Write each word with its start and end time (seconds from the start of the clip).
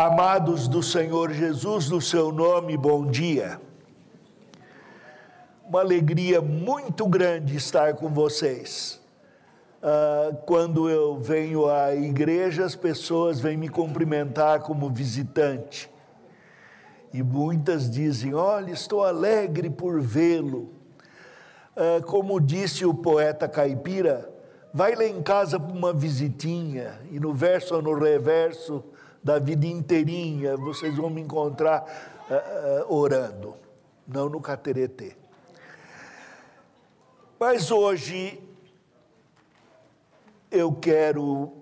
Amados 0.00 0.68
do 0.68 0.80
Senhor 0.80 1.32
Jesus, 1.32 1.90
no 1.90 2.00
seu 2.00 2.30
nome, 2.30 2.76
bom 2.76 3.04
dia. 3.04 3.60
Uma 5.68 5.80
alegria 5.80 6.40
muito 6.40 7.04
grande 7.04 7.56
estar 7.56 7.94
com 7.94 8.08
vocês. 8.08 9.00
Uh, 9.82 10.36
quando 10.46 10.88
eu 10.88 11.18
venho 11.18 11.68
à 11.68 11.96
igreja, 11.96 12.64
as 12.64 12.76
pessoas 12.76 13.40
vêm 13.40 13.56
me 13.56 13.68
cumprimentar 13.68 14.60
como 14.60 14.88
visitante. 14.88 15.90
E 17.12 17.20
muitas 17.20 17.90
dizem: 17.90 18.34
Olha, 18.34 18.70
estou 18.70 19.04
alegre 19.04 19.68
por 19.68 20.00
vê-lo. 20.00 20.70
Uh, 21.76 22.06
como 22.06 22.40
disse 22.40 22.86
o 22.86 22.94
poeta 22.94 23.48
caipira, 23.48 24.30
vai 24.72 24.94
lá 24.94 25.06
em 25.06 25.20
casa 25.20 25.58
para 25.58 25.76
uma 25.76 25.92
visitinha, 25.92 27.00
e 27.10 27.18
no 27.18 27.32
verso 27.32 27.74
ou 27.74 27.82
no 27.82 27.98
reverso 27.98 28.84
da 29.22 29.38
vida 29.38 29.66
inteirinha, 29.66 30.56
vocês 30.56 30.96
vão 30.96 31.10
me 31.10 31.20
encontrar 31.20 31.84
uh, 32.30 32.90
uh, 32.90 32.94
orando, 32.94 33.56
não 34.06 34.28
no 34.28 34.40
cateretê. 34.40 35.16
Mas 37.38 37.70
hoje 37.70 38.42
eu 40.50 40.72
quero 40.72 41.52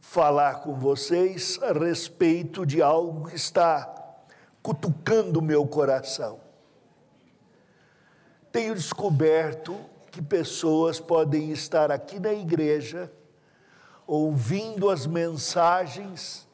falar 0.00 0.60
com 0.60 0.74
vocês 0.74 1.58
a 1.62 1.72
respeito 1.72 2.64
de 2.64 2.80
algo 2.80 3.28
que 3.28 3.36
está 3.36 3.94
cutucando 4.62 5.42
meu 5.42 5.66
coração. 5.66 6.40
Tenho 8.50 8.74
descoberto 8.74 9.78
que 10.10 10.22
pessoas 10.22 10.98
podem 10.98 11.50
estar 11.50 11.92
aqui 11.92 12.18
na 12.18 12.32
igreja, 12.32 13.12
ouvindo 14.06 14.88
as 14.88 15.06
mensagens, 15.06 16.47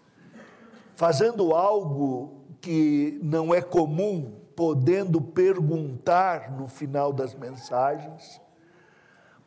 fazendo 0.95 1.53
algo 1.53 2.45
que 2.61 3.19
não 3.23 3.55
é 3.55 3.61
comum, 3.61 4.33
podendo 4.57 5.21
perguntar 5.21 6.51
no 6.53 6.69
final 6.69 7.13
das 7.13 7.35
mensagens, 7.35 8.41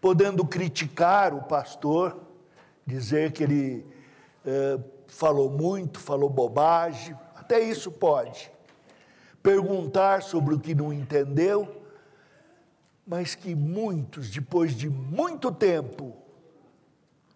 podendo 0.02 0.46
criticar 0.46 1.34
o 1.34 1.42
pastor, 1.42 2.20
dizer 2.86 3.32
que 3.32 3.44
ele 3.44 3.86
eh, 4.46 4.80
falou 5.08 5.50
muito, 5.50 6.00
falou 6.00 6.30
bobagem, 6.30 7.18
até 7.36 7.60
isso 7.60 7.92
pode. 7.92 8.52
Perguntar 9.42 10.22
sobre 10.22 10.54
o 10.54 10.60
que 10.60 10.76
não 10.76 10.92
entendeu, 10.92 11.82
mas 13.06 13.34
que 13.34 13.56
muitos, 13.56 14.30
depois 14.30 14.76
de 14.76 14.90
muito 14.90 15.50
tempo, 15.52 16.14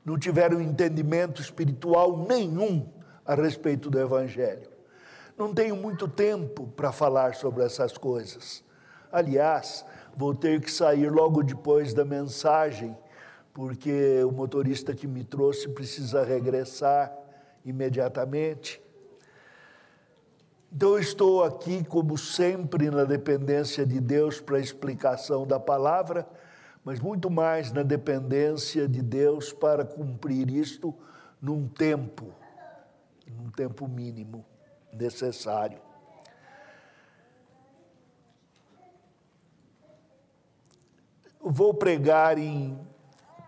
não 0.03 0.19
tiveram 0.19 0.59
entendimento 0.59 1.41
espiritual 1.41 2.25
nenhum 2.27 2.85
a 3.31 3.35
respeito 3.35 3.89
do 3.89 3.97
Evangelho. 3.97 4.67
Não 5.37 5.53
tenho 5.53 5.73
muito 5.77 6.05
tempo 6.05 6.67
para 6.75 6.91
falar 6.91 7.33
sobre 7.33 7.63
essas 7.63 7.97
coisas. 7.97 8.61
Aliás, 9.09 9.85
vou 10.17 10.35
ter 10.35 10.59
que 10.59 10.69
sair 10.69 11.09
logo 11.09 11.41
depois 11.41 11.93
da 11.93 12.03
mensagem, 12.03 12.93
porque 13.53 14.21
o 14.25 14.33
motorista 14.33 14.93
que 14.93 15.07
me 15.07 15.23
trouxe 15.23 15.69
precisa 15.69 16.25
regressar 16.25 17.09
imediatamente. 17.63 18.81
Então, 20.69 20.99
estou 20.99 21.41
aqui, 21.41 21.85
como 21.85 22.17
sempre, 22.17 22.91
na 22.91 23.05
dependência 23.05 23.85
de 23.85 24.01
Deus 24.01 24.41
para 24.41 24.57
a 24.57 24.61
explicação 24.61 25.47
da 25.47 25.57
palavra, 25.57 26.27
mas 26.83 26.99
muito 26.99 27.29
mais 27.29 27.71
na 27.71 27.81
dependência 27.81 28.89
de 28.89 29.01
Deus 29.01 29.53
para 29.53 29.85
cumprir 29.85 30.49
isto 30.49 30.93
num 31.41 31.65
tempo, 31.69 32.40
num 33.37 33.49
tempo 33.49 33.87
mínimo 33.87 34.45
necessário. 34.93 35.79
Vou 41.39 41.73
pregar 41.73 42.37
em 42.37 42.77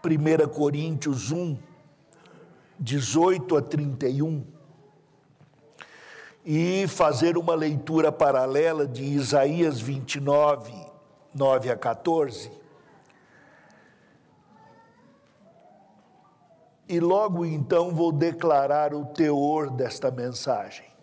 1 0.04 0.48
Coríntios 0.50 1.32
1, 1.32 1.58
18 2.80 3.58
a 3.58 3.62
31 3.62 4.44
e 6.46 6.86
fazer 6.88 7.38
uma 7.38 7.56
leitura 7.56 8.12
paralela 8.12 8.86
de 8.86 9.04
Isaías 9.04 9.80
29, 9.80 10.74
9 11.34 11.70
a 11.70 11.78
14. 11.78 12.63
E 16.88 17.00
logo 17.00 17.46
então 17.46 17.94
vou 17.94 18.12
declarar 18.12 18.94
o 18.94 19.06
teor 19.06 19.70
desta 19.70 20.12
mensagem. 20.12 20.94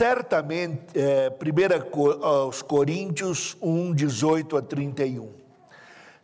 Certamente, 0.00 0.98
é, 0.98 1.30
1 1.30 2.24
aos 2.24 2.62
Coríntios 2.62 3.56
1, 3.60 3.94
18 3.94 4.56
a 4.56 4.62
31. 4.62 5.30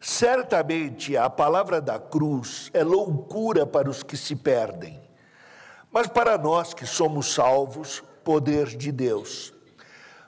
Certamente 0.00 1.16
a 1.16 1.28
palavra 1.28 1.80
da 1.80 1.98
cruz 1.98 2.70
é 2.72 2.84
loucura 2.84 3.66
para 3.66 3.90
os 3.90 4.02
que 4.02 4.16
se 4.16 4.36
perdem, 4.36 5.00
mas 5.90 6.06
para 6.06 6.38
nós 6.38 6.72
que 6.72 6.86
somos 6.86 7.34
salvos, 7.34 8.02
poder 8.22 8.66
de 8.66 8.92
Deus. 8.92 9.55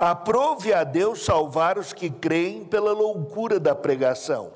aprove 0.00 0.72
a 0.72 0.82
Deus 0.82 1.26
salvar 1.26 1.76
os 1.76 1.92
que 1.92 2.08
creem 2.08 2.64
pela 2.64 2.90
loucura 2.92 3.60
da 3.60 3.74
pregação. 3.74 4.50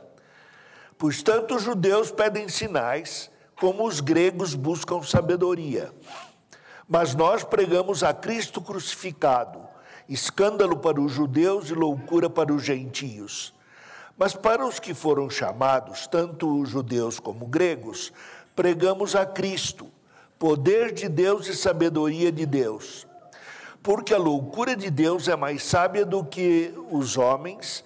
Pois 0.96 1.22
tanto 1.22 1.56
os 1.56 1.62
judeus 1.62 2.10
pedem 2.10 2.48
sinais, 2.48 3.30
como 3.54 3.86
os 3.86 4.00
gregos 4.00 4.54
buscam 4.54 5.02
sabedoria. 5.02 5.92
Mas 6.88 7.14
nós 7.14 7.44
pregamos 7.44 8.02
a 8.02 8.14
Cristo 8.14 8.62
crucificado, 8.62 9.60
escândalo 10.08 10.78
para 10.78 10.98
os 10.98 11.12
judeus 11.12 11.68
e 11.68 11.74
loucura 11.74 12.30
para 12.30 12.50
os 12.50 12.62
gentios. 12.62 13.52
Mas 14.16 14.32
para 14.32 14.66
os 14.66 14.78
que 14.78 14.94
foram 14.94 15.28
chamados, 15.28 16.06
tanto 16.06 16.64
judeus 16.64 17.20
como 17.20 17.46
gregos, 17.46 18.14
pregamos 18.56 19.14
a 19.14 19.26
Cristo, 19.26 19.88
poder 20.38 20.90
de 20.92 21.06
Deus 21.06 21.46
e 21.48 21.54
sabedoria 21.54 22.32
de 22.32 22.46
Deus. 22.46 23.06
Porque 23.84 24.14
a 24.14 24.18
loucura 24.18 24.74
de 24.74 24.90
Deus 24.90 25.28
é 25.28 25.36
mais 25.36 25.62
sábia 25.62 26.06
do 26.06 26.24
que 26.24 26.72
os 26.90 27.18
homens, 27.18 27.84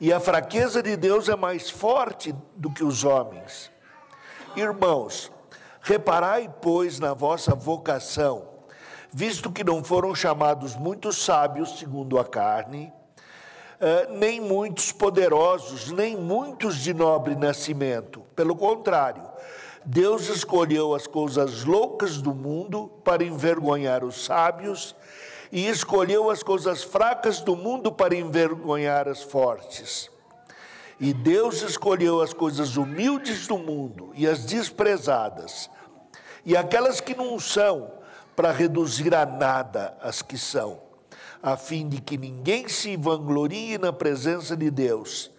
e 0.00 0.12
a 0.12 0.20
fraqueza 0.20 0.80
de 0.80 0.96
Deus 0.96 1.28
é 1.28 1.34
mais 1.34 1.68
forte 1.68 2.32
do 2.54 2.70
que 2.70 2.84
os 2.84 3.02
homens. 3.02 3.68
Irmãos, 4.54 5.28
reparai, 5.82 6.48
pois, 6.62 7.00
na 7.00 7.14
vossa 7.14 7.52
vocação, 7.52 8.48
visto 9.12 9.50
que 9.50 9.64
não 9.64 9.82
foram 9.82 10.14
chamados 10.14 10.76
muitos 10.76 11.20
sábios 11.24 11.80
segundo 11.80 12.16
a 12.16 12.24
carne, 12.24 12.92
eh, 13.80 14.06
nem 14.08 14.40
muitos 14.40 14.92
poderosos, 14.92 15.90
nem 15.90 16.16
muitos 16.16 16.76
de 16.76 16.94
nobre 16.94 17.34
nascimento. 17.34 18.22
Pelo 18.36 18.54
contrário, 18.54 19.24
Deus 19.84 20.28
escolheu 20.28 20.94
as 20.94 21.08
coisas 21.08 21.64
loucas 21.64 22.22
do 22.22 22.32
mundo 22.32 22.88
para 23.02 23.24
envergonhar 23.24 24.04
os 24.04 24.24
sábios, 24.24 24.94
e 25.50 25.68
escolheu 25.68 26.30
as 26.30 26.42
coisas 26.42 26.82
fracas 26.82 27.40
do 27.40 27.56
mundo 27.56 27.90
para 27.90 28.14
envergonhar 28.14 29.08
as 29.08 29.22
fortes. 29.22 30.10
E 30.98 31.12
Deus 31.12 31.62
escolheu 31.62 32.20
as 32.20 32.32
coisas 32.32 32.76
humildes 32.76 33.46
do 33.46 33.58
mundo 33.58 34.12
e 34.14 34.26
as 34.26 34.44
desprezadas, 34.44 35.70
e 36.44 36.56
aquelas 36.56 37.00
que 37.00 37.14
não 37.14 37.38
são, 37.38 37.92
para 38.36 38.52
reduzir 38.52 39.14
a 39.14 39.26
nada 39.26 39.96
as 40.00 40.22
que 40.22 40.38
são 40.38 40.90
a 41.42 41.56
fim 41.56 41.88
de 41.88 42.00
que 42.00 42.18
ninguém 42.18 42.68
se 42.68 42.96
vanglorie 42.96 43.78
na 43.78 43.92
presença 43.92 44.56
de 44.56 44.70
Deus. 44.70 45.30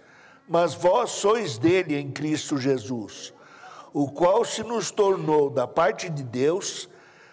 Mas 0.48 0.74
vós 0.74 1.12
sois 1.12 1.57
dele 1.57 1.96
em 1.96 2.12
Cristo 2.12 2.57
Jesus, 2.57 3.34
o 3.94 4.10
qual 4.10 4.44
se 4.44 4.64
nos 4.64 4.92
tornou 4.92 5.50
da 5.50 5.68
parte 5.68 6.10
de 6.10 6.24
Deus 6.24 6.90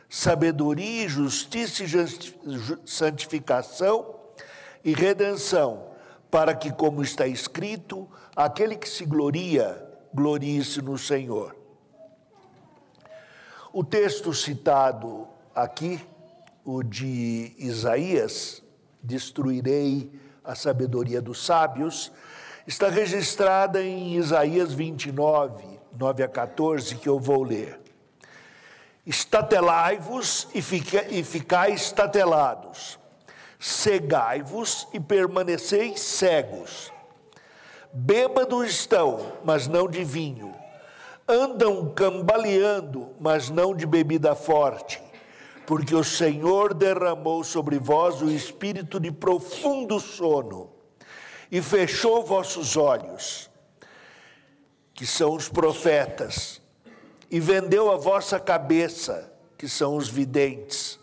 sabedoria, 0.09 1.09
justiça 1.09 1.85
e 1.85 2.89
santificação 2.89 4.15
e 4.85 4.95
redenção, 4.95 5.89
para 6.31 6.55
que, 6.55 6.73
como 6.73 7.03
está 7.03 7.27
escrito, 7.27 8.09
aquele 8.35 8.77
que 8.77 8.89
se 8.89 9.05
gloria, 9.05 9.85
glorie-se 10.15 10.81
no 10.81 10.97
Senhor. 10.97 11.57
O 13.73 13.85
texto 13.85 14.33
citado 14.33 15.29
aqui, 15.55 16.01
o 16.65 16.83
de 16.83 17.55
Isaías, 17.59 18.63
destruirei 19.03 20.11
a 20.43 20.55
sabedoria 20.55 21.21
dos 21.21 21.45
sábios, 21.45 22.11
está 22.67 22.89
registrada 22.89 23.83
em 23.83 24.17
Isaías 24.17 24.73
29, 24.73 25.79
9 25.93 26.23
a 26.23 26.29
14, 26.29 26.97
que 26.97 27.09
eu 27.09 27.19
vou 27.19 27.43
ler. 27.43 27.88
Estatelai-vos 29.09 30.47
e, 30.55 30.63
fica, 30.63 31.05
e 31.09 31.25
ficai 31.25 31.73
estatelados, 31.73 32.99
cegai-vos 33.59 34.87
e 34.93 35.01
permaneceis 35.01 35.99
cegos. 35.99 36.93
Bêbados 37.93 38.69
estão, 38.69 39.33
mas 39.43 39.67
não 39.67 39.89
de 39.89 40.05
vinho. 40.05 40.55
Andam 41.27 41.91
cambaleando, 41.95 43.17
mas 43.19 43.51
não 43.51 43.75
de 43.75 43.87
bebida 43.87 44.35
forte 44.37 45.03
porque 45.69 45.95
o 45.95 46.03
Senhor 46.03 46.73
derramou 46.73 47.45
sobre 47.45 47.79
vós 47.79 48.23
o 48.23 48.31
espírito 48.31 48.99
de 48.99 49.13
profundo 49.13 50.01
sono 50.01 50.71
e 51.53 51.61
fechou 51.61 52.25
vossos 52.25 52.75
olhos, 52.75 53.51
que 54.95 55.05
são 55.05 55.35
os 55.35 55.51
profetas, 55.51 56.58
e 57.31 57.39
vendeu 57.41 57.91
a 57.91 57.97
vossa 57.97 58.41
cabeça, 58.41 59.33
que 59.57 59.69
são 59.69 59.97
os 59.97 60.09
videntes. 60.09 60.99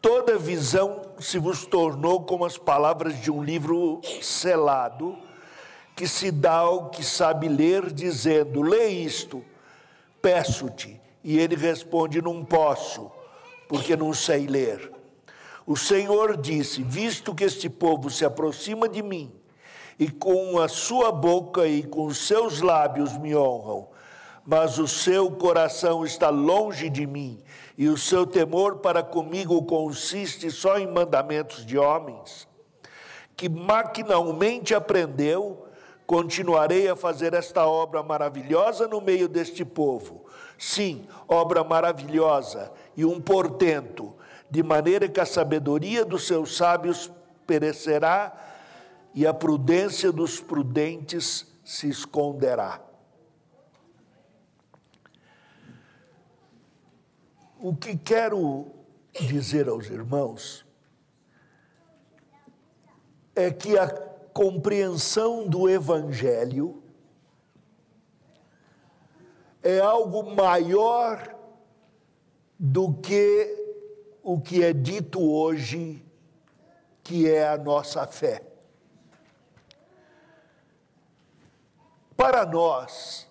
Toda 0.00 0.38
visão 0.38 1.02
se 1.18 1.38
vos 1.38 1.66
tornou 1.66 2.22
como 2.24 2.44
as 2.44 2.56
palavras 2.56 3.20
de 3.20 3.30
um 3.30 3.42
livro 3.42 4.00
selado, 4.22 5.16
que 5.96 6.06
se 6.06 6.30
dá 6.30 6.58
ao 6.58 6.90
que 6.90 7.02
sabe 7.02 7.48
ler, 7.48 7.92
dizendo: 7.92 8.62
Lê 8.62 8.88
isto, 8.88 9.44
peço-te. 10.20 11.00
E 11.24 11.38
ele 11.38 11.56
responde: 11.56 12.22
Não 12.22 12.44
posso 12.44 13.10
porque 13.68 13.96
não 13.96 14.12
sei 14.12 14.46
ler. 14.46 14.92
O 15.66 15.76
Senhor 15.76 16.36
disse: 16.36 16.82
Visto 16.82 17.34
que 17.34 17.44
este 17.44 17.68
povo 17.68 18.10
se 18.10 18.24
aproxima 18.24 18.88
de 18.88 19.02
mim, 19.02 19.32
e 19.98 20.08
com 20.08 20.58
a 20.60 20.68
sua 20.68 21.10
boca 21.10 21.66
e 21.66 21.82
com 21.82 22.06
os 22.06 22.26
seus 22.26 22.60
lábios 22.60 23.16
me 23.18 23.34
honram, 23.34 23.88
mas 24.46 24.78
o 24.78 24.86
seu 24.86 25.28
coração 25.30 26.04
está 26.04 26.30
longe 26.30 26.88
de 26.88 27.04
mim, 27.04 27.42
e 27.76 27.88
o 27.88 27.96
seu 27.96 28.24
temor 28.24 28.76
para 28.76 29.02
comigo 29.02 29.60
consiste 29.64 30.50
só 30.50 30.78
em 30.78 30.86
mandamentos 30.86 31.66
de 31.66 31.76
homens, 31.76 32.46
que 33.36 33.48
maquinalmente 33.48 34.74
aprendeu, 34.74 35.66
continuarei 36.06 36.88
a 36.88 36.94
fazer 36.94 37.34
esta 37.34 37.66
obra 37.66 38.02
maravilhosa 38.02 38.86
no 38.86 39.00
meio 39.00 39.28
deste 39.28 39.64
povo. 39.64 40.24
Sim, 40.56 41.06
obra 41.26 41.64
maravilhosa 41.64 42.72
e 42.96 43.04
um 43.04 43.20
portento, 43.20 44.14
de 44.48 44.62
maneira 44.62 45.08
que 45.08 45.20
a 45.20 45.26
sabedoria 45.26 46.04
dos 46.04 46.26
seus 46.26 46.56
sábios 46.56 47.10
perecerá 47.46 48.32
e 49.12 49.26
a 49.26 49.34
prudência 49.34 50.12
dos 50.12 50.40
prudentes 50.40 51.46
se 51.64 51.88
esconderá. 51.88 52.85
O 57.68 57.74
que 57.74 57.96
quero 57.96 58.70
dizer 59.12 59.68
aos 59.68 59.86
irmãos 59.86 60.64
é 63.34 63.50
que 63.50 63.76
a 63.76 63.88
compreensão 64.32 65.48
do 65.48 65.68
Evangelho 65.68 66.80
é 69.64 69.80
algo 69.80 70.32
maior 70.32 71.36
do 72.56 72.94
que 72.94 73.52
o 74.22 74.40
que 74.40 74.62
é 74.62 74.72
dito 74.72 75.20
hoje, 75.20 76.06
que 77.02 77.28
é 77.28 77.48
a 77.48 77.58
nossa 77.58 78.06
fé. 78.06 78.42
Para 82.16 82.46
nós, 82.46 83.28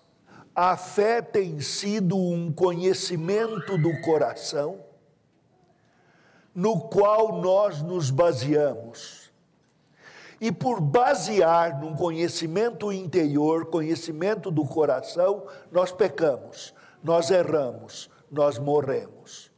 a 0.56 0.74
fé 0.74 1.20
tem 1.20 1.60
sido 1.60 2.16
um 2.16 2.50
conhecimento 2.50 3.76
do 3.76 4.00
coração, 4.00 4.80
no 6.54 6.80
qual 6.80 7.42
nós 7.42 7.82
nos 7.82 8.10
baseamos. 8.10 9.30
E 10.40 10.50
por 10.50 10.80
basear 10.80 11.78
num 11.78 11.94
conhecimento 11.94 12.90
interior, 12.90 13.66
conhecimento 13.66 14.50
do 14.50 14.64
coração, 14.64 15.46
nós 15.70 15.92
pecamos, 15.92 16.72
nós 17.04 17.30
erramos, 17.30 18.08
nós 18.30 18.58
morremos. 18.58 19.52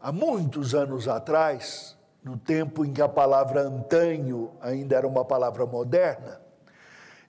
Há 0.00 0.10
muitos 0.10 0.74
anos 0.74 1.06
atrás, 1.06 1.98
no 2.24 2.38
tempo 2.38 2.82
em 2.82 2.94
que 2.94 3.02
a 3.02 3.08
palavra 3.08 3.60
antanho 3.60 4.52
ainda 4.62 4.96
era 4.96 5.06
uma 5.06 5.24
palavra 5.24 5.66
moderna, 5.66 6.39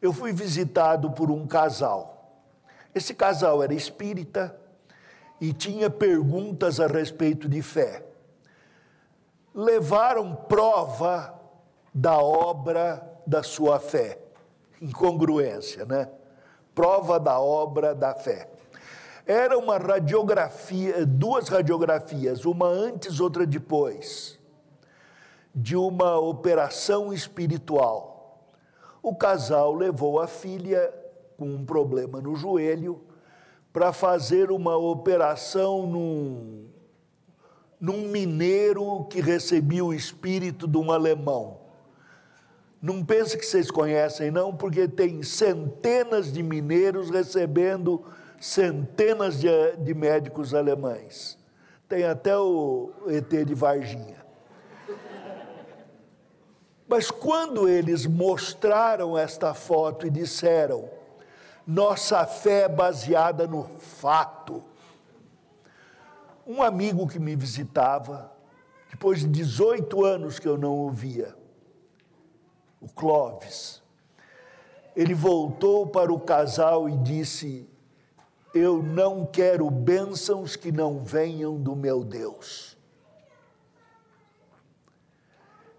eu 0.01 0.11
fui 0.11 0.31
visitado 0.33 1.11
por 1.11 1.29
um 1.29 1.45
casal. 1.45 2.41
Esse 2.93 3.13
casal 3.13 3.61
era 3.61 3.73
espírita 3.73 4.55
e 5.39 5.53
tinha 5.53 5.89
perguntas 5.89 6.79
a 6.79 6.87
respeito 6.87 7.47
de 7.47 7.61
fé. 7.61 8.03
Levaram 9.53 10.35
prova 10.35 11.39
da 11.93 12.17
obra 12.17 13.07
da 13.27 13.43
sua 13.43 13.79
fé. 13.79 14.17
Incongruência, 14.81 15.85
né? 15.85 16.09
prova 16.73 17.19
da 17.19 17.39
obra 17.39 17.93
da 17.93 18.13
fé. 18.13 18.49
Era 19.25 19.57
uma 19.57 19.77
radiografia, 19.77 21.05
duas 21.05 21.47
radiografias, 21.47 22.45
uma 22.45 22.67
antes, 22.67 23.19
outra 23.19 23.45
depois, 23.45 24.39
de 25.53 25.75
uma 25.75 26.17
operação 26.17 27.13
espiritual. 27.13 28.10
O 29.01 29.15
casal 29.15 29.73
levou 29.73 30.19
a 30.19 30.27
filha 30.27 30.93
com 31.37 31.45
um 31.45 31.65
problema 31.65 32.21
no 32.21 32.35
joelho 32.35 33.01
para 33.73 33.91
fazer 33.91 34.51
uma 34.51 34.77
operação 34.77 35.87
num, 35.87 36.67
num 37.79 38.09
mineiro 38.09 39.05
que 39.05 39.21
recebia 39.21 39.83
o 39.83 39.93
espírito 39.93 40.67
de 40.67 40.77
um 40.77 40.91
alemão. 40.91 41.59
Não 42.81 43.03
pense 43.03 43.37
que 43.37 43.45
vocês 43.45 43.71
conhecem, 43.71 44.29
não, 44.31 44.55
porque 44.55 44.87
tem 44.87 45.23
centenas 45.23 46.31
de 46.31 46.43
mineiros 46.43 47.09
recebendo 47.09 48.03
centenas 48.39 49.39
de, 49.39 49.47
de 49.77 49.93
médicos 49.93 50.53
alemães. 50.53 51.37
Tem 51.87 52.03
até 52.05 52.35
o 52.37 52.91
ET 53.07 53.29
de 53.29 53.53
Varginha. 53.53 54.20
Mas 56.91 57.09
quando 57.09 57.69
eles 57.69 58.05
mostraram 58.05 59.17
esta 59.17 59.53
foto 59.53 60.05
e 60.05 60.09
disseram, 60.09 60.89
nossa 61.65 62.25
fé 62.25 62.63
é 62.63 62.67
baseada 62.67 63.47
no 63.47 63.63
fato. 63.63 64.61
Um 66.45 66.61
amigo 66.61 67.07
que 67.07 67.17
me 67.17 67.33
visitava, 67.33 68.29
depois 68.89 69.21
de 69.21 69.27
18 69.27 70.03
anos 70.03 70.37
que 70.37 70.45
eu 70.45 70.57
não 70.57 70.81
o 70.81 70.91
via, 70.91 71.33
o 72.81 72.89
Clóvis. 72.89 73.81
Ele 74.93 75.13
voltou 75.13 75.87
para 75.87 76.11
o 76.11 76.19
casal 76.19 76.89
e 76.89 76.97
disse: 76.97 77.69
Eu 78.53 78.83
não 78.83 79.25
quero 79.25 79.71
bênçãos 79.71 80.57
que 80.57 80.73
não 80.73 81.01
venham 81.01 81.57
do 81.57 81.73
meu 81.73 82.03
Deus. 82.03 82.70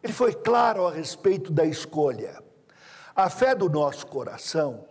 Ele 0.03 0.13
foi 0.13 0.35
claro 0.35 0.87
a 0.87 0.91
respeito 0.91 1.53
da 1.53 1.65
escolha. 1.65 2.43
A 3.15 3.31
fé 3.31 3.55
do 3.55 3.69
nosso 3.69 4.07
coração 4.07 4.85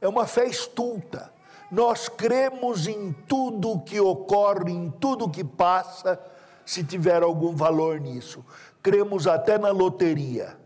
é 0.00 0.08
uma 0.08 0.26
fé 0.26 0.46
estulta. 0.46 1.32
Nós 1.70 2.08
cremos 2.08 2.86
em 2.86 3.12
tudo 3.12 3.80
que 3.80 4.00
ocorre, 4.00 4.72
em 4.72 4.90
tudo 4.90 5.28
que 5.28 5.42
passa, 5.42 6.20
se 6.64 6.84
tiver 6.84 7.22
algum 7.22 7.54
valor 7.54 8.00
nisso. 8.00 8.44
Cremos 8.82 9.26
até 9.26 9.58
na 9.58 9.70
loteria 9.70 10.62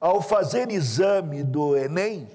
ao 0.00 0.20
fazer 0.20 0.70
exame 0.70 1.42
do 1.42 1.76
Enem, 1.76 2.28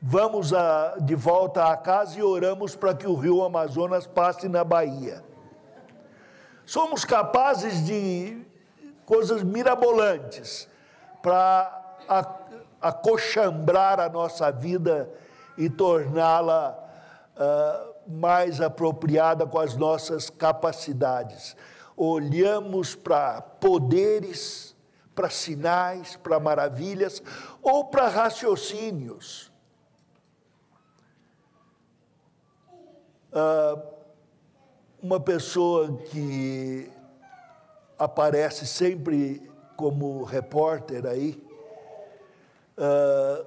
vamos 0.00 0.52
a, 0.52 0.96
de 1.00 1.14
volta 1.14 1.70
à 1.70 1.76
casa 1.76 2.18
e 2.18 2.22
oramos 2.22 2.74
para 2.74 2.94
que 2.94 3.06
o 3.06 3.14
rio 3.14 3.42
Amazonas 3.42 4.06
passe 4.06 4.48
na 4.48 4.64
Bahia. 4.64 5.22
Somos 6.64 7.04
capazes 7.04 7.84
de 7.84 8.42
coisas 9.04 9.42
mirabolantes 9.42 10.68
para 11.22 11.96
acochambrar 12.80 14.00
a 14.00 14.08
nossa 14.08 14.50
vida 14.50 15.10
e 15.56 15.68
torná-la 15.68 16.78
uh, 17.36 18.10
mais 18.10 18.60
apropriada 18.60 19.46
com 19.46 19.58
as 19.58 19.76
nossas 19.76 20.30
capacidades. 20.30 21.56
Olhamos 21.96 22.94
para 22.94 23.40
poderes, 23.40 24.74
para 25.14 25.28
sinais, 25.28 26.16
para 26.16 26.40
maravilhas 26.40 27.22
ou 27.62 27.84
para 27.84 28.08
raciocínios. 28.08 29.52
uh, 33.32 34.01
uma 35.02 35.18
pessoa 35.18 35.98
que 35.98 36.88
aparece 37.98 38.64
sempre 38.64 39.50
como 39.76 40.22
repórter 40.22 41.04
aí, 41.06 41.42
uh, 42.78 43.44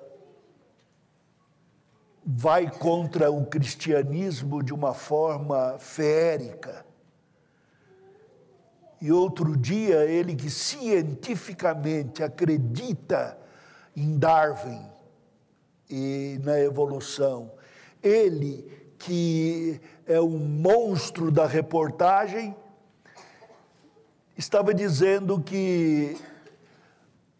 vai 2.26 2.70
contra 2.70 3.32
o 3.32 3.46
cristianismo 3.46 4.62
de 4.62 4.74
uma 4.74 4.94
forma 4.94 5.78
férica. 5.80 6.86
E 9.00 9.12
outro 9.12 9.56
dia, 9.56 10.04
ele 10.06 10.36
que 10.36 10.50
cientificamente 10.50 12.22
acredita 12.22 13.38
em 13.96 14.18
Darwin 14.18 14.86
e 15.90 16.38
na 16.44 16.60
evolução, 16.60 17.52
ele 18.04 18.85
que 18.98 19.80
é 20.06 20.20
um 20.20 20.38
monstro 20.38 21.32
da 21.32 21.46
reportagem, 21.46 22.56
estava 24.38 24.74
dizendo 24.74 25.42
que 25.42 26.18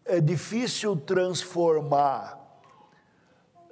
é 0.04 0.20
difícil 0.20 0.96
transformar 0.96 2.38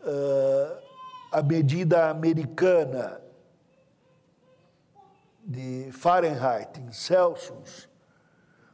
uh, 0.01 0.85
a 1.31 1.43
medida 1.43 2.11
americana 2.11 3.21
de 5.45 5.91
Fahrenheit 5.93 6.81
em 6.81 6.93
Celsius, 6.93 7.89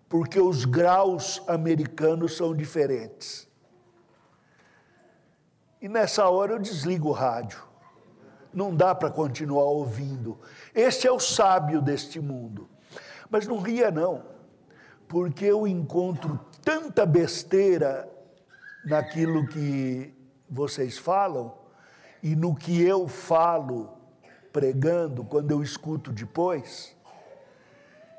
porque 0.09 0.40
os 0.40 0.64
graus 0.64 1.43
americanos 1.47 2.37
são 2.37 2.55
diferentes. 2.55 3.49
E 5.81 5.88
nessa 5.88 6.29
hora 6.29 6.52
eu 6.52 6.59
desligo 6.59 7.09
o 7.09 7.12
rádio. 7.12 7.70
Não 8.52 8.75
dá 8.75 8.95
para 8.95 9.11
continuar 9.11 9.64
ouvindo. 9.64 10.38
Este 10.75 11.07
é 11.07 11.12
o 11.12 11.21
sábio 11.21 11.80
deste 11.80 12.21
mundo. 12.21 12.69
Mas 13.30 13.47
não 13.47 13.59
ria, 13.59 13.90
não, 13.90 14.25
porque 15.07 15.45
eu 15.45 15.66
encontro 15.66 16.40
tanta 16.62 17.07
besteira 17.07 18.09
naquilo 18.85 19.47
que 19.47 20.12
vocês 20.49 20.99
falam 20.99 21.54
e 22.23 22.35
no 22.35 22.54
que 22.54 22.83
eu 22.83 23.07
falo 23.07 23.97
pregando, 24.52 25.25
quando 25.25 25.52
eu 25.52 25.62
escuto 25.62 26.11
depois, 26.11 26.97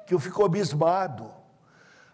que 0.07 0.13
eu 0.13 0.19
fico 0.19 0.43
abismado. 0.43 1.31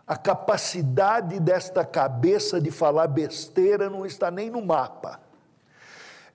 A 0.06 0.16
capacidade 0.16 1.40
desta 1.40 1.86
cabeça 1.86 2.62
de 2.62 2.72
falar 2.72 3.08
besteira 3.08 3.90
não 3.90 4.06
está 4.06 4.32
nem 4.32 4.50
no 4.50 4.66
mapa. 4.66 5.20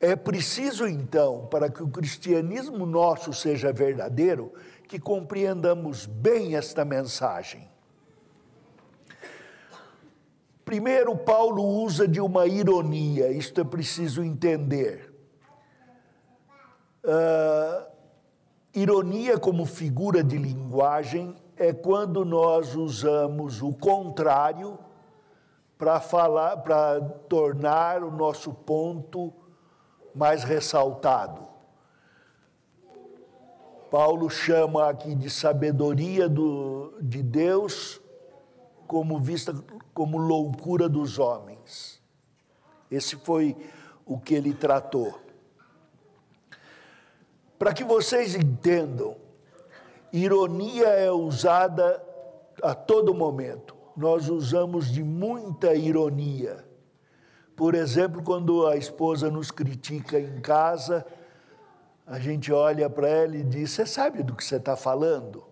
É 0.04 0.16
preciso, 0.16 0.85
então, 0.88 1.47
para 1.47 1.71
que 1.71 1.80
o 1.80 1.87
cristianismo 1.87 2.85
nosso 2.85 3.32
seja 3.32 3.73
verdadeiro, 3.73 4.52
que 4.88 4.99
compreendamos 4.99 6.06
bem 6.06 6.56
esta 6.56 6.85
mensagem. 6.85 7.71
Primeiro, 10.64 11.16
Paulo 11.16 11.62
usa 11.62 12.09
de 12.09 12.21
uma 12.21 12.49
ironia, 12.49 13.30
isto 13.30 13.61
é 13.61 13.64
preciso 13.64 14.25
entender. 14.25 15.14
Uh, 17.04 17.87
ironia 18.75 19.38
como 19.38 19.64
figura 19.64 20.25
de 20.25 20.37
linguagem 20.37 21.37
é 21.56 21.73
quando 21.73 22.25
nós 22.25 22.75
usamos 22.75 23.62
o 23.62 23.73
contrário 23.73 24.76
para 25.78 26.00
falar, 26.00 26.56
para 26.56 27.00
tornar 27.28 28.02
o 28.02 28.11
nosso 28.11 28.52
ponto 28.52 29.32
mais 30.14 30.45
ressaltado. 30.45 31.49
Paulo 33.90 34.31
chama 34.31 34.88
aqui 34.88 35.14
de 35.14 35.28
sabedoria 35.28 36.28
do, 36.28 36.95
de 37.00 37.23
Deus 37.23 38.00
como 38.87 39.19
vista 39.19 39.54
como 39.92 40.16
loucura 40.16 40.88
dos 40.88 41.19
homens. 41.19 42.00
Esse 42.90 43.16
foi 43.16 43.57
o 44.07 44.19
que 44.19 44.35
ele 44.35 44.54
tratou. 44.54 45.19
Para 47.59 47.73
que 47.73 47.85
vocês 47.85 48.35
entendam, 48.35 49.16
ironia 50.12 50.88
é 50.88 51.11
usada 51.11 52.02
a 52.62 52.75
todo 52.75 53.14
momento. 53.14 53.76
Nós 53.97 54.28
usamos 54.28 54.90
de 54.90 55.02
muita 55.02 55.75
ironia 55.75 56.72
por 57.56 57.75
exemplo, 57.75 58.23
quando 58.23 58.66
a 58.66 58.76
esposa 58.76 59.30
nos 59.30 59.50
critica 59.50 60.18
em 60.18 60.40
casa, 60.40 61.06
a 62.06 62.18
gente 62.18 62.52
olha 62.52 62.88
para 62.88 63.09
ela 63.09 63.37
e 63.37 63.42
diz: 63.42 63.71
Você 63.71 63.87
sabe 63.87 64.23
do 64.23 64.35
que 64.35 64.44
você 64.44 64.56
está 64.56 64.76
falando? 64.76 65.44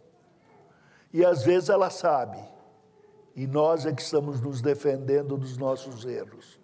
E 1.13 1.25
às 1.25 1.43
vezes 1.43 1.69
ela 1.69 1.91
sabe, 1.91 2.39
e 3.35 3.47
nós 3.47 3.85
é 3.85 3.93
que 3.93 4.03
estamos 4.03 4.41
nos 4.41 4.61
defendendo 4.63 5.37
dos 5.37 5.57
nossos 5.57 6.05
erros. 6.05 6.59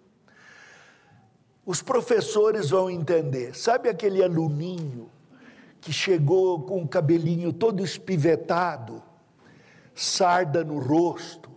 Os 1.65 1.81
professores 1.81 2.69
vão 2.69 2.89
entender. 2.89 3.53
Sabe 3.53 3.89
aquele 3.89 4.23
aluninho 4.23 5.09
que 5.81 5.91
chegou 5.91 6.61
com 6.61 6.81
o 6.81 6.87
cabelinho 6.87 7.51
todo 7.51 7.83
espivetado, 7.83 9.03
sarda 9.93 10.63
no 10.63 10.79
rosto, 10.79 11.49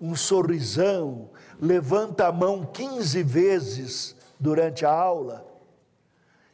um 0.00 0.14
sorrisão, 0.14 1.30
levanta 1.60 2.26
a 2.26 2.32
mão 2.32 2.64
15 2.64 3.22
vezes 3.22 4.16
durante 4.38 4.86
a 4.86 4.90
aula, 4.90 5.46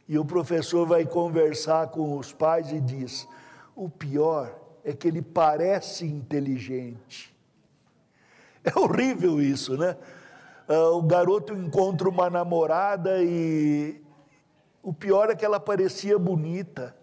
e 0.07 0.17
o 0.19 0.25
professor 0.25 0.85
vai 0.85 1.05
conversar 1.05 1.87
com 1.87 2.17
os 2.17 2.33
pais 2.33 2.71
e 2.71 2.79
diz: 2.79 3.27
o 3.75 3.89
pior 3.89 4.53
é 4.83 4.93
que 4.93 5.07
ele 5.07 5.21
parece 5.21 6.05
inteligente. 6.05 7.35
É 8.63 8.77
horrível 8.77 9.41
isso, 9.41 9.77
né? 9.77 9.97
Ah, 10.67 10.89
o 10.91 11.01
garoto 11.01 11.53
encontra 11.53 12.09
uma 12.09 12.29
namorada 12.29 13.23
e 13.23 14.01
o 14.83 14.93
pior 14.93 15.29
é 15.29 15.35
que 15.35 15.45
ela 15.45 15.59
parecia 15.59 16.17
bonita. 16.19 16.95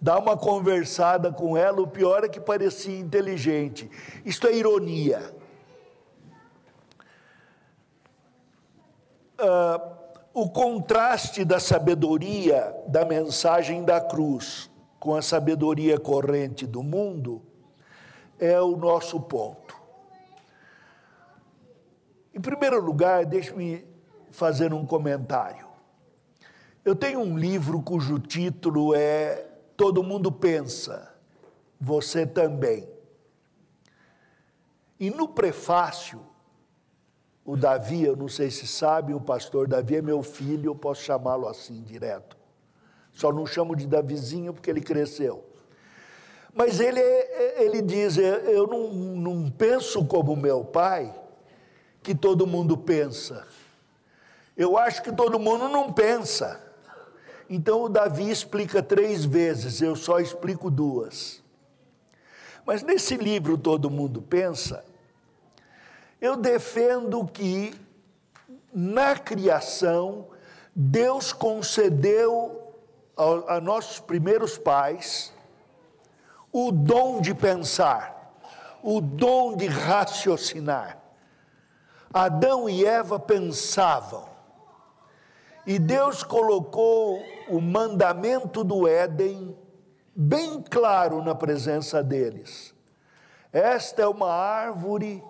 Dá 0.00 0.18
uma 0.18 0.36
conversada 0.36 1.32
com 1.32 1.56
ela, 1.56 1.80
o 1.80 1.86
pior 1.86 2.24
é 2.24 2.28
que 2.28 2.40
parecia 2.40 2.98
inteligente. 2.98 3.88
Isto 4.24 4.48
é 4.48 4.54
ironia. 4.54 5.41
Uh, 9.38 10.02
o 10.34 10.48
contraste 10.48 11.44
da 11.44 11.60
sabedoria 11.60 12.74
da 12.86 13.04
mensagem 13.04 13.84
da 13.84 14.00
cruz 14.00 14.70
com 14.98 15.14
a 15.14 15.22
sabedoria 15.22 15.98
corrente 15.98 16.66
do 16.66 16.82
mundo 16.82 17.42
é 18.38 18.60
o 18.60 18.76
nosso 18.76 19.20
ponto. 19.20 19.76
Em 22.34 22.40
primeiro 22.40 22.80
lugar, 22.80 23.26
deixe-me 23.26 23.84
fazer 24.30 24.72
um 24.72 24.86
comentário. 24.86 25.66
Eu 26.84 26.96
tenho 26.96 27.20
um 27.20 27.36
livro 27.36 27.82
cujo 27.82 28.18
título 28.18 28.94
é 28.94 29.46
Todo 29.76 30.02
Mundo 30.02 30.32
Pensa, 30.32 31.14
Você 31.80 32.26
Também. 32.26 32.88
E 34.98 35.10
no 35.10 35.28
prefácio, 35.28 36.20
o 37.44 37.56
Davi, 37.56 38.04
eu 38.04 38.14
não 38.14 38.28
sei 38.28 38.50
se 38.50 38.66
sabe, 38.66 39.12
o 39.12 39.20
pastor 39.20 39.66
Davi 39.66 39.96
é 39.96 40.02
meu 40.02 40.22
filho, 40.22 40.70
eu 40.70 40.74
posso 40.74 41.02
chamá-lo 41.02 41.48
assim 41.48 41.82
direto. 41.82 42.36
Só 43.12 43.32
não 43.32 43.44
chamo 43.44 43.74
de 43.76 43.86
Davizinho 43.86 44.54
porque 44.54 44.70
ele 44.70 44.80
cresceu. 44.80 45.44
Mas 46.54 46.80
ele, 46.80 47.00
ele 47.00 47.82
diz: 47.82 48.16
Eu 48.16 48.66
não, 48.66 48.92
não 48.92 49.50
penso 49.50 50.04
como 50.04 50.36
meu 50.36 50.64
pai, 50.64 51.14
que 52.02 52.14
todo 52.14 52.46
mundo 52.46 52.76
pensa. 52.76 53.46
Eu 54.56 54.76
acho 54.76 55.02
que 55.02 55.12
todo 55.12 55.38
mundo 55.38 55.68
não 55.68 55.92
pensa. 55.92 56.60
Então 57.48 57.82
o 57.82 57.88
Davi 57.88 58.30
explica 58.30 58.82
três 58.82 59.24
vezes, 59.24 59.82
eu 59.82 59.96
só 59.96 60.20
explico 60.20 60.70
duas. 60.70 61.42
Mas 62.64 62.82
nesse 62.82 63.16
livro 63.16 63.58
Todo 63.58 63.90
Mundo 63.90 64.22
Pensa, 64.22 64.84
eu 66.22 66.36
defendo 66.36 67.26
que 67.26 67.74
na 68.72 69.16
criação 69.16 70.28
Deus 70.72 71.32
concedeu 71.32 72.76
a, 73.48 73.60
nossos 73.60 73.98
primeiros 73.98 74.56
pais 74.56 75.32
o 76.52 76.70
dom 76.70 77.20
de 77.20 77.34
pensar, 77.34 78.36
o 78.84 79.00
dom 79.00 79.56
de 79.56 79.66
raciocinar. 79.66 80.96
Adão 82.14 82.68
e 82.68 82.84
Eva 82.86 83.18
pensavam. 83.18 84.28
E 85.66 85.76
Deus 85.76 86.22
colocou 86.22 87.20
o 87.48 87.60
mandamento 87.60 88.62
do 88.62 88.86
Éden 88.86 89.56
bem 90.14 90.62
claro 90.62 91.20
na 91.20 91.34
presença 91.34 92.00
deles. 92.00 92.72
Esta 93.52 94.02
é 94.02 94.06
uma 94.06 94.30
árvore 94.30 95.22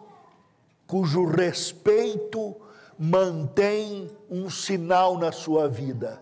cujo 0.92 1.24
respeito 1.24 2.54
mantém 2.98 4.10
um 4.28 4.50
sinal 4.50 5.16
na 5.16 5.32
sua 5.32 5.66
vida. 5.66 6.20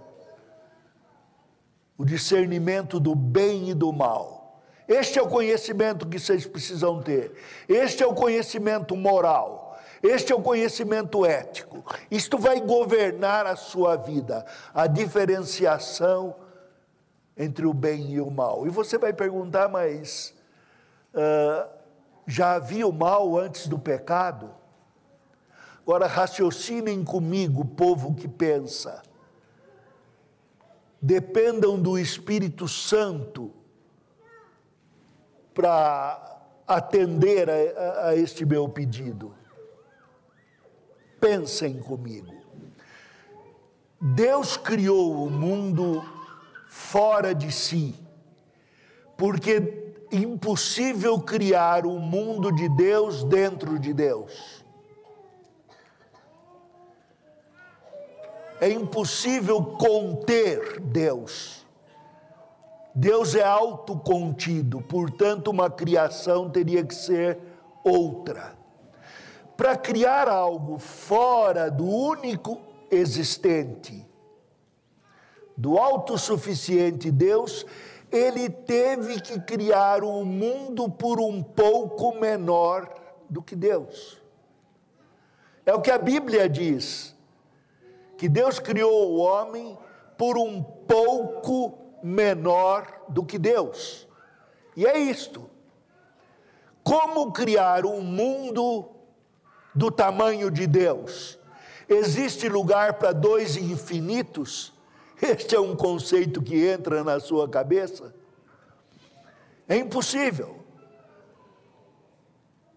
o 1.99 2.05
discernimento 2.05 3.01
do 3.01 3.15
bem 3.15 3.71
e 3.71 3.75
do 3.75 3.93
mal. 3.93 4.63
Este 4.87 5.19
é 5.19 5.23
o 5.23 5.29
conhecimento 5.29 6.07
que 6.09 6.21
vocês 6.21 6.47
precisam 6.47 7.03
ter. 7.03 7.33
Este 7.69 8.05
é 8.05 8.07
o 8.07 8.15
conhecimento 8.15 8.97
moral. 8.97 9.77
Este 10.01 10.33
é 10.33 10.37
o 10.37 10.41
conhecimento 10.41 11.27
ético. 11.27 11.85
Isto 12.09 12.39
vai 12.39 12.61
governar 12.61 13.47
a 13.47 13.57
sua 13.57 13.97
vida, 13.97 14.47
a 14.73 14.87
diferenciação 14.87 16.37
entre 17.37 17.67
o 17.67 17.75
bem 17.75 18.13
e 18.13 18.21
o 18.21 18.31
mal. 18.31 18.69
E 18.69 18.71
você 18.71 18.97
vai 18.97 19.13
perguntar, 19.13 19.69
mas 19.69 20.33
uh, 21.13 21.69
já 22.25 22.53
havia 22.53 22.87
o 22.87 22.93
mal 22.93 23.37
antes 23.37 23.67
do 23.67 23.79
pecado? 23.79 24.60
Agora 25.91 26.07
raciocinem 26.07 27.03
comigo, 27.03 27.65
povo 27.65 28.15
que 28.15 28.29
pensa. 28.29 29.03
Dependam 31.03 31.83
do 31.83 31.99
Espírito 31.99 32.69
Santo 32.69 33.51
para 35.53 36.45
atender 36.65 37.51
a, 37.51 38.07
a 38.07 38.15
este 38.15 38.47
meu 38.47 38.69
pedido. 38.69 39.35
Pensem 41.21 41.81
comigo. 41.81 42.37
Deus 44.01 44.57
criou 44.57 45.25
o 45.25 45.29
mundo 45.29 46.05
fora 46.69 47.35
de 47.35 47.51
si, 47.51 47.97
porque 49.17 49.93
impossível 50.13 51.19
criar 51.19 51.85
o 51.85 51.99
mundo 51.99 52.53
de 52.53 52.69
Deus 52.69 53.25
dentro 53.25 53.77
de 53.77 53.93
Deus. 53.93 54.60
É 58.61 58.69
impossível 58.69 59.63
conter 59.65 60.81
Deus. 60.81 61.67
Deus 62.95 63.35
é 63.35 63.43
autocontido, 63.43 64.83
portanto, 64.83 65.49
uma 65.49 65.71
criação 65.71 66.51
teria 66.51 66.85
que 66.85 66.95
ser 66.95 67.39
outra. 67.83 68.59
Para 69.57 69.77
criar 69.77 70.29
algo 70.29 70.79
fora 70.79 71.71
do 71.71 71.85
único 71.87 72.61
existente, 72.91 74.07
do 75.57 75.79
autossuficiente 75.79 77.11
Deus, 77.11 77.65
ele 78.11 78.51
teve 78.51 79.21
que 79.21 79.39
criar 79.41 80.03
um 80.03 80.25
mundo 80.25 80.91
por 80.91 81.21
um 81.21 81.43
pouco 81.43 82.19
menor 82.19 82.93
do 83.29 83.41
que 83.41 83.55
Deus. 83.55 84.21
É 85.65 85.73
o 85.73 85.81
que 85.81 85.91
a 85.91 85.99
Bíblia 85.99 86.49
diz, 86.49 87.15
que 88.21 88.29
Deus 88.29 88.59
criou 88.59 89.13
o 89.13 89.17
homem 89.17 89.79
por 90.19 90.37
um 90.37 90.63
pouco 90.63 91.79
menor 92.03 93.07
do 93.09 93.25
que 93.25 93.39
Deus. 93.39 94.07
E 94.77 94.87
é 94.87 94.99
isto. 94.99 95.49
Como 96.85 97.33
criar 97.33 97.87
um 97.87 98.03
mundo 98.03 98.91
do 99.75 99.91
tamanho 99.91 100.51
de 100.51 100.67
Deus. 100.67 101.39
Existe 101.89 102.47
lugar 102.47 102.99
para 102.99 103.13
dois 103.13 103.57
infinitos? 103.57 104.71
Este 105.23 105.55
é 105.55 105.61
um 105.61 105.75
conceito 105.75 106.43
que 106.43 106.63
entra 106.69 107.03
na 107.03 107.21
sua 107.21 107.49
cabeça? 107.49 108.15
É 109.67 109.79
impossível. 109.79 110.60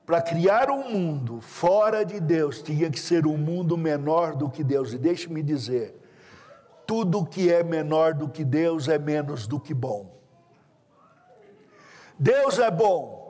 Para 0.05 0.21
criar 0.21 0.69
um 0.69 0.89
mundo 0.89 1.39
fora 1.39 2.03
de 2.03 2.19
Deus, 2.19 2.61
tinha 2.61 2.89
que 2.91 2.99
ser 2.99 3.25
um 3.25 3.37
mundo 3.37 3.77
menor 3.77 4.35
do 4.35 4.49
que 4.49 4.63
Deus. 4.63 4.91
E 4.93 4.97
deixe-me 4.97 5.41
dizer: 5.41 5.97
tudo 6.85 7.25
que 7.25 7.51
é 7.51 7.63
menor 7.63 8.13
do 8.13 8.27
que 8.27 8.43
Deus 8.43 8.89
é 8.89 8.97
menos 8.97 9.47
do 9.47 9.59
que 9.59 9.73
bom. 9.73 10.13
Deus 12.19 12.59
é 12.59 12.69
bom. 12.69 13.23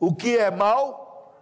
O 0.00 0.14
que 0.14 0.36
é 0.36 0.50
mal 0.50 1.36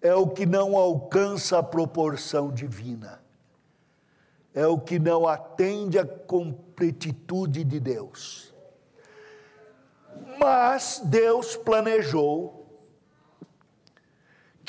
é 0.00 0.14
o 0.14 0.28
que 0.28 0.44
não 0.44 0.76
alcança 0.76 1.58
a 1.58 1.62
proporção 1.62 2.50
divina, 2.52 3.22
é 4.54 4.66
o 4.66 4.78
que 4.78 4.98
não 4.98 5.26
atende 5.26 5.98
à 5.98 6.06
completitude 6.06 7.64
de 7.64 7.80
Deus. 7.80 8.54
Mas 10.38 11.00
Deus 11.04 11.56
planejou 11.56 12.61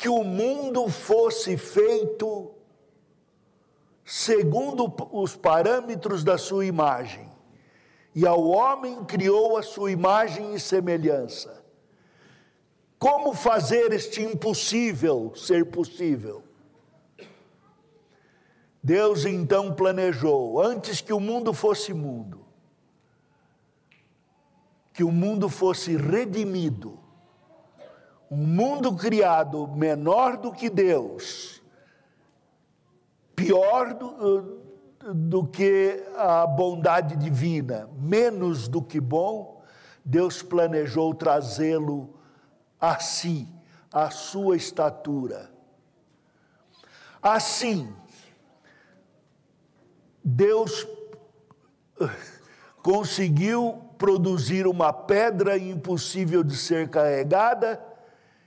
que 0.04 0.08
o 0.10 0.22
mundo 0.22 0.86
fosse 0.86 1.56
feito 1.56 2.54
segundo 4.04 4.94
os 5.10 5.34
parâmetros 5.34 6.22
da 6.22 6.36
sua 6.36 6.66
imagem, 6.66 7.26
e 8.14 8.26
ao 8.26 8.44
homem 8.46 9.02
criou 9.06 9.56
a 9.56 9.62
sua 9.62 9.90
imagem 9.90 10.54
e 10.54 10.60
semelhança. 10.60 11.64
Como 12.98 13.32
fazer 13.32 13.94
este 13.94 14.20
impossível 14.20 15.32
ser 15.34 15.70
possível? 15.70 16.44
Deus 18.82 19.24
então 19.24 19.72
planejou, 19.72 20.60
antes 20.60 21.00
que 21.00 21.14
o 21.14 21.18
mundo 21.18 21.54
fosse 21.54 21.94
mundo, 21.94 22.44
que 24.92 25.02
o 25.02 25.10
mundo 25.10 25.48
fosse 25.48 25.96
redimido, 25.96 27.03
um 28.30 28.36
mundo 28.36 28.94
criado 28.94 29.68
menor 29.68 30.36
do 30.36 30.52
que 30.52 30.70
Deus, 30.70 31.62
pior 33.34 33.94
do, 33.94 34.60
do 35.14 35.46
que 35.46 36.02
a 36.16 36.46
bondade 36.46 37.16
divina, 37.16 37.88
menos 37.98 38.68
do 38.68 38.82
que 38.82 39.00
bom, 39.00 39.62
Deus 40.04 40.42
planejou 40.42 41.14
trazê-lo 41.14 42.14
a 42.80 42.98
si, 42.98 43.48
a 43.92 44.10
sua 44.10 44.56
estatura. 44.56 45.50
Assim, 47.22 47.94
Deus 50.22 50.86
conseguiu 52.82 53.80
produzir 53.96 54.66
uma 54.66 54.92
pedra 54.92 55.56
impossível 55.56 56.42
de 56.42 56.56
ser 56.56 56.90
carregada 56.90 57.93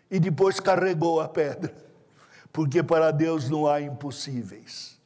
e 0.10 0.20
depois 0.20 0.60
carregou 0.60 1.20
a 1.20 1.28
pedra, 1.28 1.74
porque 2.52 2.82
para 2.82 3.12
Deus 3.12 3.50
não 3.50 3.68
há 3.68 3.82
impossíveis. 3.82 4.98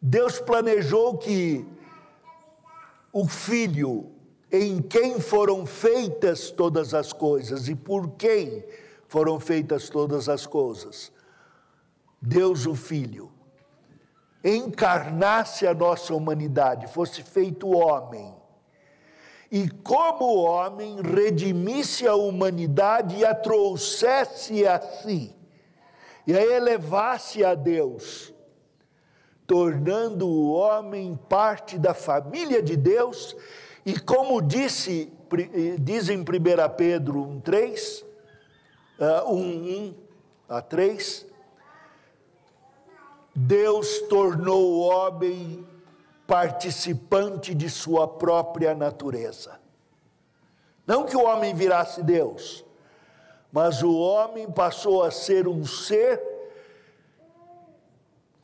Deus 0.00 0.38
planejou 0.38 1.18
que 1.18 1.66
o 3.12 3.28
filho 3.28 4.10
em 4.50 4.82
quem 4.82 5.20
foram 5.20 5.64
feitas 5.64 6.50
todas 6.50 6.94
as 6.94 7.12
coisas 7.12 7.68
e 7.68 7.74
por 7.74 8.10
quem 8.12 8.64
foram 9.06 9.38
feitas 9.38 9.88
todas 9.88 10.28
as 10.28 10.46
coisas. 10.46 11.12
Deus 12.20 12.66
o 12.66 12.74
Filho 12.74 13.30
encarnasse 14.42 15.66
a 15.66 15.74
nossa 15.74 16.14
humanidade, 16.14 16.86
fosse 16.86 17.22
feito 17.22 17.68
homem, 17.68 18.34
e 19.50 19.68
como 19.68 20.44
homem 20.44 21.00
redimisse 21.02 22.06
a 22.06 22.14
humanidade 22.14 23.16
e 23.16 23.24
a 23.24 23.34
trouxesse 23.34 24.66
a 24.66 24.80
si, 24.80 25.34
e 26.26 26.36
a 26.36 26.42
elevasse 26.42 27.44
a 27.44 27.54
Deus, 27.54 28.32
tornando 29.46 30.28
o 30.28 30.52
homem 30.52 31.18
parte 31.28 31.78
da 31.78 31.92
família 31.92 32.62
de 32.62 32.76
Deus 32.76 33.36
e 33.84 33.98
como 33.98 34.40
disse, 34.42 35.10
eh, 35.32 35.76
diz 35.78 36.08
em 36.08 36.18
1 36.18 36.24
Pedro 36.76 37.20
1,3, 37.42 38.04
1, 39.26 39.34
1 39.34 39.94
a 40.48 40.60
3, 40.60 41.26
Deus 43.34 44.00
tornou 44.02 44.72
o 44.72 44.80
homem 44.80 45.66
participante 46.30 47.52
de 47.56 47.68
sua 47.68 48.06
própria 48.06 48.72
natureza. 48.72 49.58
Não 50.86 51.04
que 51.04 51.16
o 51.16 51.24
homem 51.24 51.52
virasse 51.52 52.04
Deus, 52.04 52.64
mas 53.50 53.82
o 53.82 53.98
homem 53.98 54.48
passou 54.48 55.02
a 55.02 55.10
ser 55.10 55.48
um 55.48 55.64
ser 55.64 56.22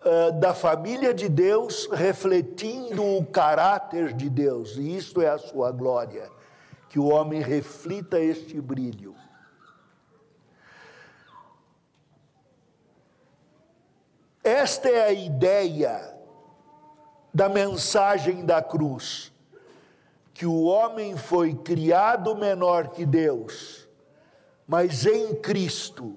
eh, 0.05 0.33
da 0.33 0.53
família 0.53 1.15
de 1.15 1.29
Deus, 1.29 1.89
refletindo 1.93 3.05
o 3.05 3.25
caráter 3.25 4.13
de 4.13 4.29
Deus, 4.29 4.77
e 4.77 4.97
isto 4.97 5.23
é 5.23 5.29
a 5.29 5.39
sua 5.39 5.71
glória, 5.71 6.29
que 6.89 6.99
o 6.99 7.07
homem 7.07 7.41
reflita 7.41 8.19
este 8.19 8.61
brilho. 8.61 9.15
Esta 14.43 14.89
é 14.89 15.05
a 15.05 15.13
ideia 15.13 16.16
da 17.37 17.51
mensagem 17.51 18.47
da 18.47 18.63
cruz, 18.63 19.31
que 20.33 20.47
o 20.47 20.63
homem 20.63 21.19
foi 21.19 21.53
criado 21.55 22.35
menor 22.35 22.89
que 22.89 23.05
Deus, 23.05 23.87
mas 24.67 25.05
em 25.05 25.35
Cristo, 25.35 26.17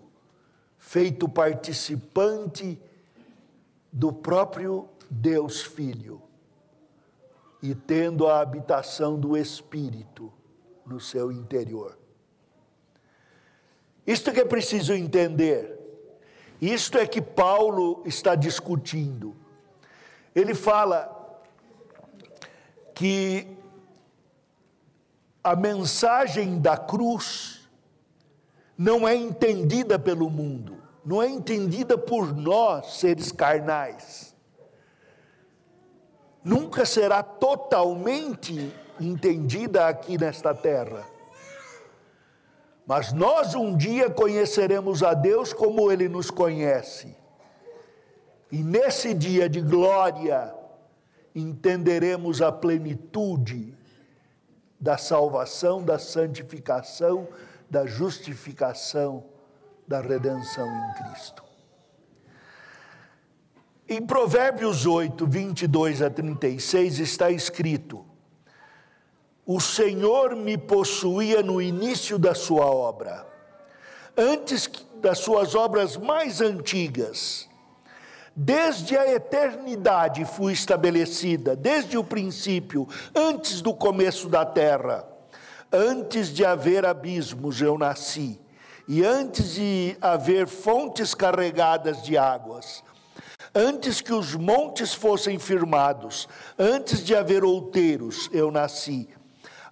feito 0.78 1.28
participante 1.28 2.82
do 3.92 4.14
próprio 4.14 4.88
Deus 5.10 5.62
Filho. 5.62 6.22
e 7.62 7.76
tendo 7.76 8.26
a 8.26 8.40
habitação 8.40 9.20
do 9.20 9.36
Espírito 9.36 10.32
no 10.86 10.98
seu 10.98 11.30
interior. 11.30 12.00
Isto 14.08 14.32
que 14.32 14.40
é 14.40 14.46
preciso 14.46 14.94
entender. 14.94 15.78
Isto 16.62 16.98
é 16.98 17.06
que 17.06 17.22
Paulo 17.22 18.02
está 18.06 18.34
discutindo. 18.34 19.36
Ele 20.40 20.56
fala 20.56 21.42
que 22.96 23.46
a 25.44 25.54
mensagem 25.54 26.60
da 26.60 26.78
cruz 26.78 27.70
não 28.78 29.06
é 29.06 29.14
entendida 29.14 30.00
pelo 30.00 30.30
mundo, 30.30 30.82
não 31.04 31.22
é 31.22 31.28
entendida 31.28 31.98
por 31.98 32.34
nós, 32.34 33.00
seres 33.00 33.34
carnais. 33.34 34.34
Nunca 36.42 36.86
será 36.86 37.22
totalmente 37.22 38.74
entendida 38.98 39.88
aqui 39.88 40.18
nesta 40.18 40.56
terra. 40.56 41.06
Mas 42.88 43.12
nós 43.12 43.56
um 43.56 43.76
dia 43.76 44.10
conheceremos 44.10 45.04
a 45.04 45.14
Deus 45.14 45.52
como 45.52 45.92
Ele 45.92 46.08
nos 46.08 46.32
conhece. 46.32 47.19
E 48.52 48.64
nesse 48.64 49.14
dia 49.14 49.48
de 49.48 49.62
glória, 49.62 50.54
entenderemos 51.36 52.42
a 52.42 52.52
plenitude 52.52 53.78
da 54.80 54.98
salvação, 54.98 55.84
da 55.84 56.00
santificação, 56.00 57.28
da 57.70 57.86
justificação, 57.86 59.24
da 59.88 60.02
redenção 60.02 60.68
em 60.68 61.04
Cristo. 61.04 61.44
Em 63.88 64.06
Provérbios 64.06 64.86
8, 64.86 65.28
22 65.28 66.02
a 66.02 66.10
36 66.10 67.00
está 67.00 67.30
escrito: 67.30 68.06
O 69.46 69.60
Senhor 69.60 70.36
me 70.36 70.58
possuía 70.58 71.44
no 71.44 71.62
início 71.62 72.18
da 72.18 72.34
sua 72.34 72.66
obra, 72.66 73.28
antes 74.18 74.70
das 75.02 75.20
suas 75.20 75.54
obras 75.56 75.98
mais 75.98 76.42
antigas 76.42 77.49
Desde 78.36 78.98
a 78.98 79.12
eternidade 79.12 80.24
fui 80.26 80.54
estabelecida, 80.54 81.56
desde 81.56 81.98
o 81.98 82.04
princípio, 82.04 82.88
antes 83.16 83.62
do 83.62 83.74
começo 83.74 84.30
da 84.30 84.46
terra. 84.46 85.06
Antes 85.72 86.30
de 86.30 86.44
haver 86.44 86.86
abismos 86.86 87.62
eu 87.62 87.78
nasci, 87.78 88.40
e 88.88 89.04
antes 89.04 89.54
de 89.54 89.96
haver 90.02 90.48
fontes 90.48 91.14
carregadas 91.14 92.02
de 92.02 92.18
águas. 92.18 92.84
Antes 93.54 94.02
que 94.02 94.14
os 94.14 94.36
montes 94.36 94.94
fossem 94.94 95.38
firmados, 95.38 96.28
antes 96.58 97.04
de 97.04 97.16
haver 97.16 97.44
outeiros, 97.44 98.30
eu 98.32 98.52
nasci. 98.52 99.10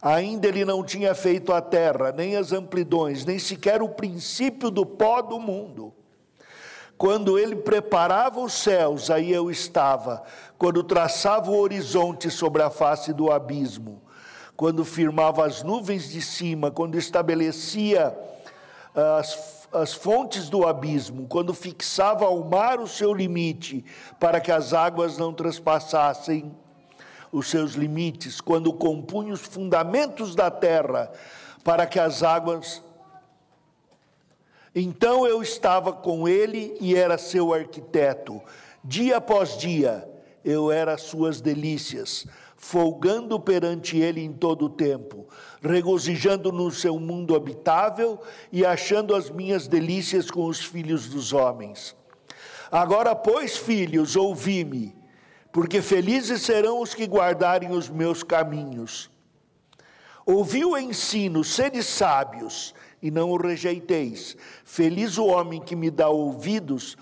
Ainda 0.01 0.47
ele 0.47 0.63
não 0.63 0.83
tinha 0.83 1.15
feito 1.15 1.51
a 1.51 1.61
terra, 1.61 2.11
nem 2.11 2.35
as 2.35 2.51
amplidões, 2.51 3.25
nem 3.25 3.39
sequer 3.39 3.81
o 3.81 3.89
princípio 3.89 4.69
do 4.69 4.85
pó 4.85 5.21
do 5.21 5.39
mundo. 5.39 5.93
Quando 6.97 7.37
ele 7.37 7.55
preparava 7.55 8.39
os 8.39 8.53
céus, 8.53 9.11
aí 9.11 9.31
eu 9.31 9.51
estava. 9.51 10.23
Quando 10.57 10.83
traçava 10.83 11.51
o 11.51 11.59
horizonte 11.59 12.31
sobre 12.31 12.63
a 12.63 12.71
face 12.71 13.13
do 13.13 13.31
abismo. 13.31 14.01
Quando 14.55 14.83
firmava 14.83 15.45
as 15.45 15.61
nuvens 15.61 16.09
de 16.09 16.21
cima. 16.21 16.71
Quando 16.71 16.97
estabelecia 16.97 18.17
ah, 18.95 19.17
as, 19.19 19.67
as 19.71 19.93
fontes 19.93 20.49
do 20.49 20.65
abismo. 20.65 21.27
Quando 21.27 21.53
fixava 21.53 22.25
ao 22.25 22.43
mar 22.43 22.79
o 22.79 22.87
seu 22.87 23.13
limite, 23.13 23.85
para 24.19 24.41
que 24.41 24.51
as 24.51 24.73
águas 24.73 25.19
não 25.19 25.31
transpassassem 25.31 26.51
os 27.31 27.47
seus 27.47 27.73
limites. 27.73 28.41
Quando 28.41 28.73
compunha 28.73 29.33
os 29.33 29.41
fundamentos 29.41 30.33
da 30.33 30.49
terra, 30.49 31.11
para 31.63 31.85
que 31.85 31.99
as 31.99 32.23
águas 32.23 32.81
então 34.79 35.25
eu 35.25 35.41
estava 35.41 35.91
com 35.91 36.27
ele 36.27 36.77
e 36.79 36.95
era 36.95 37.17
seu 37.17 37.51
arquiteto. 37.53 38.41
Dia 38.83 39.17
após 39.17 39.57
dia 39.57 40.07
eu 40.45 40.71
era 40.71 40.97
suas 40.97 41.41
delícias, 41.41 42.27
folgando 42.55 43.39
perante 43.39 43.97
ele 43.97 44.21
em 44.21 44.31
todo 44.31 44.65
o 44.65 44.69
tempo, 44.69 45.27
regozijando 45.61 46.51
no 46.51 46.69
seu 46.69 46.99
mundo 46.99 47.35
habitável 47.35 48.21
e 48.51 48.63
achando 48.63 49.15
as 49.15 49.31
minhas 49.31 49.67
delícias 49.67 50.29
com 50.29 50.45
os 50.45 50.63
filhos 50.63 51.07
dos 51.07 51.33
homens. 51.33 51.95
Agora, 52.71 53.15
pois, 53.15 53.57
filhos, 53.57 54.15
ouvi-me, 54.15 54.95
porque 55.51 55.81
felizes 55.81 56.43
serão 56.43 56.81
os 56.81 56.93
que 56.93 57.07
guardarem 57.07 57.71
os 57.71 57.89
meus 57.89 58.21
caminhos. 58.21 59.09
Ouvi 60.25 60.65
o 60.65 60.77
ensino, 60.77 61.43
sede 61.43 61.81
sábios, 61.81 62.75
e 63.01 63.11
não 63.11 63.29
o 63.31 63.37
rejeiteis. 63.37 64.35
Feliz 64.63 65.17
o 65.17 65.25
homem 65.25 65.61
que 65.61 65.75
me 65.75 65.89
dá 65.89 66.09
ouvidos, 66.09 66.97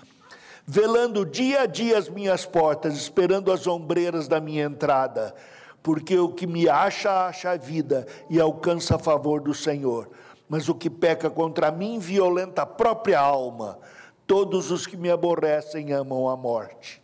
velando 0.66 1.24
dia 1.24 1.62
a 1.62 1.66
dia 1.66 1.98
as 1.98 2.08
minhas 2.08 2.44
portas, 2.44 2.94
esperando 2.94 3.52
as 3.52 3.66
ombreiras 3.66 4.28
da 4.28 4.40
minha 4.40 4.64
entrada, 4.64 5.34
porque 5.82 6.18
o 6.18 6.28
que 6.28 6.46
me 6.46 6.68
acha, 6.68 7.26
acha 7.26 7.50
a 7.50 7.56
vida 7.56 8.06
e 8.28 8.40
alcança 8.40 8.96
a 8.96 8.98
favor 8.98 9.40
do 9.40 9.54
Senhor. 9.54 10.10
Mas 10.48 10.68
o 10.68 10.74
que 10.74 10.90
peca 10.90 11.28
contra 11.28 11.70
mim 11.70 11.98
violenta 11.98 12.62
a 12.62 12.66
própria 12.66 13.18
alma. 13.18 13.78
Todos 14.26 14.70
os 14.70 14.86
que 14.86 14.96
me 14.96 15.10
aborrecem 15.10 15.92
amam 15.92 16.28
a 16.28 16.36
morte. 16.36 17.02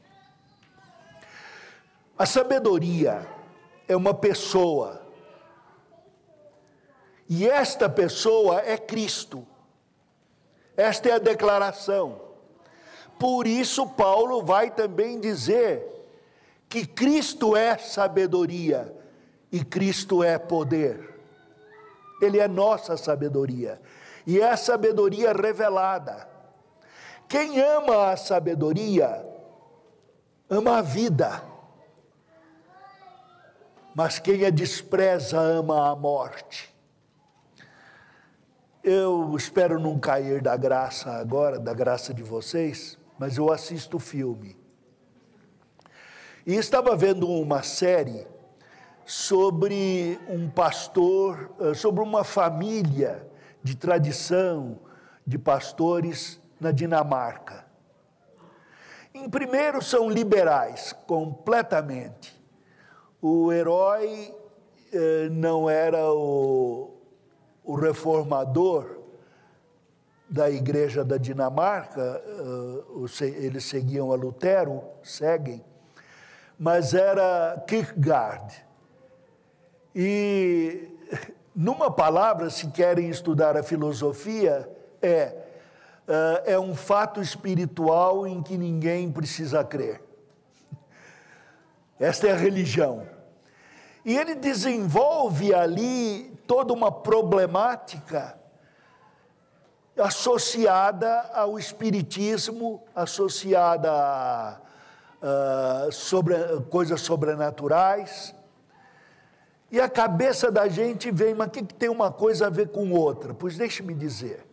A 2.19 2.27
sabedoria 2.27 3.27
é 3.89 3.97
uma 3.97 4.15
pessoa 4.15 5.02
e 7.29 7.49
esta 7.49 7.89
pessoa 7.89 8.61
é 8.61 8.77
Cristo. 8.77 9.47
Esta 10.77 11.09
é 11.09 11.13
a 11.13 11.19
declaração. 11.19 12.21
Por 13.19 13.47
isso, 13.47 13.87
Paulo 13.87 14.43
vai 14.43 14.71
também 14.71 15.21
dizer 15.21 15.89
que 16.69 16.87
Cristo 16.87 17.57
é 17.57 17.77
sabedoria 17.79 18.97
e 19.51 19.65
Cristo 19.65 20.25
é 20.25 20.39
poder. 20.39 21.13
Ele 22.21 22.39
é 22.39 22.49
nossa 22.49 22.97
sabedoria 22.97 23.81
e 24.27 24.41
é 24.41 24.51
a 24.51 24.57
sabedoria 24.57 25.33
revelada. 25.33 26.29
Quem 27.29 27.61
ama 27.61 28.11
a 28.11 28.17
sabedoria, 28.17 29.25
ama 30.49 30.79
a 30.79 30.83
vida. 30.83 31.43
Mas 33.95 34.19
quem 34.19 34.45
a 34.47 34.51
despreza, 34.51 35.39
ama 35.39 35.91
a 35.91 35.97
morte. 35.97 36.72
Eu 38.85 39.37
espero 39.37 39.79
não 39.79 39.97
cair 39.97 40.43
da 40.43 40.57
graça 40.57 41.13
agora, 41.13 41.57
da 41.57 41.73
graça 41.73 42.13
de 42.13 42.21
vocês, 42.21 42.99
mas 43.17 43.37
eu 43.37 43.53
assisto 43.53 43.97
filme. 44.01 44.57
E 46.45 46.57
estava 46.57 46.97
vendo 46.97 47.29
uma 47.29 47.63
série 47.63 48.27
sobre 49.05 50.19
um 50.29 50.51
pastor, 50.51 51.53
eh, 51.61 51.75
sobre 51.75 52.03
uma 52.03 52.25
família 52.25 53.25
de 53.63 53.77
tradição 53.77 54.81
de 55.25 55.39
pastores 55.39 56.41
na 56.61 56.73
Dinamarca. 56.73 57.65
Em 59.15 59.31
primeiro, 59.31 59.81
são 59.81 60.11
liberais, 60.11 60.93
completamente. 61.07 62.43
O 63.21 63.53
herói 63.53 64.35
eh, 64.93 65.29
não 65.31 65.71
era 65.71 66.13
o, 66.13 66.92
o 67.65 67.75
reformador 67.75 69.03
da 70.29 70.51
igreja 70.51 71.05
da 71.05 71.19
Dinamarca, 71.19 72.23
eh, 72.25 73.27
eles 73.27 73.65
seguiam 73.65 74.11
a 74.13 74.15
Lutero, 74.15 74.83
seguem, 75.03 75.63
mas 76.59 76.95
era 76.95 77.63
Kierkegaard. 77.67 78.65
E, 79.95 80.89
numa 81.55 81.91
palavra, 81.91 82.49
se 82.49 82.69
querem 82.69 83.11
estudar 83.11 83.59
a 83.59 83.63
filosofia, 83.63 84.69
é, 85.03 85.37
eh, 86.09 86.43
é 86.47 86.59
um 86.59 86.75
fato 86.75 87.21
espiritual 87.21 88.27
em 88.27 88.43
que 88.43 88.57
ninguém 88.57 89.13
precisa 89.13 89.63
crer. 89.63 90.01
Esta 92.01 92.29
é 92.29 92.33
a 92.33 92.37
religião. 92.37 93.07
E 94.03 94.17
ele 94.17 94.35
desenvolve 94.35 95.55
ali 95.55 96.32
toda 96.53 96.75
uma 96.75 96.93
problemática 96.93 98.39
associada 99.97 101.31
ao 101.33 101.59
espiritismo, 101.59 102.85
associada 102.95 103.91
a, 103.91 104.61
a 105.23 105.91
sobre, 105.91 106.35
coisas 106.69 107.01
sobrenaturais. 107.01 108.35
E 109.71 109.81
a 109.81 109.89
cabeça 109.89 110.51
da 110.51 110.69
gente 110.69 111.11
vem, 111.11 111.33
mas 111.33 111.49
o 111.49 111.51
que, 111.53 111.63
que 111.63 111.73
tem 111.75 111.89
uma 111.89 112.13
coisa 112.13 112.49
a 112.49 112.51
ver 112.51 112.69
com 112.69 112.93
outra? 112.93 113.33
Pois 113.33 113.57
deixe-me 113.57 113.95
dizer. 113.95 114.47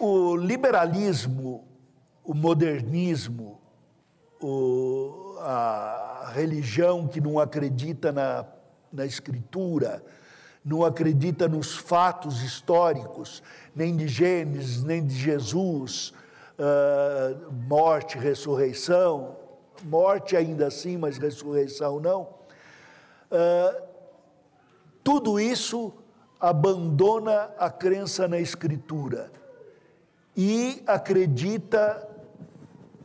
O 0.00 0.34
liberalismo, 0.34 1.68
o 2.24 2.32
modernismo, 2.32 3.60
o, 4.40 5.36
a, 5.40 6.30
religião 6.32 7.06
que 7.06 7.20
não 7.20 7.38
acredita 7.38 8.10
na, 8.10 8.46
na 8.92 9.04
Escritura, 9.06 10.02
não 10.64 10.84
acredita 10.84 11.48
nos 11.48 11.76
fatos 11.76 12.42
históricos, 12.42 13.42
nem 13.74 13.96
de 13.96 14.08
Gênesis, 14.08 14.82
nem 14.82 15.04
de 15.04 15.14
Jesus, 15.14 16.12
uh, 16.58 17.52
morte, 17.68 18.18
ressurreição, 18.18 19.36
morte 19.84 20.36
ainda 20.36 20.66
assim, 20.66 20.96
mas 20.96 21.16
ressurreição 21.16 22.00
não. 22.00 22.22
Uh, 23.30 23.82
tudo 25.02 25.40
isso 25.40 25.92
abandona 26.40 27.50
a 27.58 27.70
crença 27.70 28.28
na 28.28 28.38
Escritura 28.38 29.30
e 30.36 30.82
acredita 30.86 32.06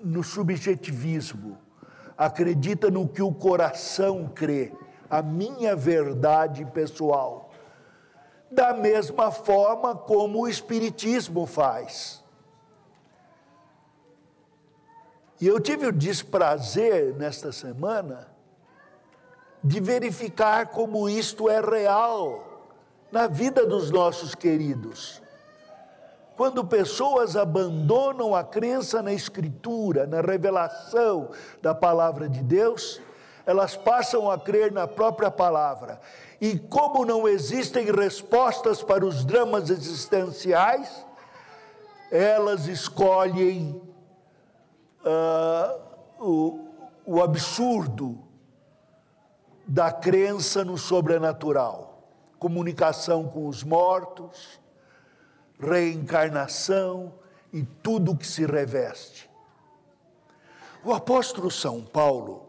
no 0.04 0.24
subjetivismo, 0.24 1.58
acredita 2.18 2.92
no 2.92 3.08
que 3.08 3.22
o 3.22 3.34
coração 3.34 4.30
crê, 4.36 4.72
a 5.14 5.22
minha 5.22 5.76
verdade 5.76 6.66
pessoal. 6.66 7.52
Da 8.50 8.74
mesma 8.74 9.30
forma 9.30 9.96
como 9.96 10.42
o 10.42 10.48
Espiritismo 10.48 11.46
faz. 11.46 12.24
E 15.40 15.46
eu 15.46 15.60
tive 15.60 15.86
o 15.86 15.92
desprazer 15.92 17.14
nesta 17.16 17.52
semana 17.52 18.28
de 19.64 19.80
verificar 19.80 20.70
como 20.70 21.08
isto 21.08 21.48
é 21.48 21.62
real 21.62 22.68
na 23.12 23.28
vida 23.28 23.68
dos 23.68 23.92
nossos 23.92 24.34
queridos. 24.34 25.22
Quando 26.36 26.66
pessoas 26.66 27.36
abandonam 27.36 28.34
a 28.34 28.44
crença 28.44 29.00
na 29.04 29.14
Escritura, 29.14 30.08
na 30.08 30.22
revelação 30.22 31.30
da 31.62 31.76
palavra 31.76 32.28
de 32.28 32.42
Deus, 32.42 33.00
elas 33.46 33.76
passam 33.76 34.30
a 34.30 34.38
crer 34.40 34.72
na 34.72 34.88
própria 34.88 35.30
palavra. 35.30 36.00
E 36.40 36.58
como 36.58 37.06
não 37.06 37.28
existem 37.28 37.92
respostas 37.92 38.82
para 38.82 39.06
os 39.06 39.26
dramas 39.26 39.70
existenciais, 39.70 41.06
elas 42.12 42.68
escolhem 42.68 43.82
uh, 45.04 45.82
o, 46.20 46.68
o 47.06 47.22
absurdo 47.22 48.20
da 49.66 49.92
crença 49.92 50.64
no 50.64 50.78
sobrenatural, 50.78 52.08
comunicação 52.38 53.28
com 53.28 53.48
os 53.48 53.64
mortos, 53.64 54.60
reencarnação 55.60 57.14
e 57.52 57.64
tudo 57.64 58.18
que 58.18 58.28
se 58.28 58.46
reveste. 58.46 59.30
O 60.84 60.92
apóstolo 60.92 61.50
São 61.50 61.82
Paulo 61.82 62.43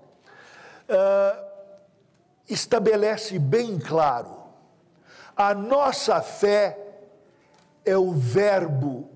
uh, 0.89 1.45
estabelece 2.49 3.39
bem 3.39 3.79
claro: 3.79 4.45
a 5.37 5.55
nossa 5.55 6.21
fé 6.21 6.79
é 7.85 7.97
o 7.97 8.13
Verbo, 8.13 9.09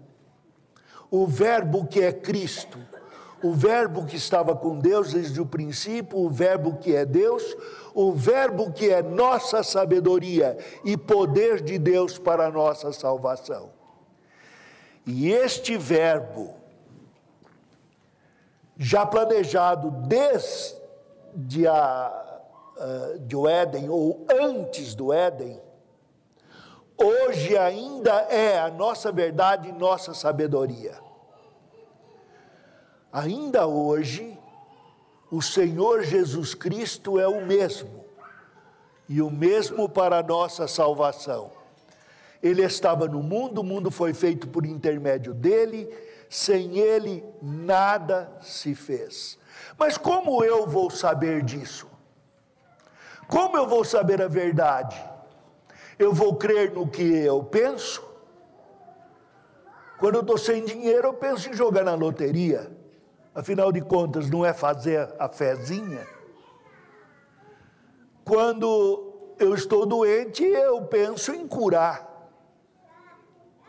o 1.11 1.27
Verbo 1.27 1.87
que 1.87 2.01
é 2.01 2.13
Cristo, 2.13 2.79
o 3.43 3.53
Verbo 3.53 4.05
que 4.05 4.17
estava 4.17 4.55
com 4.55 4.79
Deus 4.79 5.13
desde 5.13 5.41
o 5.41 5.47
princípio, 5.47 6.19
o 6.19 6.29
Verbo 6.29 6.77
que 6.77 6.95
é 6.95 7.05
Deus, 7.05 7.57
o 7.95 8.13
Verbo 8.13 8.73
que 8.73 8.91
é 8.91 9.03
nossa 9.03 9.63
sabedoria 9.63 10.59
e 10.85 10.97
poder 10.97 11.63
de 11.63 11.79
Deus 11.79 12.19
para 12.19 12.47
a 12.47 12.51
nossa 12.51 12.93
salvação. 12.93 13.71
E 15.07 15.31
este 15.31 15.77
Verbo, 15.77 16.55
já 18.77 19.07
planejado 19.07 19.91
desde 19.91 20.78
a, 21.67 22.41
uh, 22.77 23.19
de 23.21 23.37
o 23.37 23.49
Éden, 23.49 23.89
ou 23.89 24.27
antes 24.31 24.95
do 24.95 25.13
Éden, 25.13 25.61
hoje 26.97 27.57
ainda 27.57 28.13
é 28.31 28.59
a 28.59 28.71
nossa 28.71 29.13
verdade 29.13 29.69
e 29.69 29.73
nossa 29.73 30.15
sabedoria 30.15 31.09
Ainda 33.13 33.67
hoje, 33.67 34.39
o 35.31 35.41
Senhor 35.41 36.03
Jesus 36.03 36.55
Cristo 36.55 37.19
é 37.19 37.27
o 37.27 37.45
mesmo, 37.45 38.05
e 39.09 39.23
o 39.23 39.31
mesmo 39.31 39.89
para 39.89 40.19
a 40.19 40.23
nossa 40.23 40.69
salvação. 40.69 41.51
Ele 42.43 42.63
estava 42.63 43.09
no 43.09 43.23
mundo, 43.23 43.63
o 43.63 43.65
mundo 43.65 43.91
foi 43.91 44.13
feito 44.13 44.47
por 44.47 44.67
intermédio 44.67 45.33
dele, 45.33 45.89
sem 46.29 46.79
ele 46.79 47.25
nada 47.41 48.31
se 48.43 48.75
fez. 48.75 49.39
Mas 49.79 49.97
como 49.97 50.43
eu 50.43 50.67
vou 50.67 50.91
saber 50.91 51.43
disso? 51.43 51.89
Como 53.29 53.57
eu 53.57 53.69
vou 53.69 53.85
saber 53.85 54.21
a 54.21 54.27
verdade? 54.27 55.01
Eu 55.97 56.13
vou 56.13 56.35
crer 56.35 56.73
no 56.73 56.89
que 56.89 57.03
eu 57.03 57.45
penso? 57.45 58.07
Quando 59.99 60.17
eu 60.17 60.21
estou 60.23 60.37
sem 60.37 60.65
dinheiro, 60.65 61.09
eu 61.09 61.15
penso 61.15 61.49
em 61.49 61.53
jogar 61.53 61.85
na 61.85 61.95
loteria. 61.95 62.71
Afinal 63.35 63.71
de 63.71 63.81
contas, 63.81 64.29
não 64.29 64.45
é 64.45 64.53
fazer 64.53 65.15
a 65.19 65.29
fezinha? 65.29 66.07
Quando 68.25 69.35
eu 69.39 69.55
estou 69.55 69.87
doente, 69.87 70.43
eu 70.43 70.83
penso 70.87 71.33
em 71.33 71.47
curar. 71.47 72.07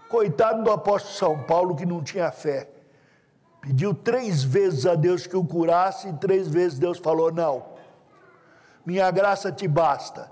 Coitado 0.07 0.63
do 0.63 0.71
apóstolo 0.71 1.13
São 1.13 1.43
Paulo 1.43 1.75
que 1.75 1.85
não 1.85 2.03
tinha 2.03 2.31
fé. 2.31 2.78
Pediu 3.61 3.93
três 3.93 4.43
vezes 4.43 4.85
a 4.85 4.95
Deus 4.95 5.27
que 5.27 5.35
o 5.35 5.43
curasse, 5.43 6.07
e 6.07 6.13
três 6.13 6.47
vezes 6.47 6.79
Deus 6.79 6.97
falou: 6.97 7.31
Não, 7.31 7.65
minha 8.85 9.09
graça 9.11 9.51
te 9.51 9.67
basta. 9.67 10.31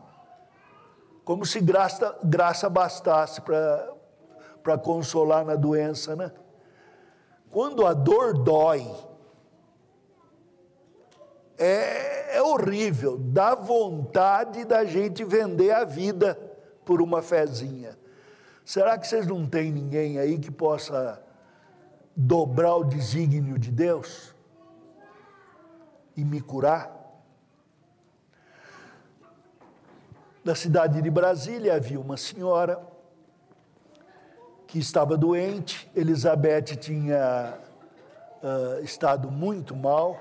Como 1.25 1.45
se 1.45 1.59
graça, 1.59 2.17
graça 2.23 2.69
bastasse 2.69 3.41
para 3.41 4.77
consolar 4.77 5.43
na 5.43 5.55
doença, 5.55 6.15
né? 6.15 6.31
Quando 7.51 7.85
a 7.85 7.93
dor 7.93 8.33
dói, 8.33 8.89
é, 11.57 12.37
é 12.37 12.41
horrível, 12.41 13.17
dá 13.17 13.55
vontade 13.55 14.63
da 14.63 14.85
gente 14.85 15.23
vender 15.23 15.71
a 15.71 15.83
vida 15.83 16.39
por 16.85 17.01
uma 17.01 17.21
fezinha. 17.21 17.97
Será 18.63 18.97
que 18.97 19.07
vocês 19.07 19.27
não 19.27 19.45
têm 19.47 19.71
ninguém 19.71 20.19
aí 20.19 20.37
que 20.37 20.51
possa 20.51 21.21
dobrar 22.17 22.75
o 22.75 22.83
desígnio 22.83 23.59
de 23.59 23.71
Deus 23.71 24.33
e 26.15 26.25
me 26.25 26.41
curar? 26.41 26.91
Na 30.43 30.55
cidade 30.55 31.01
de 31.01 31.09
Brasília 31.09 31.75
havia 31.75 31.99
uma 31.99 32.17
senhora 32.17 32.81
que 34.65 34.79
estava 34.79 35.15
doente, 35.15 35.89
Elizabeth 35.95 36.75
tinha 36.75 37.57
uh, 38.41 38.83
estado 38.83 39.29
muito 39.29 39.75
mal, 39.75 40.17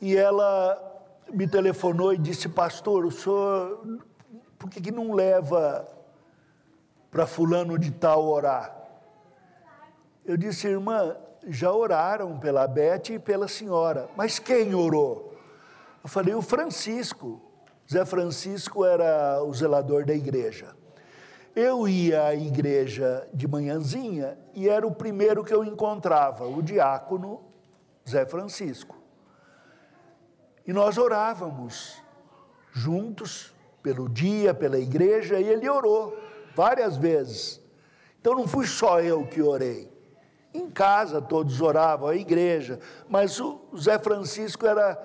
E 0.00 0.16
ela 0.16 0.80
me 1.32 1.46
telefonou 1.46 2.12
e 2.14 2.18
disse: 2.18 2.48
Pastor, 2.48 3.04
o 3.04 3.10
senhor, 3.10 3.84
por 4.58 4.70
que, 4.70 4.80
que 4.80 4.92
não 4.92 5.12
leva 5.12 5.86
para 7.10 7.26
Fulano 7.26 7.78
de 7.78 7.90
Tal 7.90 8.24
orar? 8.24 8.76
Eu 10.24 10.36
disse: 10.36 10.68
Irmã, 10.68 11.16
já 11.46 11.72
oraram 11.72 12.38
pela 12.38 12.66
Beth 12.66 13.10
e 13.10 13.18
pela 13.18 13.48
senhora, 13.48 14.08
mas 14.16 14.38
quem 14.38 14.74
orou? 14.74 15.34
Eu 16.02 16.08
falei: 16.08 16.34
O 16.34 16.42
Francisco. 16.42 17.42
Zé 17.90 18.04
Francisco 18.04 18.84
era 18.84 19.42
o 19.42 19.54
zelador 19.54 20.04
da 20.04 20.12
igreja. 20.12 20.76
Eu 21.56 21.88
ia 21.88 22.26
à 22.26 22.34
igreja 22.34 23.26
de 23.32 23.48
manhãzinha 23.48 24.38
e 24.54 24.68
era 24.68 24.86
o 24.86 24.94
primeiro 24.94 25.42
que 25.42 25.54
eu 25.54 25.64
encontrava, 25.64 26.46
o 26.46 26.62
diácono 26.62 27.40
Zé 28.06 28.26
Francisco. 28.26 28.96
E 30.66 30.72
nós 30.72 30.98
orávamos 30.98 32.02
juntos, 32.72 33.54
pelo 33.82 34.06
dia, 34.06 34.52
pela 34.52 34.78
igreja, 34.78 35.40
e 35.40 35.48
ele 35.48 35.66
orou 35.66 36.14
várias 36.58 36.96
vezes. 36.96 37.60
Então 38.20 38.34
não 38.34 38.48
fui 38.48 38.66
só 38.66 39.00
eu 39.00 39.24
que 39.24 39.40
orei. 39.40 39.88
Em 40.52 40.68
casa 40.68 41.22
todos 41.22 41.60
oravam, 41.60 42.08
a 42.08 42.16
igreja, 42.16 42.80
mas 43.08 43.38
o 43.38 43.60
Zé 43.78 43.96
Francisco 43.96 44.66
era 44.66 45.00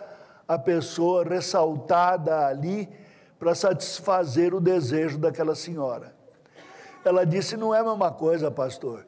a 0.47 0.57
pessoa 0.57 1.23
ressaltada 1.23 2.47
ali 2.47 2.89
para 3.37 3.53
satisfazer 3.53 4.51
o 4.55 4.59
desejo 4.59 5.19
daquela 5.19 5.53
senhora. 5.53 6.15
Ela 7.05 7.23
disse: 7.23 7.55
Não 7.55 7.75
é 7.75 7.81
a 7.81 7.83
mesma 7.83 8.11
coisa, 8.11 8.49
pastor. 8.49 9.05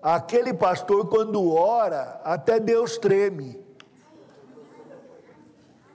Aquele 0.00 0.54
pastor, 0.54 1.06
quando 1.08 1.52
ora, 1.52 2.18
até 2.24 2.58
Deus 2.58 2.96
treme. 2.96 3.62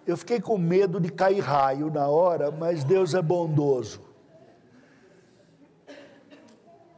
Eu 0.06 0.16
fiquei 0.16 0.40
com 0.40 0.56
medo 0.58 1.00
de 1.00 1.12
cair 1.12 1.40
raio 1.40 1.90
na 1.90 2.08
hora, 2.08 2.52
mas 2.52 2.84
Deus 2.84 3.16
é 3.16 3.22
bondoso. 3.24 4.07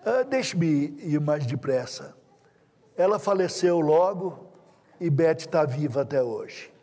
Ah, 0.09 0.23
Deixe-me 0.23 0.97
ir 1.03 1.21
mais 1.21 1.45
depressa. 1.45 2.15
Ela 2.97 3.19
faleceu 3.19 3.79
logo, 3.79 4.47
e 4.99 5.07
Beth 5.07 5.37
está 5.37 5.63
viva 5.63 6.01
até 6.01 6.23
hoje. 6.23 6.73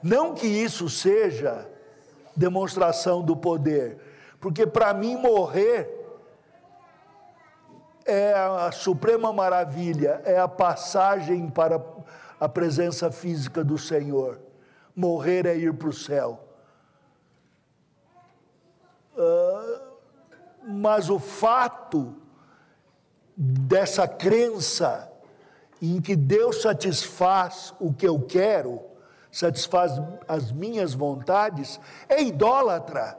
Não 0.00 0.34
que 0.34 0.46
isso 0.46 0.88
seja 0.88 1.68
demonstração 2.36 3.22
do 3.22 3.36
poder, 3.36 3.98
porque 4.38 4.64
para 4.64 4.94
mim 4.94 5.16
morrer 5.16 5.96
é 8.06 8.32
a 8.32 8.70
suprema 8.70 9.32
maravilha, 9.32 10.22
é 10.24 10.38
a 10.38 10.46
passagem 10.46 11.50
para 11.50 11.84
a 12.38 12.48
presença 12.48 13.10
física 13.10 13.64
do 13.64 13.76
Senhor. 13.76 14.40
Morrer 14.94 15.44
é 15.44 15.56
ir 15.56 15.74
para 15.74 15.88
o 15.88 15.92
céu. 15.92 16.44
Uh, 19.16 19.80
mas 20.64 21.10
o 21.10 21.18
fato 21.18 22.14
dessa 23.40 24.08
crença 24.08 25.08
em 25.80 26.00
que 26.00 26.16
Deus 26.16 26.60
satisfaz 26.60 27.72
o 27.78 27.94
que 27.94 28.08
eu 28.08 28.20
quero, 28.22 28.82
satisfaz 29.30 29.92
as 30.26 30.50
minhas 30.50 30.92
vontades, 30.92 31.78
é 32.08 32.20
idólatra. 32.20 33.16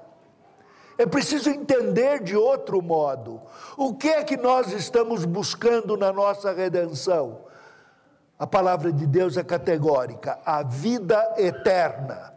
É 0.97 1.05
preciso 1.05 1.49
entender 1.49 2.21
de 2.21 2.35
outro 2.35 2.81
modo. 2.81 3.41
O 3.77 3.95
que 3.95 4.09
é 4.09 4.21
que 4.21 4.35
nós 4.35 4.73
estamos 4.73 5.23
buscando 5.23 5.95
na 5.95 6.11
nossa 6.11 6.51
redenção? 6.51 7.45
A 8.37 8.45
palavra 8.45 8.91
de 8.91 9.07
Deus 9.07 9.37
é 9.37 9.43
categórica: 9.43 10.37
a 10.45 10.61
vida 10.61 11.35
eterna. 11.37 12.33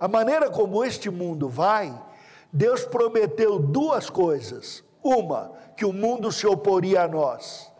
A 0.00 0.08
maneira 0.08 0.48
como 0.48 0.82
este 0.82 1.10
mundo 1.10 1.50
vai, 1.50 1.92
Deus 2.50 2.86
prometeu 2.86 3.58
duas 3.58 4.08
coisas. 4.08 4.82
Uma, 5.02 5.52
que 5.78 5.84
o 5.84 5.92
mundo 5.92 6.32
se 6.32 6.44
oporia 6.44 7.02
a 7.02 7.08
nós, 7.08 7.72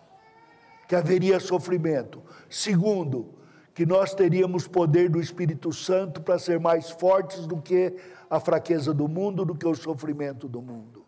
que 0.87 0.95
haveria 0.95 1.41
sofrimento. 1.41 2.23
Segundo, 2.49 3.35
que 3.75 3.85
nós 3.85 4.15
teríamos 4.15 4.69
poder 4.69 5.11
do 5.11 5.21
Espírito 5.21 5.73
Santo 5.73 6.23
para 6.23 6.39
ser 6.39 6.61
mais 6.61 6.91
fortes 6.91 7.45
do 7.45 7.61
que 7.61 7.97
a 8.31 8.39
fraqueza 8.39 8.95
do 8.95 9.09
mundo, 9.09 9.45
do 9.45 9.53
que 9.53 9.67
o 9.67 9.75
sofrimento 9.75 10.47
do 10.47 10.63
mundo. 10.63 11.05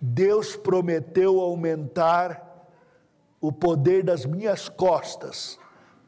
Deus 0.00 0.56
prometeu 0.56 1.38
aumentar 1.38 2.66
o 3.42 3.52
poder 3.52 4.02
das 4.02 4.24
minhas 4.24 4.70
costas 4.70 5.58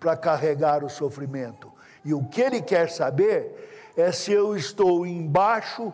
para 0.00 0.16
carregar 0.16 0.82
o 0.82 0.88
sofrimento. 0.88 1.70
E 2.02 2.14
o 2.14 2.24
que 2.24 2.40
Ele 2.40 2.62
quer 2.62 2.88
saber 2.88 3.92
é 3.94 4.10
se 4.10 4.32
eu 4.32 4.56
estou 4.56 5.06
embaixo 5.06 5.92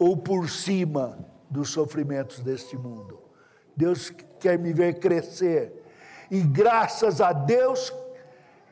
ou 0.00 0.16
por 0.16 0.48
cima 0.48 1.18
dos 1.50 1.70
sofrimentos 1.70 2.40
deste 2.40 2.74
mundo. 2.74 3.20
Deus 3.76 4.10
quer 4.40 4.58
me 4.58 4.72
ver 4.72 4.98
crescer 4.98 5.84
e 6.30 6.40
graças 6.40 7.20
a 7.20 7.34
Deus 7.34 7.92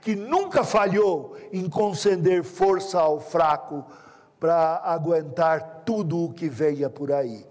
que 0.00 0.16
nunca 0.16 0.64
falhou 0.64 1.36
em 1.52 1.68
conceder 1.68 2.42
força 2.42 2.98
ao 2.98 3.20
fraco 3.20 3.84
para 4.40 4.80
aguentar 4.84 5.82
tudo 5.84 6.24
o 6.24 6.32
que 6.32 6.48
venha 6.48 6.88
por 6.88 7.12
aí. 7.12 7.46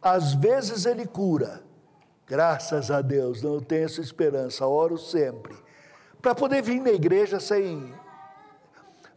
Às 0.00 0.32
vezes 0.32 0.86
ele 0.86 1.06
cura, 1.06 1.62
graças 2.26 2.90
a 2.90 3.02
Deus, 3.02 3.42
não 3.42 3.60
tenho 3.60 3.84
essa 3.84 4.00
esperança, 4.00 4.66
oro 4.66 4.96
sempre, 4.96 5.54
para 6.22 6.34
poder 6.34 6.62
vir 6.62 6.80
na 6.80 6.90
igreja 6.90 7.38
sem 7.38 7.92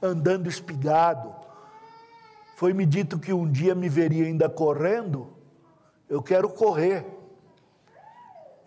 andando 0.02 0.50
espigado. 0.50 1.39
Foi-me 2.60 2.86
dito 2.86 3.18
que 3.18 3.32
um 3.32 3.50
dia 3.50 3.74
me 3.74 3.88
veria 3.88 4.26
ainda 4.26 4.50
correndo, 4.50 5.34
eu 6.10 6.22
quero 6.22 6.50
correr 6.50 7.06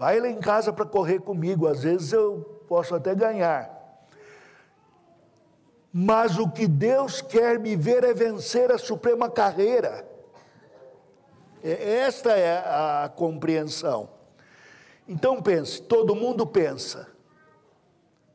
Vai 0.02 0.18
lá 0.18 0.28
em 0.28 0.40
casa 0.40 0.72
para 0.72 0.84
correr 0.84 1.20
comigo, 1.20 1.68
às 1.68 1.84
vezes 1.84 2.12
eu 2.12 2.64
posso 2.66 2.92
até 2.92 3.14
ganhar. 3.14 3.70
Mas 5.92 6.38
o 6.38 6.50
que 6.50 6.66
Deus 6.66 7.22
quer 7.22 7.56
me 7.56 7.76
ver 7.76 8.02
é 8.02 8.12
vencer 8.12 8.72
a 8.72 8.78
suprema 8.78 9.30
carreira. 9.30 10.04
Esta 11.62 12.32
é 12.32 12.58
a 12.58 13.08
compreensão. 13.14 14.08
Então 15.06 15.40
pense, 15.40 15.80
todo 15.80 16.16
mundo 16.16 16.44
pensa, 16.44 17.06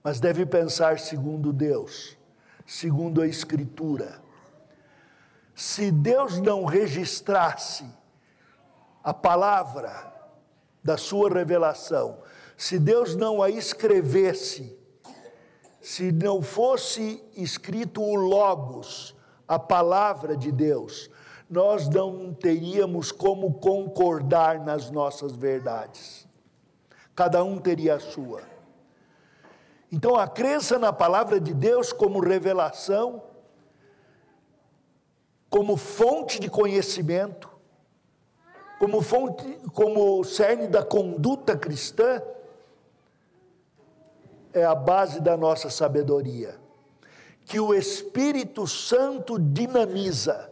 mas 0.02 0.22
deve 0.22 0.46
pensar 0.46 1.00
segundo 1.00 1.52
Deus, 1.52 2.17
segundo 2.65 3.22
a 3.22 3.28
Escritura. 3.28 4.22
Se 5.58 5.89
Deus 5.89 6.39
não 6.39 6.65
registrasse 6.65 7.84
a 9.04 9.12
palavra, 9.12 10.13
da 10.84 10.98
sua 10.98 11.30
revelação, 11.30 12.20
se 12.56 12.78
Deus 12.78 13.15
não 13.15 13.41
a 13.41 13.50
escrevesse, 13.50 14.78
se 15.82 16.12
não 16.12 16.43
fosse 16.43 17.24
escrito 17.36 18.04
o 18.04 18.13
Logos, 18.13 19.15
a 19.48 19.58
palavra 19.58 20.38
de 20.38 20.52
Deus, 20.52 21.10
nós 21.50 21.89
não 21.89 22.36
teríamos 22.36 23.12
como 23.12 23.56
concordar 23.56 24.63
nas 24.63 24.91
nossas 24.91 25.32
verdades. 25.32 26.28
Cada 27.15 27.43
um 27.43 27.58
teria 27.58 27.96
a 27.96 28.00
sua. 28.00 28.43
Então, 29.91 30.15
a 30.15 30.28
crença 30.28 30.78
na 30.78 30.93
palavra 30.93 31.39
de 31.39 31.54
Deus 31.54 31.91
como 31.91 32.20
revelação, 32.20 33.24
como 35.58 35.76
fonte 35.76 36.39
de 36.39 36.52
conhecimento, 36.52 37.50
como 38.78 39.02
fonte, 39.02 39.43
como 39.74 40.24
cerne 40.24 40.67
da 40.67 40.86
conduta 40.86 41.58
cristã, 41.58 42.22
é 44.54 44.63
a 44.63 44.76
base 44.76 45.20
da 45.20 45.36
nossa 45.36 45.72
sabedoria. 45.72 46.60
Que 47.43 47.60
o 47.60 47.74
Espírito 47.74 48.67
Santo 48.67 49.39
dinamiza, 49.39 50.48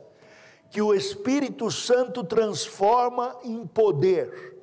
que 0.72 0.82
o 0.82 0.92
Espírito 0.92 1.70
Santo 1.70 2.24
transforma 2.24 3.38
em 3.44 3.64
poder. 3.68 4.58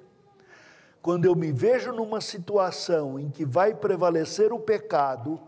Quando 1.00 1.24
eu 1.24 1.36
me 1.36 1.52
vejo 1.52 1.92
numa 1.92 2.20
situação 2.20 3.16
em 3.16 3.30
que 3.30 3.44
vai 3.44 3.76
prevalecer 3.76 4.52
o 4.52 4.58
pecado, 4.58 5.40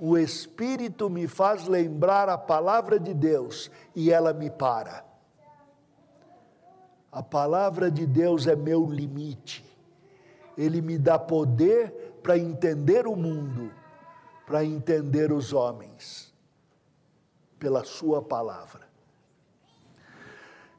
o 0.00 0.16
Espírito 0.16 1.10
me 1.10 1.28
faz 1.28 1.66
lembrar 1.66 2.30
a 2.30 2.38
palavra 2.38 2.98
de 2.98 3.12
Deus 3.12 3.70
e 3.94 4.10
ela 4.10 4.32
me 4.32 4.50
para. 4.50 5.04
A 7.12 7.22
palavra 7.22 7.90
de 7.90 8.06
Deus 8.06 8.46
é 8.46 8.56
meu 8.56 8.86
limite. 8.86 9.62
Ele 10.56 10.80
me 10.80 10.96
dá 10.96 11.18
poder 11.18 12.18
para 12.22 12.38
entender 12.38 13.06
o 13.06 13.14
mundo, 13.14 13.70
para 14.46 14.64
entender 14.64 15.30
os 15.32 15.52
homens, 15.52 16.32
pela 17.58 17.84
Sua 17.84 18.22
palavra. 18.22 18.88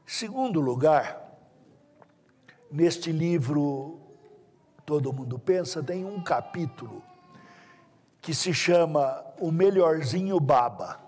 Segundo 0.04 0.60
lugar, 0.60 1.38
neste 2.68 3.12
livro 3.12 4.00
Todo 4.84 5.12
Mundo 5.12 5.38
Pensa, 5.38 5.80
tem 5.80 6.04
um 6.04 6.20
capítulo 6.24 7.11
que 8.22 8.32
se 8.32 8.54
chama 8.54 9.22
O 9.38 9.50
Melhorzinho 9.50 10.40
Baba. 10.40 10.98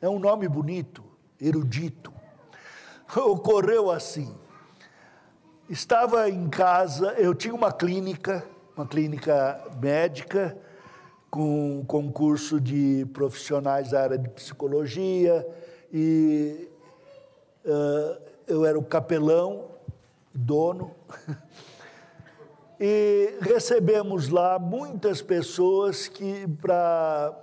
É 0.00 0.08
um 0.08 0.18
nome 0.18 0.48
bonito, 0.48 1.04
erudito 1.40 2.12
ocorreu 3.14 3.90
assim. 3.90 4.34
Estava 5.68 6.28
em 6.30 6.48
casa, 6.48 7.12
eu 7.18 7.34
tinha 7.34 7.54
uma 7.54 7.72
clínica, 7.72 8.44
uma 8.76 8.86
clínica 8.86 9.60
médica, 9.80 10.56
com 11.30 11.80
um 11.80 11.84
concurso 11.84 12.60
de 12.60 13.04
profissionais 13.12 13.90
da 13.90 14.02
área 14.02 14.18
de 14.18 14.28
psicologia, 14.30 15.46
e 15.92 16.68
uh, 17.64 18.22
eu 18.46 18.64
era 18.64 18.78
o 18.78 18.84
capelão, 18.84 19.66
dono, 20.32 20.94
e 22.78 23.38
recebemos 23.40 24.28
lá 24.28 24.58
muitas 24.58 25.22
pessoas 25.22 26.08
que 26.08 26.46
para 26.60 27.34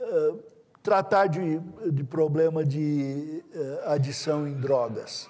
uh, 0.00 0.42
tratar 0.82 1.28
de, 1.28 1.58
de 1.92 2.02
problema 2.02 2.64
de 2.64 3.44
uh, 3.54 3.90
adição 3.90 4.46
em 4.48 4.54
drogas. 4.54 5.28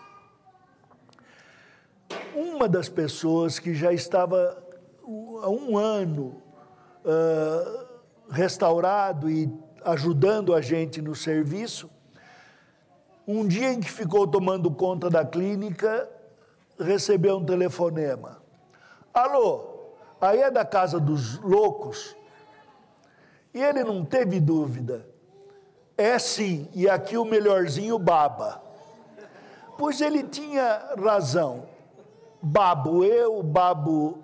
Uma 2.35 2.69
das 2.69 2.89
pessoas 2.89 3.59
que 3.59 3.75
já 3.75 3.93
estava 3.93 4.57
há 5.43 5.51
um 5.51 5.77
ano 5.77 6.43
uh, 7.05 7.87
restaurado 8.31 9.29
e 9.29 9.53
ajudando 9.85 10.55
a 10.55 10.61
gente 10.61 11.03
no 11.03 11.15
serviço, 11.15 11.91
um 13.27 13.47
dia 13.47 13.73
em 13.73 13.81
que 13.81 13.91
ficou 13.91 14.27
tomando 14.27 14.71
conta 14.71 15.11
da 15.11 15.25
clínica, 15.25 16.09
recebeu 16.79 17.37
um 17.37 17.45
telefonema. 17.45 18.40
Alô, 19.23 19.65
aí 20.21 20.41
é 20.41 20.51
da 20.51 20.65
casa 20.65 20.99
dos 20.99 21.39
loucos? 21.39 22.17
E 23.53 23.63
ele 23.63 23.85
não 23.85 24.05
teve 24.05 24.41
dúvida 24.41 25.11
é 26.01 26.19
sim, 26.19 26.67
e 26.73 26.89
aqui 26.89 27.19
o 27.19 27.27
melhorzinho 27.27 27.99
baba. 27.99 28.63
Pois 29.77 30.01
ele 30.01 30.23
tinha 30.23 30.95
razão. 30.99 31.69
babo 32.41 33.05
eu, 33.05 33.43
babo, 33.43 34.19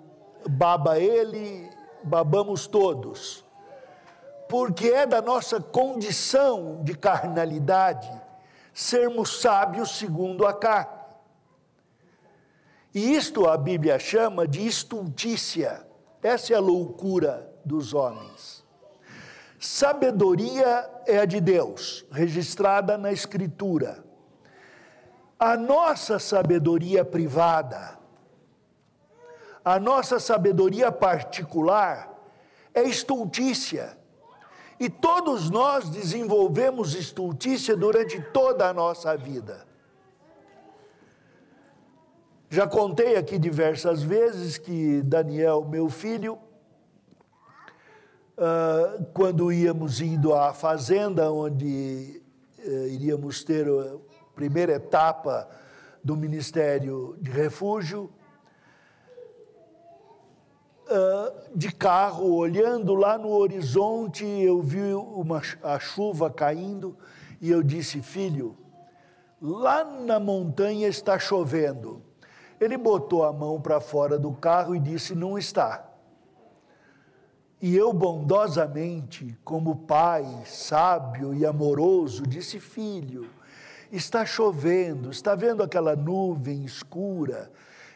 baba 0.49 0.97
ele, 0.97 1.69
babamos 2.03 2.65
todos. 2.65 3.45
Porque 4.49 4.87
é 4.87 5.05
da 5.05 5.21
nossa 5.21 5.61
condição 5.61 6.79
de 6.83 6.97
carnalidade 6.97 8.09
sermos 8.73 9.39
sábios 9.39 9.99
segundo 9.99 10.47
a 10.47 10.53
carne. 10.53 10.96
E 12.97 13.13
isto 13.13 13.47
a 13.47 13.55
Bíblia 13.55 13.99
chama 13.99 14.47
de 14.47 14.65
estultícia. 14.65 15.85
Essa 16.23 16.53
é 16.53 16.55
a 16.55 16.59
loucura 16.59 17.47
dos 17.63 17.93
homens. 17.93 18.65
Sabedoria 19.59 20.89
é 21.05 21.19
a 21.19 21.25
de 21.25 21.39
Deus, 21.39 22.07
registrada 22.11 22.97
na 22.97 23.11
Escritura. 23.11 24.03
A 25.37 25.55
nossa 25.55 26.17
sabedoria 26.17 27.05
privada, 27.05 27.99
a 29.63 29.79
nossa 29.79 30.19
sabedoria 30.19 30.91
particular 30.91 32.11
é 32.73 32.81
estultícia. 32.81 33.95
E 34.79 34.89
todos 34.89 35.51
nós 35.51 35.87
desenvolvemos 35.87 36.95
estultícia 36.95 37.77
durante 37.77 38.19
toda 38.33 38.67
a 38.67 38.73
nossa 38.73 39.15
vida. 39.15 39.67
Já 42.49 42.65
contei 42.65 43.17
aqui 43.17 43.37
diversas 43.37 44.01
vezes 44.01 44.57
que 44.57 45.01
Daniel, 45.01 45.65
meu 45.65 45.89
filho, 45.89 46.39
uh, 48.37 49.03
quando 49.13 49.51
íamos 49.51 49.99
indo 49.99 50.33
à 50.33 50.53
fazenda, 50.53 51.29
onde 51.29 52.21
uh, 52.59 52.87
iríamos 52.87 53.43
ter 53.43 53.67
a 53.67 53.97
primeira 54.33 54.75
etapa 54.75 55.45
do 56.01 56.15
Ministério 56.15 57.17
de 57.19 57.29
Refúgio, 57.29 58.09
uh, 60.85 61.53
de 61.53 61.69
carro, 61.69 62.33
olhando 62.33 62.95
lá 62.95 63.17
no 63.17 63.31
horizonte, 63.31 64.25
eu 64.25 64.61
vi 64.61 64.93
uma, 64.93 65.41
a 65.61 65.77
chuva 65.79 66.29
caindo 66.29 66.95
e 67.41 67.51
eu 67.51 67.61
disse, 67.61 68.01
filho, 68.01 68.57
lá 69.41 69.83
na 69.83 70.17
montanha 70.17 70.87
está 70.87 71.19
chovendo. 71.19 72.06
Ele 72.59 72.77
botou 72.77 73.23
a 73.23 73.31
mão 73.31 73.61
para 73.61 73.79
fora 73.79 74.17
do 74.17 74.31
carro 74.31 74.75
e 74.75 74.79
disse: 74.79 75.13
Não 75.13 75.37
está. 75.37 75.85
E 77.61 77.75
eu, 77.75 77.91
bondosamente, 77.91 79.35
como 79.43 79.75
pai 79.75 80.25
sábio 80.45 81.33
e 81.33 81.45
amoroso, 81.45 82.25
disse: 82.25 82.59
Filho, 82.59 83.29
está 83.91 84.25
chovendo, 84.25 85.09
está 85.09 85.35
vendo 85.35 85.63
aquela 85.63 85.95
nuvem 85.95 86.63
escura 86.63 87.51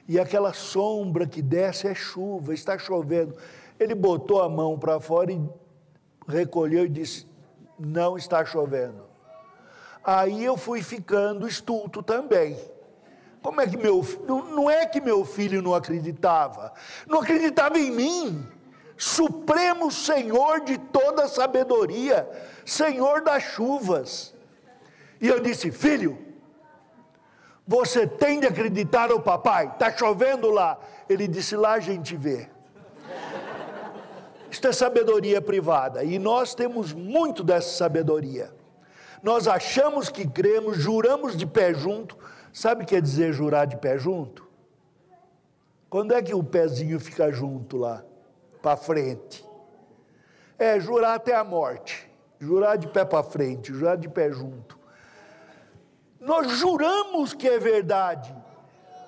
e 0.07 0.20
aquela 0.20 0.53
sombra 0.53 1.28
que 1.28 1.41
desce 1.41 1.88
é 1.88 1.95
chuva, 1.95 2.53
está 2.53 2.78
chovendo. 2.78 3.36
Ele 3.80 3.95
botou 3.95 4.41
a 4.41 4.49
mão 4.49 4.78
para 4.78 4.99
fora 4.99 5.32
e 5.32 5.41
recolheu 6.28 6.86
e 6.86 6.89
disse: 6.89 7.26
Não 7.80 8.18
está 8.18 8.43
chovendo. 8.45 9.09
Aí 10.03 10.43
eu 10.43 10.57
fui 10.57 10.82
ficando 10.82 11.47
estulto 11.47 12.01
também. 12.01 12.57
Como 13.42 13.60
é 13.60 13.68
que 13.68 13.78
meu 13.78 14.06
não 14.28 14.70
é 14.70 14.86
que 14.86 15.02
meu 15.02 15.26
filho 15.26 15.62
não 15.62 15.74
acreditava, 15.74 16.74
não 17.08 17.20
acreditava 17.20 17.80
em 17.80 17.92
mim. 17.92 18.48
Supremo 18.98 19.89
Senhor 19.89 20.62
de 20.62 20.78
toda 20.78 21.28
sabedoria, 21.28 22.30
Senhor 22.64 23.22
das 23.22 23.42
chuvas. 23.42 24.36
E 25.20 25.28
eu 25.28 25.39
disse: 25.39 25.72
Filho, 25.72 26.20
você 27.68 28.06
tem 28.06 28.39
de 28.39 28.48
acreditar 28.48 29.10
no 29.10 29.20
papai, 29.20 29.68
está 29.68 29.92
chovendo 29.92 30.52
lá. 30.52 30.78
Ele 31.10 31.28
disse: 31.28 31.56
Lá 31.56 31.74
a 31.74 31.80
gente 31.80 32.16
vê. 32.16 32.48
Isto 34.52 34.68
é 34.68 34.74
sabedoria 34.74 35.42
privada 35.42 36.04
e 36.04 36.20
nós 36.20 36.54
temos 36.54 36.92
muito 36.92 37.42
dessa 37.42 37.70
sabedoria. 37.70 38.54
Nós 39.24 39.48
achamos 39.48 40.10
que 40.10 40.28
cremos, 40.28 40.78
juramos 40.78 41.38
de 41.38 41.46
pé 41.46 41.74
junto. 41.74 42.18
Sabe 42.54 42.84
o 42.84 42.86
que 42.86 42.95
quer 42.95 43.02
dizer 43.02 43.34
jurar 43.34 43.66
de 43.66 43.78
pé 43.78 43.97
junto? 43.97 44.47
Quando 45.89 46.14
é 46.14 46.22
que 46.22 46.34
o 46.34 46.43
pezinho 46.43 46.99
fica 46.99 47.32
junto 47.32 47.78
lá? 47.78 48.04
para 48.62 48.78
frente. 48.78 49.43
É 50.58 50.80
jurar 50.80 51.16
até 51.16 51.36
a 51.36 51.43
morte, 51.43 52.10
jurar 52.39 52.78
de 52.78 52.88
pé 52.88 53.04
para 53.04 53.24
frente, 53.24 53.74
jurar 53.74 53.97
de 53.97 54.08
pé 54.08 54.32
junto. 54.32 54.78
Nós 56.20 56.52
juramos 56.52 57.34
que 57.34 57.47
é 57.47 57.58
verdade, 57.58 58.34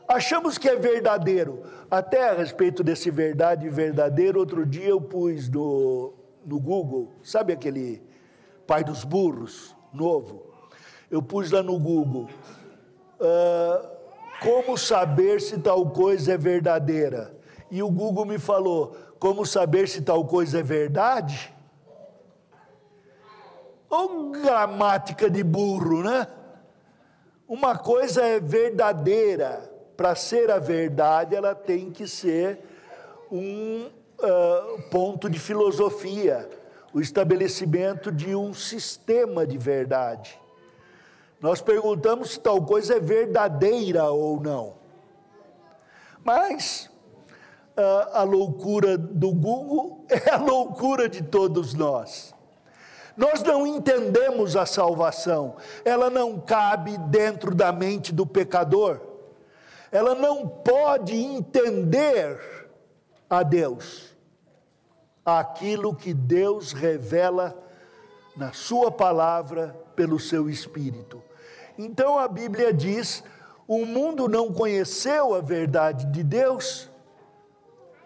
achamos 0.07 0.57
que 0.57 0.67
é 0.67 0.75
verdadeiro. 0.75 1.63
Até 1.91 2.29
a 2.29 2.33
respeito 2.33 2.83
desse 2.83 3.11
verdade 3.11 3.69
verdadeiro, 3.69 4.39
outro 4.39 4.65
dia 4.65 4.87
eu 4.87 4.99
pus 4.99 5.47
no, 5.47 6.11
no 6.43 6.59
Google, 6.59 7.11
sabe 7.21 7.53
aquele 7.53 8.01
pai 8.65 8.83
dos 8.83 9.03
burros 9.03 9.75
novo? 9.93 10.41
Eu 11.11 11.21
pus 11.21 11.51
lá 11.51 11.61
no 11.61 11.77
Google. 11.77 12.27
Uh, 13.19 13.87
como 14.41 14.77
saber 14.77 15.39
se 15.39 15.57
tal 15.59 15.89
coisa 15.89 16.33
é 16.33 16.37
verdadeira? 16.37 17.35
E 17.71 17.81
o 17.81 17.89
Google 17.89 18.25
me 18.25 18.37
falou: 18.37 18.95
como 19.19 19.45
saber 19.45 19.87
se 19.87 20.01
tal 20.01 20.25
coisa 20.25 20.59
é 20.59 20.63
verdade? 20.63 21.53
Ou 23.89 24.31
gramática 24.31 25.29
de 25.29 25.43
burro, 25.43 26.03
né? 26.03 26.27
Uma 27.47 27.77
coisa 27.77 28.21
é 28.21 28.39
verdadeira. 28.39 29.71
Para 29.95 30.15
ser 30.15 30.49
a 30.49 30.57
verdade, 30.57 31.35
ela 31.35 31.53
tem 31.53 31.91
que 31.91 32.07
ser 32.07 32.59
um 33.31 33.89
uh, 34.19 34.81
ponto 34.89 35.29
de 35.29 35.39
filosofia, 35.39 36.49
o 36.91 36.99
estabelecimento 36.99 38.11
de 38.11 38.35
um 38.35 38.53
sistema 38.53 39.45
de 39.45 39.57
verdade. 39.57 40.39
Nós 41.43 41.59
perguntamos 41.59 42.31
se 42.31 42.39
tal 42.39 42.61
coisa 42.65 42.95
é 42.95 42.99
verdadeira 43.01 44.09
ou 44.09 44.39
não. 44.39 44.75
Mas 46.23 46.89
a, 47.75 48.21
a 48.21 48.23
loucura 48.23 48.97
do 48.97 49.33
Google 49.33 50.05
é 50.07 50.29
a 50.29 50.37
loucura 50.37 51.09
de 51.09 51.21
todos 51.21 51.73
nós. 51.73 52.33
Nós 53.17 53.43
não 53.43 53.67
entendemos 53.67 54.55
a 54.55 54.65
salvação, 54.65 55.57
ela 55.83 56.09
não 56.09 56.39
cabe 56.39 56.97
dentro 56.97 57.53
da 57.53 57.73
mente 57.73 58.13
do 58.13 58.25
pecador, 58.25 59.01
ela 59.91 60.15
não 60.15 60.47
pode 60.47 61.13
entender 61.13 62.39
a 63.29 63.43
Deus, 63.43 64.15
aquilo 65.25 65.93
que 65.93 66.13
Deus 66.13 66.71
revela 66.71 67.61
na 68.33 68.53
Sua 68.53 68.89
palavra 68.89 69.77
pelo 69.93 70.17
seu 70.21 70.49
Espírito. 70.49 71.21
Então 71.77 72.19
a 72.19 72.27
Bíblia 72.27 72.73
diz: 72.73 73.23
o 73.67 73.85
mundo 73.85 74.27
não 74.27 74.51
conheceu 74.53 75.33
a 75.33 75.41
verdade 75.41 76.05
de 76.07 76.23
Deus, 76.23 76.89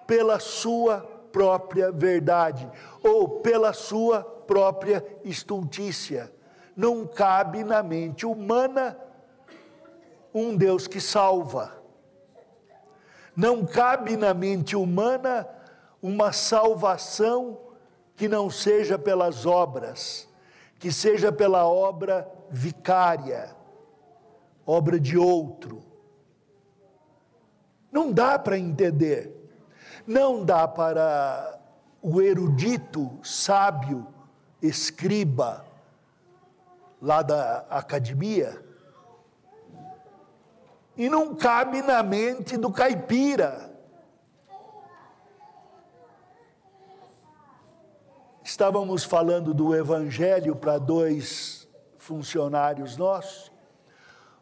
pela 0.06 0.40
sua 0.40 1.02
própria 1.32 1.92
verdade 1.92 2.70
ou 3.04 3.42
pela 3.42 3.74
sua 3.74 4.24
própria 4.24 5.06
estultícia. 5.24 6.32
Não 6.76 7.06
cabe 7.06 7.64
na 7.64 7.84
mente 7.84 8.26
humana 8.26 8.98
um 10.34 10.56
Deus 10.56 10.88
que 10.88 11.02
salva. 11.02 11.76
Não 13.36 13.66
cabe 13.66 14.16
na 14.16 14.34
mente 14.34 14.76
humana 14.76 15.48
uma 16.02 16.32
salvação 16.32 17.60
que 18.16 18.28
não 18.28 18.50
seja 18.50 18.98
pelas 18.98 19.46
obras, 19.46 20.28
que 20.80 20.92
seja 20.92 21.32
pela 21.32 21.68
obra 21.68 22.28
vicária, 22.50 23.56
obra 24.68 25.00
de 25.00 25.18
outro. 25.18 25.82
Não 27.90 28.12
dá 28.12 28.38
para 28.38 28.60
entender. 28.60 29.34
Não 30.06 30.44
dá 30.44 30.68
para 30.68 31.60
o 32.02 32.22
erudito, 32.22 33.18
sábio, 33.24 34.06
escriba, 34.62 35.66
lá 37.02 37.22
da 37.22 37.66
academia, 37.70 38.64
e 40.96 41.10
não 41.10 41.36
cabe 41.36 41.82
na 41.82 42.02
mente 42.02 42.58
do 42.58 42.72
caipira. 42.72 43.72
Estávamos 48.44 49.04
falando 49.04 49.54
do 49.54 49.76
evangelho 49.76 50.56
para 50.56 50.78
dois 50.78 51.68
funcionários 51.98 52.98
nossos. 52.98 53.52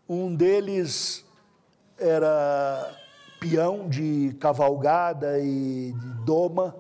Um 0.08 0.36
deles 0.36 1.26
era 1.98 2.96
peão 3.40 3.90
de 3.90 4.36
cavalgada 4.40 5.40
e 5.40 5.94
de 5.94 6.10
doma. 6.24 6.76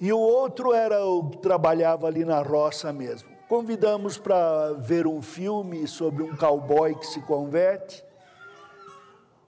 E 0.00 0.12
o 0.12 0.18
outro 0.18 0.72
era 0.72 1.04
o 1.04 1.30
que 1.30 1.38
trabalhava 1.38 2.08
ali 2.08 2.24
na 2.24 2.42
roça 2.42 2.92
mesmo. 2.92 3.30
Convidamos 3.48 4.18
para 4.18 4.72
ver 4.72 5.06
um 5.06 5.22
filme 5.22 5.86
sobre 5.86 6.24
um 6.24 6.34
cowboy 6.34 6.96
que 6.96 7.06
se 7.06 7.20
converte. 7.20 8.04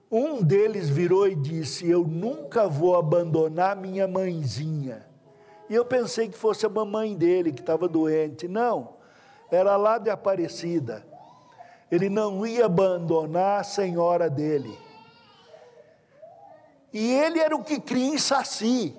Um 0.09 0.41
deles 0.41 0.87
virou 0.87 1.27
e 1.27 1.35
disse: 1.35 1.89
Eu 1.89 2.05
nunca 2.07 2.65
vou 2.65 2.95
abandonar 2.95 3.75
minha 3.75 4.07
mãezinha. 4.07 5.05
E 5.69 5.75
eu 5.75 5.83
pensei 5.83 6.29
que 6.29 6.37
fosse 6.37 6.65
a 6.65 6.69
mamãe 6.69 7.13
dele 7.13 7.51
que 7.51 7.59
estava 7.59 7.89
doente. 7.89 8.47
Não, 8.47 8.93
era 9.51 9.75
lá 9.75 9.97
de 9.97 10.09
Aparecida. 10.09 11.14
Ele 11.91 12.09
não 12.09 12.45
ia 12.45 12.65
abandonar 12.65 13.61
a 13.61 13.63
senhora 13.63 14.29
dele. 14.29 14.77
E 16.91 17.13
ele 17.13 17.39
era 17.39 17.55
o 17.55 17.63
que 17.63 17.79
cria 17.79 18.13
em 18.13 18.17
Saci. 18.17 18.95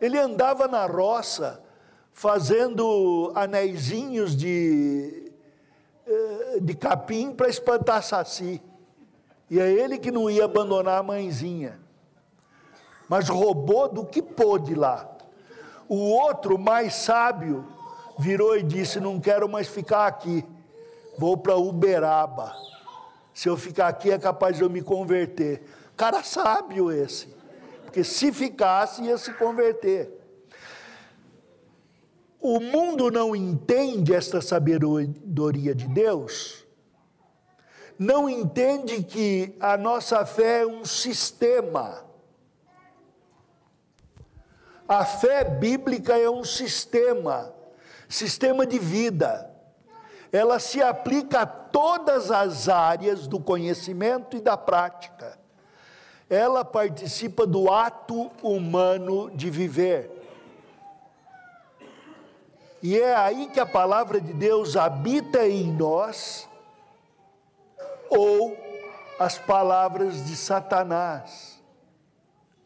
Ele 0.00 0.18
andava 0.18 0.68
na 0.68 0.86
roça, 0.86 1.62
fazendo 2.12 3.32
anéisinhos 3.34 4.36
de, 4.36 5.32
eh, 6.06 6.58
de 6.60 6.74
capim 6.74 7.32
para 7.32 7.48
espantar 7.48 8.02
Saci. 8.02 8.62
E 9.50 9.58
é 9.58 9.72
ele 9.72 9.98
que 9.98 10.10
não 10.10 10.28
ia 10.28 10.44
abandonar 10.44 10.98
a 10.98 11.02
mãezinha. 11.02 11.80
Mas 13.08 13.28
roubou 13.28 13.88
do 13.88 14.04
que 14.04 14.22
pôde 14.22 14.74
lá. 14.74 15.08
O 15.88 15.96
outro, 15.96 16.58
mais 16.58 16.94
sábio, 16.94 17.66
virou 18.18 18.56
e 18.56 18.62
disse: 18.62 19.00
Não 19.00 19.20
quero 19.20 19.48
mais 19.48 19.68
ficar 19.68 20.06
aqui, 20.06 20.44
vou 21.16 21.36
para 21.36 21.56
Uberaba. 21.56 22.54
Se 23.32 23.48
eu 23.48 23.56
ficar 23.56 23.88
aqui 23.88 24.10
é 24.10 24.18
capaz 24.18 24.56
de 24.56 24.62
eu 24.62 24.70
me 24.70 24.82
converter. 24.82 25.62
Cara 25.96 26.22
sábio 26.22 26.90
esse, 26.90 27.28
porque 27.84 28.02
se 28.02 28.32
ficasse 28.32 29.02
ia 29.02 29.18
se 29.18 29.32
converter. 29.34 30.10
O 32.40 32.60
mundo 32.60 33.10
não 33.10 33.34
entende 33.34 34.14
esta 34.14 34.40
sabedoria 34.40 35.74
de 35.74 35.88
Deus, 35.88 36.66
não 37.98 38.28
entende 38.28 39.02
que 39.02 39.56
a 39.60 39.76
nossa 39.76 40.26
fé 40.26 40.62
é 40.62 40.66
um 40.66 40.84
sistema 40.84 42.04
a 44.88 45.04
fé 45.04 45.44
bíblica 45.44 46.18
é 46.18 46.28
um 46.28 46.44
sistema, 46.44 47.54
sistema 48.08 48.66
de 48.66 48.78
vida. 48.78 49.50
Ela 50.34 50.58
se 50.58 50.82
aplica 50.82 51.42
a 51.42 51.46
todas 51.46 52.28
as 52.32 52.68
áreas 52.68 53.28
do 53.28 53.38
conhecimento 53.38 54.36
e 54.36 54.40
da 54.40 54.56
prática. 54.56 55.38
Ela 56.28 56.64
participa 56.64 57.46
do 57.46 57.70
ato 57.70 58.32
humano 58.42 59.30
de 59.30 59.48
viver. 59.48 60.10
E 62.82 62.98
é 62.98 63.14
aí 63.14 63.46
que 63.46 63.60
a 63.60 63.64
palavra 63.64 64.20
de 64.20 64.32
Deus 64.32 64.76
habita 64.76 65.46
em 65.46 65.72
nós, 65.72 66.48
ou 68.10 68.58
as 69.20 69.38
palavras 69.38 70.24
de 70.24 70.34
Satanás 70.34 71.62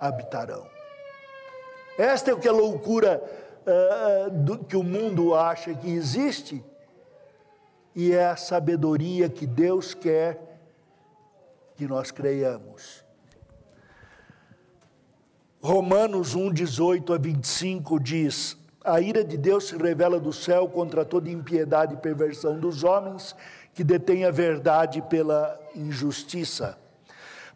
habitarão. 0.00 0.66
Esta 1.98 2.30
é 2.30 2.34
o 2.34 2.40
que 2.40 2.48
a 2.48 2.52
loucura 2.52 3.22
uh, 3.66 4.30
do, 4.30 4.58
que 4.58 4.74
o 4.74 4.82
mundo 4.82 5.34
acha 5.34 5.74
que 5.74 5.90
existe, 5.90 6.64
e 7.98 8.12
é 8.12 8.26
a 8.26 8.36
sabedoria 8.36 9.28
que 9.28 9.44
Deus 9.44 9.92
quer 9.92 10.60
que 11.74 11.84
nós 11.84 12.12
creiamos. 12.12 13.04
Romanos 15.60 16.36
1, 16.36 16.52
18 16.52 17.12
a 17.12 17.18
25 17.18 17.98
diz: 17.98 18.56
A 18.84 19.00
ira 19.00 19.24
de 19.24 19.36
Deus 19.36 19.66
se 19.66 19.76
revela 19.76 20.20
do 20.20 20.32
céu 20.32 20.68
contra 20.68 21.04
toda 21.04 21.28
impiedade 21.28 21.94
e 21.94 21.96
perversão 21.96 22.60
dos 22.60 22.84
homens 22.84 23.34
que 23.74 23.82
detêm 23.82 24.24
a 24.24 24.30
verdade 24.30 25.02
pela 25.02 25.58
injustiça. 25.74 26.78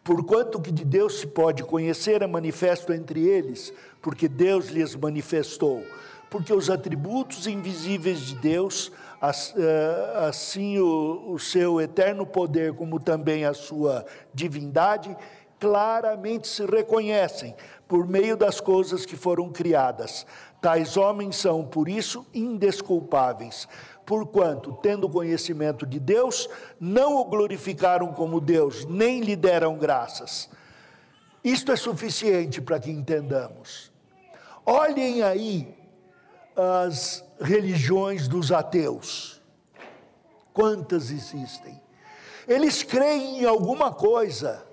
Porquanto 0.03 0.59
que 0.59 0.73
de 0.73 0.83
Deus 0.83 1.21
se 1.21 1.27
pode 1.27 1.63
conhecer 1.63 2.21
é 2.21 2.27
manifesto 2.27 2.91
entre 2.91 3.25
eles, 3.25 3.73
porque 4.01 4.27
Deus 4.27 4.67
lhes 4.67 4.93
manifestou. 4.93 5.85
Porque 6.29 6.51
os 6.51 6.69
atributos 6.69 7.47
invisíveis 7.47 8.19
de 8.19 8.35
Deus, 8.35 8.91
assim 10.27 10.79
o, 10.79 11.31
o 11.31 11.39
seu 11.39 11.79
eterno 11.79 12.25
poder, 12.25 12.73
como 12.73 12.99
também 12.99 13.45
a 13.45 13.53
sua 13.53 14.05
divindade, 14.33 15.15
claramente 15.59 16.45
se 16.45 16.65
reconhecem 16.65 17.55
por 17.87 18.05
meio 18.05 18.35
das 18.35 18.59
coisas 18.59 19.05
que 19.05 19.15
foram 19.15 19.49
criadas. 19.49 20.25
Tais 20.59 20.97
homens 20.97 21.37
são, 21.37 21.63
por 21.63 21.87
isso, 21.87 22.25
indesculpáveis, 22.33 23.65
porquanto, 24.05 24.77
tendo 24.81 25.07
conhecimento 25.07 25.85
de 25.85 25.99
Deus, 25.99 26.49
não 26.77 27.15
o 27.15 27.23
glorificaram 27.23 28.11
como 28.11 28.41
Deus, 28.41 28.83
nem 28.85 29.21
lhe 29.21 29.37
deram 29.37 29.77
graças. 29.77 30.49
Isto 31.41 31.71
é 31.71 31.77
suficiente 31.77 32.61
para 32.61 32.79
que 32.79 32.91
entendamos. 32.91 33.89
Olhem 34.65 35.21
aí 35.23 35.82
as 36.55 37.23
religiões 37.39 38.27
dos 38.27 38.51
ateus. 38.51 39.41
Quantas 40.53 41.09
existem? 41.09 41.81
Eles 42.47 42.83
creem 42.83 43.41
em 43.41 43.45
alguma 43.45 43.91
coisa. 43.91 44.65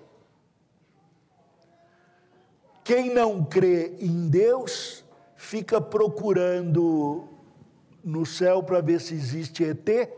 Quem 2.84 3.12
não 3.14 3.44
crê 3.44 3.96
em 4.00 4.28
Deus 4.28 5.04
fica 5.36 5.80
procurando 5.80 7.28
no 8.02 8.26
céu 8.26 8.62
para 8.62 8.80
ver 8.80 9.00
se 9.00 9.14
existe 9.14 9.64
ET, 9.64 10.10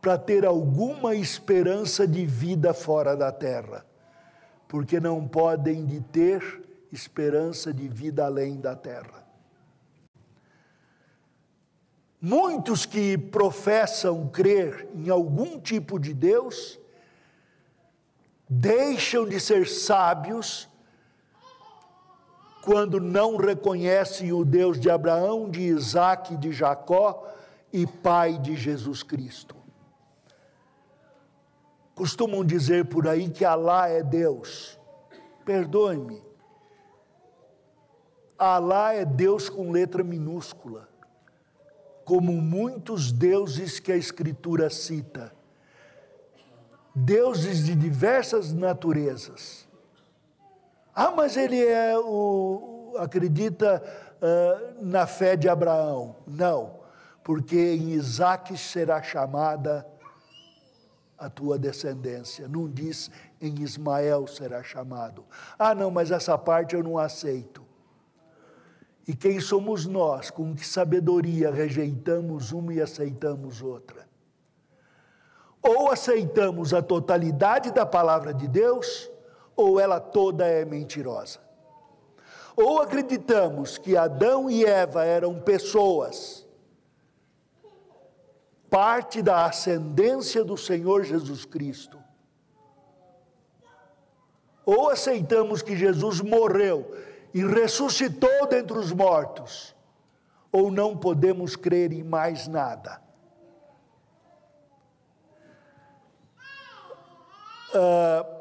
para 0.00 0.18
ter 0.18 0.44
alguma 0.44 1.14
esperança 1.14 2.06
de 2.06 2.24
vida 2.26 2.72
fora 2.74 3.16
da 3.16 3.32
terra, 3.32 3.84
porque 4.68 5.00
não 5.00 5.26
podem 5.26 5.84
de 5.84 6.00
ter 6.00 6.65
esperança 6.96 7.72
de 7.72 7.86
vida 7.86 8.24
além 8.24 8.56
da 8.56 8.74
terra. 8.74 9.24
Muitos 12.20 12.86
que 12.86 13.16
professam 13.16 14.26
crer 14.28 14.88
em 14.94 15.10
algum 15.10 15.60
tipo 15.60 15.98
de 16.00 16.14
Deus, 16.14 16.80
deixam 18.48 19.28
de 19.28 19.38
ser 19.38 19.68
sábios 19.68 20.68
quando 22.62 22.98
não 22.98 23.36
reconhecem 23.36 24.32
o 24.32 24.44
Deus 24.44 24.80
de 24.80 24.90
Abraão, 24.90 25.48
de 25.48 25.60
Isaac 25.60 26.36
de 26.36 26.50
Jacó 26.50 27.28
e 27.72 27.86
Pai 27.86 28.38
de 28.38 28.56
Jesus 28.56 29.02
Cristo. 29.02 29.54
Costumam 31.94 32.44
dizer 32.44 32.86
por 32.86 33.06
aí 33.06 33.28
que 33.30 33.44
Alá 33.44 33.88
é 33.88 34.02
Deus. 34.02 34.78
Perdoe-me, 35.44 36.25
Alá 38.38 38.92
é 38.92 39.04
Deus 39.04 39.48
com 39.48 39.70
letra 39.70 40.04
minúscula, 40.04 40.86
como 42.04 42.32
muitos 42.32 43.10
deuses 43.10 43.80
que 43.80 43.90
a 43.90 43.96
Escritura 43.96 44.68
cita. 44.68 45.32
Deuses 46.94 47.64
de 47.64 47.74
diversas 47.74 48.52
naturezas. 48.52 49.66
Ah, 50.94 51.10
mas 51.10 51.36
ele 51.36 51.64
é 51.64 51.98
o. 51.98 52.94
acredita 52.98 53.82
uh, 54.16 54.84
na 54.84 55.06
fé 55.06 55.36
de 55.36 55.48
Abraão. 55.48 56.16
Não, 56.26 56.80
porque 57.24 57.56
em 57.56 57.90
Isaac 57.90 58.56
será 58.56 59.02
chamada 59.02 59.86
a 61.18 61.28
tua 61.30 61.58
descendência. 61.58 62.48
Não 62.48 62.68
diz 62.68 63.10
em 63.40 63.62
Ismael 63.62 64.26
será 64.26 64.62
chamado. 64.62 65.24
Ah, 65.58 65.74
não, 65.74 65.90
mas 65.90 66.10
essa 66.10 66.36
parte 66.36 66.74
eu 66.74 66.82
não 66.82 66.98
aceito. 66.98 67.65
E 69.06 69.14
quem 69.14 69.38
somos 69.38 69.86
nós, 69.86 70.30
com 70.30 70.54
que 70.54 70.66
sabedoria 70.66 71.50
rejeitamos 71.50 72.50
uma 72.50 72.74
e 72.74 72.80
aceitamos 72.80 73.62
outra? 73.62 74.08
Ou 75.62 75.90
aceitamos 75.90 76.74
a 76.74 76.82
totalidade 76.82 77.70
da 77.70 77.86
palavra 77.86 78.34
de 78.34 78.48
Deus, 78.48 79.10
ou 79.54 79.78
ela 79.78 80.00
toda 80.00 80.44
é 80.46 80.64
mentirosa. 80.64 81.38
Ou 82.56 82.80
acreditamos 82.80 83.78
que 83.78 83.96
Adão 83.96 84.50
e 84.50 84.64
Eva 84.64 85.04
eram 85.04 85.38
pessoas, 85.40 86.44
parte 88.68 89.22
da 89.22 89.44
ascendência 89.44 90.42
do 90.42 90.56
Senhor 90.56 91.04
Jesus 91.04 91.44
Cristo. 91.44 91.98
Ou 94.64 94.90
aceitamos 94.90 95.62
que 95.62 95.76
Jesus 95.76 96.20
morreu 96.20 96.92
e 97.36 97.44
ressuscitou 97.44 98.46
dentre 98.48 98.78
os 98.78 98.90
mortos, 98.92 99.76
ou 100.50 100.70
não 100.70 100.96
podemos 100.96 101.54
crer 101.54 101.92
em 101.92 102.02
mais 102.02 102.48
nada. 102.48 102.98
Uh, 107.74 108.36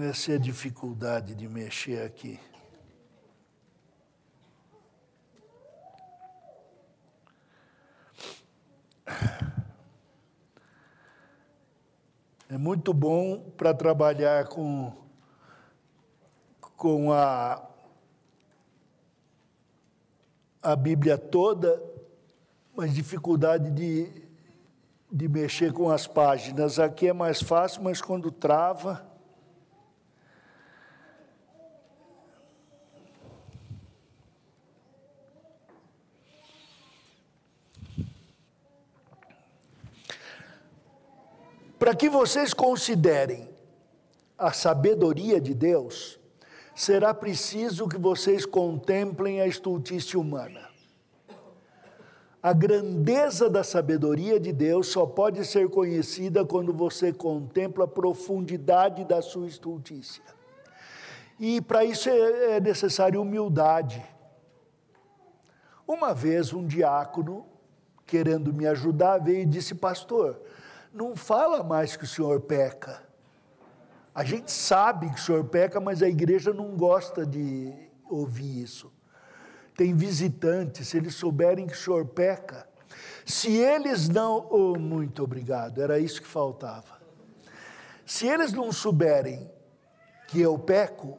Essa 0.00 0.32
é 0.32 0.34
a 0.34 0.38
dificuldade 0.38 1.34
de 1.36 1.48
mexer 1.48 2.04
aqui. 2.04 2.38
É 12.50 12.56
muito 12.56 12.94
bom 12.94 13.50
para 13.56 13.74
trabalhar 13.74 14.48
com, 14.48 14.92
com 16.76 17.12
a, 17.12 17.62
a 20.62 20.74
Bíblia 20.74 21.18
toda, 21.18 21.82
mas 22.74 22.94
dificuldade 22.94 23.70
de, 23.70 24.10
de 25.10 25.28
mexer 25.28 25.72
com 25.72 25.90
as 25.90 26.06
páginas. 26.06 26.78
Aqui 26.78 27.08
é 27.08 27.12
mais 27.12 27.42
fácil, 27.42 27.82
mas 27.82 28.00
quando 28.00 28.30
trava 28.30 29.07
Para 41.78 41.94
que 41.94 42.08
vocês 42.08 42.52
considerem 42.52 43.48
a 44.36 44.52
sabedoria 44.52 45.40
de 45.40 45.54
Deus, 45.54 46.18
será 46.74 47.14
preciso 47.14 47.88
que 47.88 47.96
vocês 47.96 48.44
contemplem 48.44 49.40
a 49.40 49.46
estultícia 49.46 50.18
humana. 50.18 50.68
A 52.42 52.52
grandeza 52.52 53.50
da 53.50 53.64
sabedoria 53.64 54.38
de 54.38 54.52
Deus 54.52 54.88
só 54.88 55.04
pode 55.04 55.44
ser 55.44 55.68
conhecida 55.68 56.44
quando 56.44 56.72
você 56.72 57.12
contempla 57.12 57.84
a 57.84 57.88
profundidade 57.88 59.04
da 59.04 59.20
sua 59.20 59.46
estultícia. 59.46 60.22
E 61.38 61.60
para 61.60 61.84
isso 61.84 62.08
é, 62.08 62.56
é 62.56 62.60
necessário 62.60 63.20
humildade. 63.20 64.04
Uma 65.86 66.12
vez 66.12 66.52
um 66.52 66.66
diácono, 66.66 67.44
querendo 68.06 68.52
me 68.52 68.66
ajudar, 68.66 69.18
veio 69.18 69.42
e 69.42 69.46
disse: 69.46 69.74
Pastor, 69.74 70.40
não 70.92 71.14
fala 71.16 71.62
mais 71.62 71.96
que 71.96 72.04
o 72.04 72.06
senhor 72.08 72.40
peca. 72.40 73.02
A 74.14 74.24
gente 74.24 74.50
sabe 74.50 75.08
que 75.10 75.20
o 75.20 75.22
senhor 75.22 75.44
peca, 75.44 75.80
mas 75.80 76.02
a 76.02 76.08
igreja 76.08 76.52
não 76.52 76.76
gosta 76.76 77.24
de 77.24 77.72
ouvir 78.10 78.62
isso. 78.62 78.92
Tem 79.76 79.94
visitantes, 79.94 80.88
se 80.88 80.96
eles 80.96 81.14
souberem 81.14 81.66
que 81.66 81.74
o 81.74 81.78
senhor 81.78 82.04
peca, 82.06 82.66
se 83.24 83.56
eles 83.56 84.08
não. 84.08 84.48
Oh, 84.50 84.78
muito 84.78 85.22
obrigado, 85.22 85.80
era 85.80 85.98
isso 85.98 86.20
que 86.20 86.26
faltava. 86.26 86.98
Se 88.04 88.26
eles 88.26 88.52
não 88.52 88.72
souberem 88.72 89.50
que 90.26 90.40
eu 90.40 90.58
peco 90.58 91.18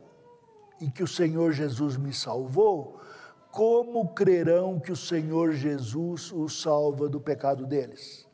e 0.82 0.90
que 0.90 1.04
o 1.04 1.08
Senhor 1.08 1.52
Jesus 1.52 1.98
me 1.98 2.12
salvou, 2.12 3.00
como 3.52 4.14
crerão 4.14 4.80
que 4.80 4.92
o 4.92 4.96
Senhor 4.96 5.54
Jesus 5.54 6.32
os 6.32 6.62
salva 6.62 7.08
do 7.08 7.20
pecado 7.20 7.66
deles? 7.66 8.29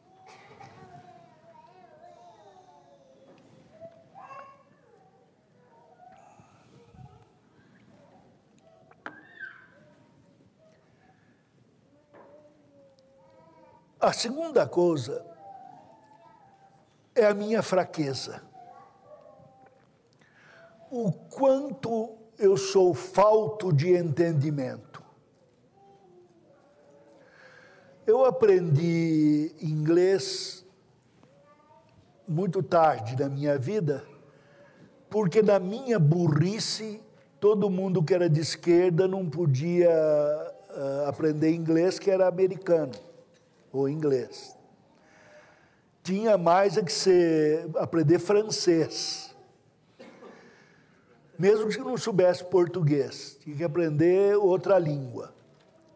A 14.05 14.13
segunda 14.13 14.67
coisa 14.67 15.25
é 17.15 17.25
a 17.25 17.33
minha 17.33 17.63
fraqueza. 17.63 18.39
O 20.91 21.11
quanto 21.11 22.15
eu 22.37 22.55
sou 22.55 22.93
falto 22.93 23.73
de 23.73 23.97
entendimento. 23.97 25.01
Eu 28.05 28.23
aprendi 28.25 29.55
inglês 29.59 30.63
muito 32.27 32.61
tarde 32.61 33.15
na 33.19 33.27
minha 33.27 33.57
vida, 33.57 34.05
porque 35.09 35.41
na 35.41 35.57
minha 35.57 35.97
burrice, 35.97 37.01
todo 37.39 37.71
mundo 37.71 38.03
que 38.03 38.13
era 38.13 38.29
de 38.29 38.41
esquerda 38.41 39.07
não 39.07 39.27
podia 39.27 39.89
uh, 39.89 41.09
aprender 41.09 41.55
inglês, 41.55 41.97
que 41.97 42.11
era 42.11 42.27
americano 42.27 42.93
ou 43.77 43.89
inglês. 43.89 44.55
Tinha 46.03 46.37
mais 46.37 46.77
a 46.77 46.83
que 46.83 46.91
ser, 46.91 47.67
aprender 47.77 48.19
francês. 48.19 49.35
Mesmo 51.37 51.67
que 51.67 51.79
não 51.79 51.97
soubesse 51.97 52.43
português, 52.45 53.37
tinha 53.41 53.55
que 53.55 53.63
aprender 53.63 54.37
outra 54.37 54.79
língua, 54.79 55.33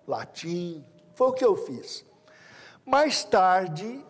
latim. 0.08 0.84
Foi 1.16 1.28
o 1.28 1.34
que 1.34 1.46
eu 1.46 1.56
fiz. 1.56 2.04
Mais 2.86 3.24
tarde, 3.24 4.04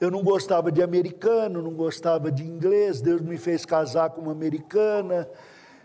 eu 0.00 0.10
não 0.10 0.24
gostava 0.24 0.72
de 0.72 0.82
americano, 0.82 1.60
não 1.60 1.74
gostava 1.74 2.32
de 2.32 2.42
inglês. 2.42 3.02
Deus 3.02 3.20
me 3.20 3.36
fez 3.36 3.66
casar 3.66 4.10
com 4.10 4.22
uma 4.22 4.32
americana 4.32 5.28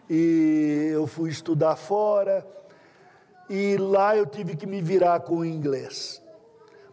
e 0.10 0.92
eu 0.94 1.06
fui 1.06 1.30
estudar 1.30 1.76
fora. 1.76 2.48
E 3.50 3.76
lá 3.78 4.16
eu 4.16 4.26
tive 4.26 4.56
que 4.56 4.66
me 4.66 4.82
virar 4.82 5.20
com 5.20 5.40
o 5.40 5.46
inglês. 5.46 6.24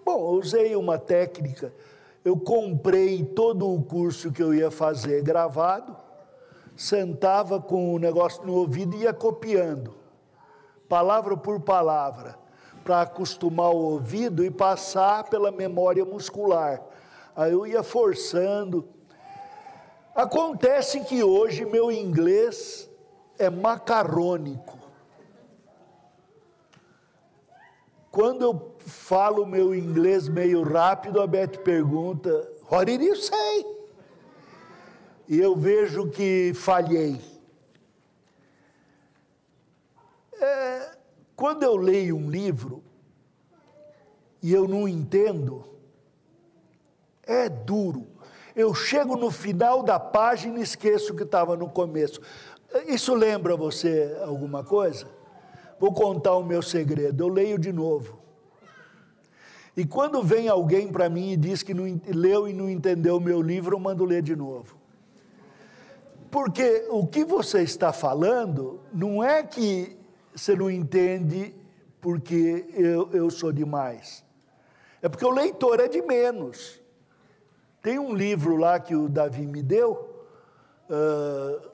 Bom, 0.05 0.33
usei 0.33 0.75
uma 0.75 0.99
técnica. 0.99 1.73
Eu 2.25 2.37
comprei 2.37 3.25
todo 3.25 3.73
o 3.73 3.83
curso 3.83 4.33
que 4.33 4.43
eu 4.43 4.55
ia 4.55 4.71
fazer 4.71 5.23
gravado, 5.23 5.97
sentava 6.77 7.61
com 7.61 7.95
o 7.95 7.99
negócio 7.99 8.45
no 8.45 8.55
ouvido 8.55 8.97
e 8.97 9.01
ia 9.03 9.13
copiando, 9.13 9.95
palavra 10.89 11.37
por 11.37 11.61
palavra, 11.61 12.37
para 12.85 13.03
acostumar 13.03 13.71
o 13.71 13.77
ouvido 13.77 14.45
e 14.45 14.51
passar 14.51 15.25
pela 15.25 15.51
memória 15.51 16.05
muscular. 16.05 16.83
Aí 17.35 17.53
eu 17.53 17.67
ia 17.67 17.83
forçando. 17.83 18.89
Acontece 20.15 21.01
que 21.01 21.23
hoje 21.23 21.65
meu 21.65 21.91
inglês 21.91 22.91
é 23.39 23.49
macarrônico. 23.49 24.79
Quando 28.11 28.43
eu 28.43 28.55
falo 28.87 29.47
meu 29.47 29.75
inglês 29.75 30.29
meio 30.29 30.63
rápido, 30.63 31.21
a 31.21 31.27
Beth 31.27 31.59
pergunta: 31.65 32.31
What 32.71 32.87
did 32.87 33.03
you 33.03 33.17
say? 33.17 33.67
E 35.29 35.39
eu 35.39 35.57
vejo 35.57 36.09
que 36.11 36.53
falhei. 36.55 37.21
É, 40.41 40.97
quando 41.37 41.63
eu 41.63 41.77
leio 41.77 42.17
um 42.17 42.31
livro 42.31 42.83
e 44.43 44.53
eu 44.53 44.67
não 44.67 44.89
entendo, 44.89 45.65
é 47.23 47.49
duro. 47.49 48.07
Eu 48.55 48.75
chego 48.75 49.17
no 49.17 49.31
final 49.31 49.83
da 49.83 49.99
página 49.99 50.59
e 50.59 50.63
esqueço 50.63 51.13
o 51.13 51.17
que 51.17 51.23
estava 51.23 51.57
no 51.57 51.71
começo. 51.71 52.21
Isso 52.87 53.15
lembra 53.15 53.57
você 53.57 54.17
alguma 54.23 54.65
coisa? 54.65 55.07
Vou 55.79 55.93
contar 55.93 56.37
o 56.37 56.45
meu 56.45 56.63
segredo. 56.63 57.23
Eu 57.23 57.29
leio 57.29 57.59
de 57.59 57.73
novo. 57.73 58.22
E 59.77 59.87
quando 59.87 60.23
vem 60.23 60.49
alguém 60.49 60.89
para 60.89 61.09
mim 61.09 61.33
e 61.33 61.37
diz 61.37 61.63
que 61.63 61.73
não, 61.73 62.01
leu 62.07 62.47
e 62.47 62.53
não 62.53 62.69
entendeu 62.69 63.17
o 63.17 63.21
meu 63.21 63.41
livro, 63.41 63.77
eu 63.77 63.81
mando 63.81 64.05
ler 64.05 64.23
de 64.23 64.37
novo. 64.37 64.77
Porque 66.31 66.87
o 66.91 67.07
que 67.07 67.25
você 67.25 67.63
está 67.63 67.93
falando 67.93 68.81
não 68.93 69.23
é 69.23 69.43
que 69.43 69.97
você 70.35 70.55
não 70.55 70.71
entende 70.71 71.55
porque 72.01 72.67
eu, 72.75 73.09
eu 73.13 73.31
sou 73.31 73.53
demais. 73.53 74.25
É 75.01 75.09
porque 75.09 75.25
o 75.25 75.31
leitor 75.31 75.81
é 75.81 75.89
de 75.89 76.03
menos. 76.03 76.81
Tem 77.83 77.99
um 77.99 78.15
livro 78.15 78.57
lá 78.57 78.79
que 78.79 78.95
o 78.95 79.09
Davi 79.09 79.47
me 79.47 79.63
deu, 79.63 80.27
uh, 80.89 81.71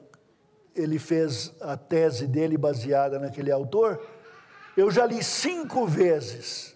ele 0.75 0.97
fez 0.97 1.53
a 1.61 1.77
tese 1.77 2.27
dele 2.27 2.57
baseada 2.57 3.19
naquele 3.19 3.51
autor, 3.51 4.01
eu 4.75 4.89
já 4.89 5.05
li 5.05 5.23
cinco 5.23 5.85
vezes 5.85 6.75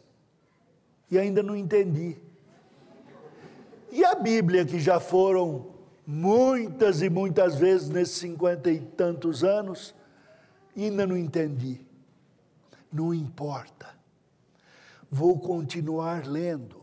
e 1.14 1.20
ainda 1.20 1.43
não 1.43 1.55
entendi. 1.55 2.18
E 3.91 4.03
a 4.03 4.16
Bíblia, 4.16 4.66
que 4.66 4.80
já 4.80 4.99
foram 4.99 5.68
muitas 6.05 7.01
e 7.01 7.09
muitas 7.09 7.55
vezes 7.55 7.89
nesses 7.89 8.18
cinquenta 8.18 8.72
e 8.72 8.80
tantos 8.80 9.43
anos, 9.43 9.93
ainda 10.76 11.05
não 11.05 11.16
entendi. 11.16 11.82
Não 12.91 13.14
importa. 13.14 13.88
Vou 15.11 15.39
continuar 15.39 16.26
lendo, 16.26 16.82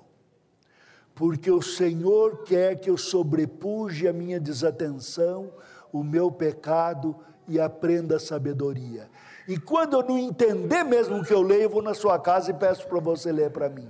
porque 1.15 1.51
o 1.51 1.61
Senhor 1.61 2.45
quer 2.45 2.79
que 2.79 2.89
eu 2.89 2.97
sobrepuje 2.97 4.07
a 4.07 4.13
minha 4.13 4.39
desatenção 4.39 5.51
o 5.93 6.03
meu 6.05 6.31
pecado 6.31 7.17
e 7.49 7.59
aprenda 7.59 8.17
a 8.17 8.21
sabedoria. 8.21 9.11
E 9.49 9.59
quando 9.59 9.97
eu 9.97 10.03
não 10.03 10.17
entender 10.17 10.85
mesmo 10.85 11.17
o 11.17 11.25
que 11.25 11.35
eu 11.35 11.43
leio, 11.43 11.63
eu 11.63 11.71
vou 11.71 11.83
na 11.83 11.95
sua 11.95 12.19
casa 12.19 12.51
e 12.51 12.55
peço 12.55 12.87
para 12.87 13.01
você 13.01 13.33
ler 13.33 13.51
para 13.51 13.69
mim. 13.69 13.89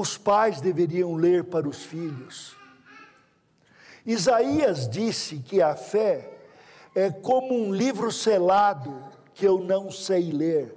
Os 0.00 0.16
pais 0.16 0.60
deveriam 0.60 1.16
ler 1.16 1.42
para 1.42 1.68
os 1.68 1.82
filhos. 1.82 2.56
Isaías 4.06 4.88
disse 4.88 5.38
que 5.38 5.60
a 5.60 5.74
fé 5.74 6.30
é 6.94 7.10
como 7.10 7.52
um 7.52 7.74
livro 7.74 8.12
selado 8.12 9.02
que 9.34 9.44
eu 9.44 9.58
não 9.58 9.90
sei 9.90 10.30
ler, 10.30 10.72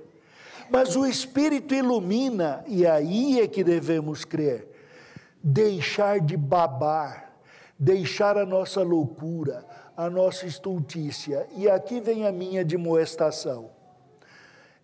mas 0.72 0.96
o 0.96 1.06
Espírito 1.06 1.76
ilumina, 1.76 2.64
e 2.68 2.84
aí 2.84 3.40
é 3.40 3.48
que 3.48 3.64
devemos 3.64 4.26
crer. 4.26 4.68
deixar 5.44 6.20
de 6.20 6.36
babar, 6.36 7.32
deixar 7.78 8.40
a 8.40 8.46
nossa 8.46 8.82
loucura, 8.82 9.64
a 9.96 10.10
nossa 10.10 10.48
estultícia. 10.48 11.48
E 11.56 11.70
aqui 11.70 12.00
vem 12.00 12.26
a 12.26 12.32
minha 12.32 12.66
demoestação. 12.66 13.70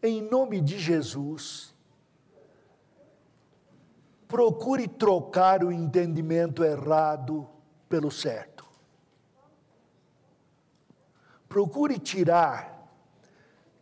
Em 0.03 0.21
nome 0.21 0.61
de 0.61 0.77
Jesus, 0.77 1.73
procure 4.27 4.87
trocar 4.87 5.63
o 5.63 5.71
entendimento 5.71 6.63
errado 6.63 7.47
pelo 7.87 8.11
certo. 8.11 8.65
Procure 11.47 11.97
tirar 11.97 12.77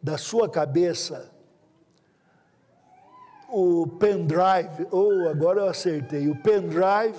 da 0.02 0.18
sua 0.18 0.48
cabeça 0.48 1.32
o 3.50 3.88
pendrive, 3.88 4.88
ou 4.92 5.24
oh, 5.24 5.30
agora 5.30 5.62
eu 5.62 5.70
acertei, 5.70 6.30
o 6.30 6.36
pendrive 6.36 7.18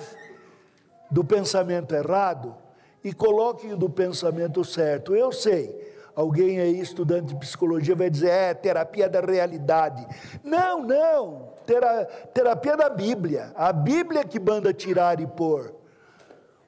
do 1.09 1.23
pensamento 1.23 1.93
errado 1.95 2.55
e 3.03 3.11
coloque 3.11 3.67
o 3.73 3.77
do 3.77 3.89
pensamento 3.89 4.63
certo. 4.63 5.15
Eu 5.15 5.31
sei, 5.31 5.93
alguém 6.15 6.59
aí, 6.59 6.79
estudante 6.79 7.33
de 7.33 7.35
psicologia, 7.39 7.95
vai 7.95 8.09
dizer, 8.09 8.29
é 8.29 8.53
terapia 8.53 9.09
da 9.09 9.19
realidade. 9.19 10.05
Não, 10.43 10.83
não, 10.83 11.56
tera, 11.67 12.05
terapia 12.33 12.77
da 12.77 12.89
Bíblia. 12.89 13.51
A 13.55 13.71
Bíblia 13.71 14.23
que 14.23 14.39
manda 14.39 14.73
tirar 14.73 15.19
e 15.19 15.27
pôr. 15.27 15.75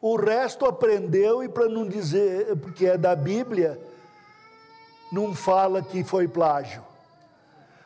O 0.02 0.16
resto 0.16 0.66
aprendeu 0.66 1.44
e 1.44 1.50
para 1.50 1.68
não 1.68 1.88
dizer 1.88 2.56
que 2.76 2.86
é 2.86 2.98
da 2.98 3.16
Bíblia, 3.16 3.80
não 5.12 5.34
fala 5.34 5.82
que 5.82 6.04
foi 6.04 6.28
plágio. 6.28 6.84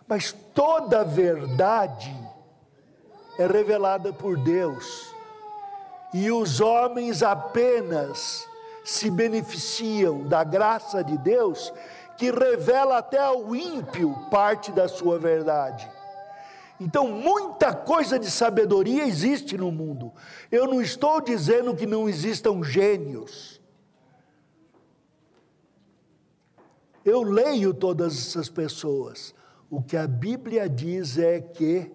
Mas 0.07 0.33
toda 0.53 1.03
verdade 1.03 2.13
é 3.37 3.47
revelada 3.47 4.11
por 4.11 4.37
Deus. 4.37 5.13
E 6.13 6.29
os 6.29 6.59
homens 6.59 7.23
apenas 7.23 8.47
se 8.83 9.09
beneficiam 9.09 10.27
da 10.27 10.43
graça 10.43 11.03
de 11.03 11.17
Deus, 11.17 11.73
que 12.17 12.29
revela 12.29 12.97
até 12.97 13.17
ao 13.17 13.55
ímpio 13.55 14.13
parte 14.29 14.71
da 14.71 14.87
sua 14.87 15.17
verdade. 15.17 15.89
Então, 16.83 17.07
muita 17.07 17.73
coisa 17.73 18.19
de 18.19 18.29
sabedoria 18.29 19.07
existe 19.07 19.57
no 19.57 19.71
mundo. 19.71 20.11
Eu 20.51 20.67
não 20.67 20.81
estou 20.81 21.21
dizendo 21.21 21.73
que 21.73 21.85
não 21.85 22.09
existam 22.09 22.61
gênios. 22.61 23.61
Eu 27.05 27.23
leio 27.23 27.73
todas 27.73 28.17
essas 28.17 28.49
pessoas. 28.49 29.33
O 29.69 29.81
que 29.81 29.95
a 29.95 30.05
Bíblia 30.05 30.67
diz 30.67 31.17
é 31.17 31.39
que 31.39 31.89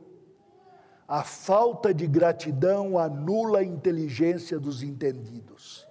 a 1.07 1.23
falta 1.23 1.93
de 1.93 2.07
gratidão 2.07 2.99
anula 2.99 3.59
a 3.59 3.65
inteligência 3.65 4.59
dos 4.59 4.83
entendidos 4.83 5.87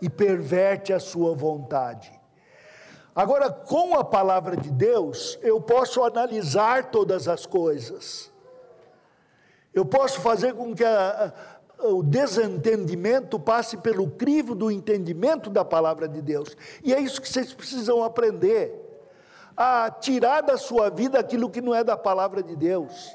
e 0.00 0.08
perverte 0.08 0.92
a 0.92 1.00
sua 1.00 1.34
vontade. 1.34 2.19
Agora, 3.20 3.50
com 3.50 3.94
a 3.96 4.02
palavra 4.02 4.56
de 4.56 4.70
Deus, 4.70 5.38
eu 5.42 5.60
posso 5.60 6.02
analisar 6.02 6.90
todas 6.90 7.28
as 7.28 7.44
coisas. 7.44 8.32
Eu 9.74 9.84
posso 9.84 10.22
fazer 10.22 10.54
com 10.54 10.74
que 10.74 10.82
a, 10.82 11.30
a, 11.78 11.88
o 11.88 12.02
desentendimento 12.02 13.38
passe 13.38 13.76
pelo 13.76 14.10
crivo 14.12 14.54
do 14.54 14.70
entendimento 14.70 15.50
da 15.50 15.62
palavra 15.62 16.08
de 16.08 16.22
Deus. 16.22 16.56
E 16.82 16.94
é 16.94 16.98
isso 16.98 17.20
que 17.20 17.28
vocês 17.28 17.52
precisam 17.52 18.02
aprender. 18.02 18.72
A 19.54 19.90
tirar 19.90 20.40
da 20.40 20.56
sua 20.56 20.88
vida 20.88 21.18
aquilo 21.18 21.50
que 21.50 21.60
não 21.60 21.74
é 21.74 21.84
da 21.84 21.98
palavra 21.98 22.42
de 22.42 22.56
Deus. 22.56 23.14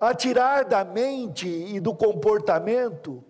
A 0.00 0.14
tirar 0.14 0.64
da 0.64 0.84
mente 0.84 1.48
e 1.48 1.80
do 1.80 1.92
comportamento 1.92 3.20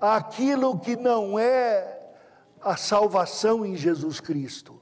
aquilo 0.00 0.78
que 0.78 0.94
não 0.94 1.36
é 1.36 1.97
a 2.68 2.76
salvação 2.76 3.64
em 3.64 3.76
Jesus 3.76 4.20
Cristo. 4.20 4.80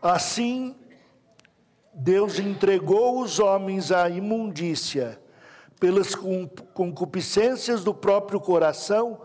Assim, 0.00 0.76
Deus 1.92 2.38
entregou 2.38 3.20
os 3.20 3.38
homens 3.38 3.92
à 3.92 4.08
imundícia 4.08 5.20
pelas 5.78 6.14
concupiscências 6.14 7.84
do 7.84 7.94
próprio 7.94 8.40
coração 8.40 9.20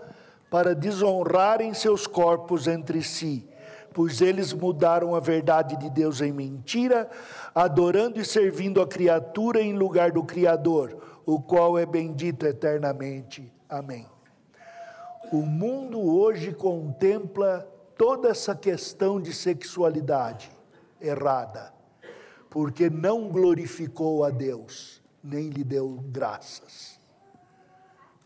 para 0.49 0.76
desonrarem 0.76 1.74
seus 1.74 2.05
corpos 2.05 2.68
entre 2.68 3.01
si, 3.01 3.47
pois 3.93 4.20
eles 4.20 4.51
mudaram 4.51 5.16
a 5.16 5.20
verdade 5.20 5.78
de 5.78 5.89
Deus 5.89 6.22
em 6.22 6.32
mentira, 6.32 7.10
adorando 7.53 8.20
e 8.20 8.26
servindo 8.26 8.82
a 8.82 8.88
criatura 8.88 9.62
em 9.62 9.74
lugar 9.74 10.12
do 10.12 10.24
Criador, 10.24 11.22
o 11.26 11.41
qual 11.41 11.78
é 11.78 11.86
bendito 11.86 12.45
eternamente. 12.45 13.51
Amém. 13.70 14.18
O 15.32 15.45
mundo 15.45 15.99
hoje 15.99 16.51
contempla 16.51 17.61
toda 17.95 18.30
essa 18.30 18.55
questão 18.55 19.21
de 19.21 19.32
sexualidade 19.32 20.51
errada, 20.99 21.71
porque 22.49 22.89
não 22.89 23.30
glorificou 23.30 24.23
a 24.23 24.32
Deus, 24.32 25.03
nem 25.23 25.49
lhe 25.49 25.63
deu 25.63 25.99
graças. 26.07 26.99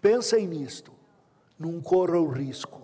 Pensem 0.02 0.48
nisto, 0.48 0.94
não 1.60 1.82
corra 1.82 2.18
o 2.18 2.30
risco. 2.30 2.82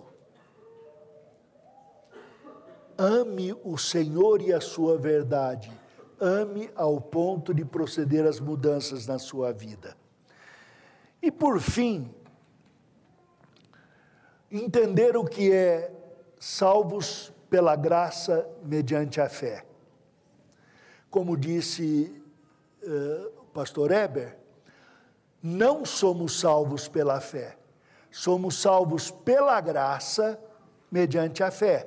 Ame 2.98 3.54
o 3.64 3.78
Senhor 3.78 4.42
e 4.42 4.52
a 4.52 4.60
sua 4.60 4.98
verdade. 4.98 5.72
Ame 6.20 6.70
ao 6.74 7.00
ponto 7.00 7.54
de 7.54 7.64
proceder 7.64 8.26
às 8.26 8.38
mudanças 8.38 9.06
na 9.06 9.18
sua 9.18 9.50
vida. 9.52 9.96
E 11.22 11.30
por 11.30 11.58
fim, 11.58 12.14
entender 14.50 15.16
o 15.16 15.24
que 15.24 15.52
é 15.52 15.92
salvos 16.38 17.32
pela 17.48 17.76
graça 17.76 18.48
mediante 18.64 19.20
a 19.20 19.28
fé. 19.28 19.64
Como 21.10 21.36
disse 21.36 22.22
uh, 22.82 23.40
o 23.42 23.44
pastor 23.52 23.90
Eber, 23.90 24.36
não 25.42 25.84
somos 25.84 26.38
salvos 26.38 26.88
pela 26.88 27.20
fé, 27.20 27.56
somos 28.10 28.60
salvos 28.60 29.10
pela 29.10 29.60
graça 29.60 30.38
mediante 30.90 31.42
a 31.42 31.50
fé. 31.50 31.86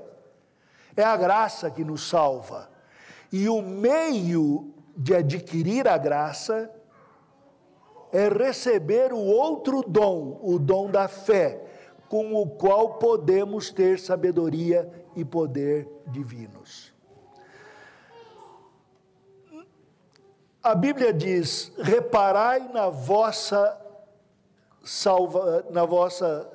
É 0.96 1.04
a 1.04 1.18
graça 1.18 1.70
que 1.72 1.84
nos 1.84 2.08
salva. 2.08 2.70
E 3.32 3.50
o 3.50 3.62
meio 3.62 4.74
de 4.96 5.16
adquirir 5.16 5.88
a 5.88 5.98
graça 5.98 6.70
é 8.12 8.30
receber 8.30 9.12
o 9.12 9.18
outro 9.18 9.82
dom, 9.82 10.40
o 10.44 10.60
dom 10.60 10.90
da 10.90 11.08
fé, 11.08 11.60
com 12.10 12.34
o 12.34 12.48
qual 12.48 12.96
podemos 12.96 13.72
ter 13.72 14.00
sabedoria 14.00 14.92
e 15.16 15.26
poder 15.26 15.88
divinos. 16.08 16.94
A 20.62 20.74
Bíblia 20.74 21.14
diz: 21.14 21.72
reparai 21.78 22.70
na 22.72 22.90
vossa 22.90 23.80
salva, 24.84 25.66
na 25.70 25.86
vossa 25.86 26.50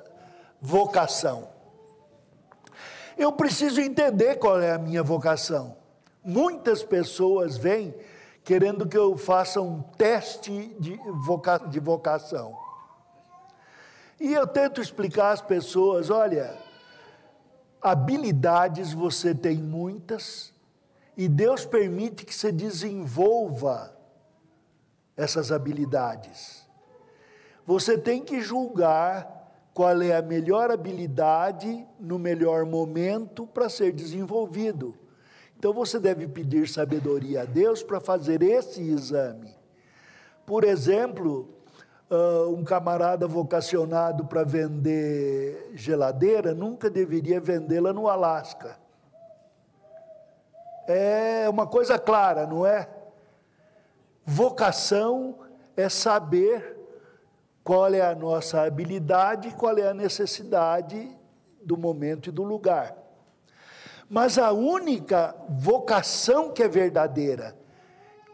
vocação. 0.61 1.49
Eu 3.17 3.31
preciso 3.31 3.81
entender 3.81 4.35
qual 4.37 4.59
é 4.59 4.71
a 4.71 4.79
minha 4.79 5.03
vocação. 5.03 5.77
Muitas 6.23 6.83
pessoas 6.83 7.57
vêm 7.57 7.93
querendo 8.43 8.87
que 8.87 8.97
eu 8.97 9.15
faça 9.15 9.61
um 9.61 9.81
teste 9.95 10.75
de, 10.79 10.99
voca, 11.23 11.59
de 11.59 11.79
vocação. 11.79 12.57
E 14.19 14.33
eu 14.33 14.45
tento 14.45 14.81
explicar 14.81 15.31
às 15.31 15.41
pessoas: 15.41 16.09
olha, 16.09 16.57
habilidades 17.81 18.91
você 18.91 19.33
tem 19.33 19.57
muitas, 19.57 20.53
e 21.15 21.27
Deus 21.27 21.65
permite 21.65 22.25
que 22.25 22.35
você 22.35 22.51
desenvolva 22.51 23.95
essas 25.15 25.51
habilidades. 25.51 26.67
Você 27.65 27.97
tem 27.97 28.23
que 28.23 28.41
julgar 28.41 29.37
qual 29.73 30.01
é 30.01 30.15
a 30.15 30.21
melhor 30.21 30.71
habilidade 30.71 31.85
no 31.99 32.17
melhor 32.17 32.65
momento 32.65 33.45
para 33.45 33.69
ser 33.69 33.91
desenvolvido. 33.91 34.97
Então 35.57 35.73
você 35.73 35.99
deve 35.99 36.27
pedir 36.27 36.67
sabedoria 36.67 37.41
a 37.41 37.45
Deus 37.45 37.83
para 37.83 37.99
fazer 37.99 38.41
esse 38.41 38.81
exame. 38.81 39.53
Por 40.45 40.63
exemplo, 40.63 41.53
uh, 42.09 42.49
um 42.53 42.63
camarada 42.63 43.27
vocacionado 43.27 44.25
para 44.25 44.43
vender 44.43 45.71
geladeira 45.75 46.53
nunca 46.53 46.89
deveria 46.89 47.39
vendê-la 47.39 47.93
no 47.93 48.07
Alasca. 48.07 48.77
É 50.87 51.47
uma 51.47 51.67
coisa 51.67 51.99
clara, 51.99 52.47
não 52.47 52.65
é? 52.65 52.89
Vocação 54.25 55.39
é 55.77 55.87
saber 55.87 56.77
qual 57.63 57.93
é 57.93 58.01
a 58.01 58.15
nossa 58.15 58.63
habilidade, 58.63 59.53
qual 59.55 59.77
é 59.77 59.87
a 59.87 59.93
necessidade 59.93 61.15
do 61.63 61.77
momento 61.77 62.29
e 62.29 62.31
do 62.31 62.43
lugar. 62.43 62.95
Mas 64.09 64.39
a 64.39 64.51
única 64.51 65.35
vocação 65.47 66.51
que 66.51 66.63
é 66.63 66.67
verdadeira, 66.67 67.55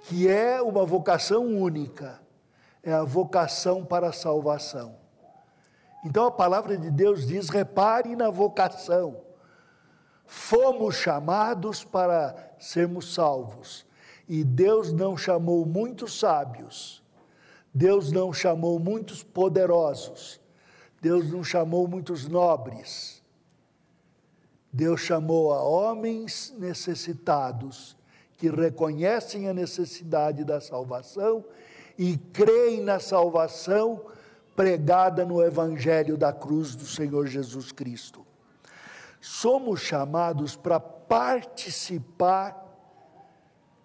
que 0.03 0.29
é 0.29 0.61
uma 0.61 0.85
vocação 0.85 1.45
única, 1.45 2.21
é 2.85 2.93
a 2.93 3.03
vocação 3.03 3.83
para 3.83 4.09
a 4.09 4.13
salvação. 4.13 4.95
Então 6.05 6.27
a 6.27 6.31
palavra 6.31 6.77
de 6.77 6.91
Deus 6.91 7.25
diz: 7.25 7.49
repare 7.49 8.15
na 8.15 8.29
vocação. 8.29 9.21
Fomos 10.27 10.95
chamados 10.95 11.83
para 11.83 12.53
sermos 12.59 13.13
salvos. 13.13 13.85
E 14.27 14.43
Deus 14.43 14.93
não 14.93 15.17
chamou 15.17 15.65
muitos 15.65 16.19
sábios, 16.19 17.03
Deus 17.73 18.11
não 18.11 18.33
chamou 18.33 18.79
muitos 18.79 19.21
poderosos, 19.21 20.39
Deus 20.99 21.31
não 21.31 21.43
chamou 21.43 21.87
muitos 21.87 22.27
nobres. 22.27 23.23
Deus 24.73 25.01
chamou 25.01 25.53
a 25.53 25.63
homens 25.63 26.53
necessitados 26.57 27.95
que 28.35 28.49
reconhecem 28.49 29.47
a 29.47 29.53
necessidade 29.53 30.43
da 30.43 30.59
salvação 30.59 31.45
e 31.97 32.17
creem 32.17 32.81
na 32.81 32.99
salvação 32.99 34.01
pregada 34.55 35.25
no 35.25 35.43
Evangelho 35.43 36.17
da 36.17 36.31
cruz 36.31 36.75
do 36.75 36.85
Senhor 36.85 37.27
Jesus 37.27 37.71
Cristo. 37.71 38.25
Somos 39.19 39.81
chamados 39.81 40.55
para 40.55 40.79
participar 40.79 42.63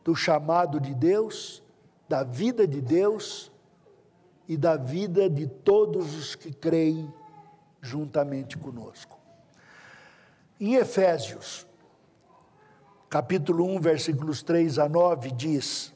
do 0.05 0.15
chamado 0.15 0.81
de 0.81 0.95
Deus, 0.95 1.63
da 2.09 2.23
vida 2.23 2.67
de 2.67 2.81
Deus 2.81 3.51
e 4.49 4.57
da 4.57 4.77
vida 4.77 5.29
de 5.29 5.47
todos 5.47 6.15
os 6.15 6.35
que 6.35 6.53
creem 6.53 7.13
juntamente 7.81 8.59
conosco. 8.59 9.19
Em 10.59 10.75
Efésios, 10.75 11.67
capítulo 13.09 13.65
1, 13.65 13.81
versículos 13.81 14.43
3 14.43 14.79
a 14.79 14.89
9, 14.89 15.31
diz: 15.31 15.95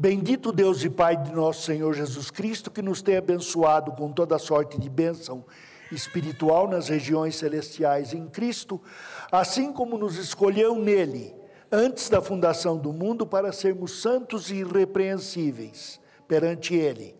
Bendito 0.00 0.50
Deus 0.50 0.82
e 0.82 0.88
Pai 0.88 1.14
de 1.14 1.30
nosso 1.30 1.60
Senhor 1.60 1.92
Jesus 1.92 2.30
Cristo, 2.30 2.70
que 2.70 2.80
nos 2.80 3.02
tem 3.02 3.18
abençoado 3.18 3.92
com 3.92 4.10
toda 4.10 4.38
sorte 4.38 4.80
de 4.80 4.88
bênção 4.88 5.44
espiritual 5.92 6.66
nas 6.66 6.88
regiões 6.88 7.36
celestiais 7.36 8.14
em 8.14 8.26
Cristo, 8.26 8.80
assim 9.30 9.74
como 9.74 9.98
nos 9.98 10.16
escolheu 10.16 10.74
nele, 10.74 11.34
antes 11.70 12.08
da 12.08 12.22
fundação 12.22 12.78
do 12.78 12.94
mundo, 12.94 13.26
para 13.26 13.52
sermos 13.52 14.00
santos 14.00 14.50
e 14.50 14.54
irrepreensíveis 14.54 16.00
perante 16.26 16.74
ele. 16.74 17.14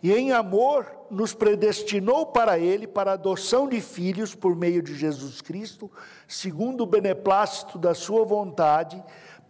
E 0.00 0.12
em 0.12 0.30
amor 0.30 0.86
nos 1.08 1.32
predestinou 1.32 2.26
para 2.26 2.58
Ele, 2.58 2.88
para 2.88 3.12
a 3.12 3.14
adoção 3.14 3.68
de 3.68 3.80
filhos 3.80 4.34
por 4.34 4.56
meio 4.56 4.82
de 4.82 4.96
Jesus 4.96 5.40
Cristo, 5.40 5.88
segundo 6.26 6.82
o 6.82 6.86
beneplácito 6.86 7.78
da 7.78 7.94
Sua 7.94 8.24
vontade, 8.24 9.00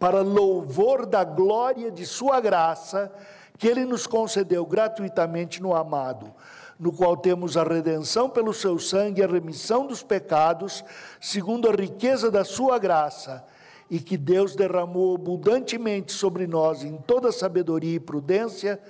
para 0.03 0.19
louvor 0.19 1.05
da 1.05 1.23
glória 1.23 1.89
de 1.89 2.05
Sua 2.05 2.41
graça, 2.41 3.09
que 3.57 3.69
Ele 3.69 3.85
nos 3.85 4.05
concedeu 4.05 4.65
gratuitamente 4.65 5.61
no 5.61 5.73
amado, 5.73 6.29
no 6.77 6.91
qual 6.91 7.15
temos 7.15 7.55
a 7.55 7.63
redenção 7.63 8.29
pelo 8.29 8.53
Seu 8.53 8.77
sangue, 8.77 9.23
a 9.23 9.27
remissão 9.27 9.87
dos 9.87 10.03
pecados, 10.03 10.83
segundo 11.21 11.69
a 11.69 11.71
riqueza 11.71 12.29
da 12.29 12.43
Sua 12.43 12.77
graça, 12.77 13.45
e 13.89 13.97
que 13.97 14.17
Deus 14.17 14.57
derramou 14.57 15.15
abundantemente 15.15 16.11
sobre 16.11 16.47
nós 16.47 16.83
em 16.83 16.97
toda 16.97 17.31
sabedoria 17.31 17.95
e 17.95 17.99
prudência, 18.01 18.81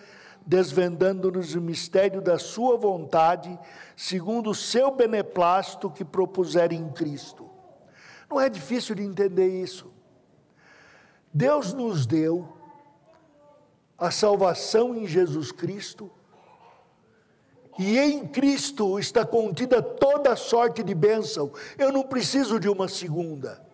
desvendando-nos 0.44 1.54
o 1.54 1.62
mistério 1.62 2.24
da 2.24 2.40
Sua 2.40 2.76
vontade, 2.76 3.56
segundo 3.96 4.50
o 4.50 4.56
seu 4.56 4.90
beneplácito 4.90 5.92
que 5.92 6.04
propuser 6.04 6.74
em 6.74 6.90
Cristo. 6.90 7.48
Não 8.28 8.42
é 8.42 8.50
difícil 8.50 8.96
de 8.96 9.04
entender 9.04 9.62
isso. 9.62 9.93
Deus 11.34 11.74
nos 11.74 12.06
deu 12.06 12.48
a 13.98 14.12
salvação 14.12 14.96
em 14.96 15.08
Jesus 15.08 15.52
Cristo, 15.52 16.12
e 17.80 17.98
em 17.98 18.28
Cristo 18.28 19.00
está 19.00 19.26
contida 19.26 19.82
toda 19.82 20.36
sorte 20.36 20.84
de 20.84 20.94
bênção. 20.94 21.52
Eu 21.78 21.92
não 21.92 22.04
preciso 22.04 22.60
de 22.60 22.70
uma 22.70 22.88
segunda. 22.88 23.66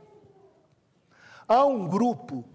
Há 1.46 1.66
um 1.66 1.88
grupo 1.88 2.46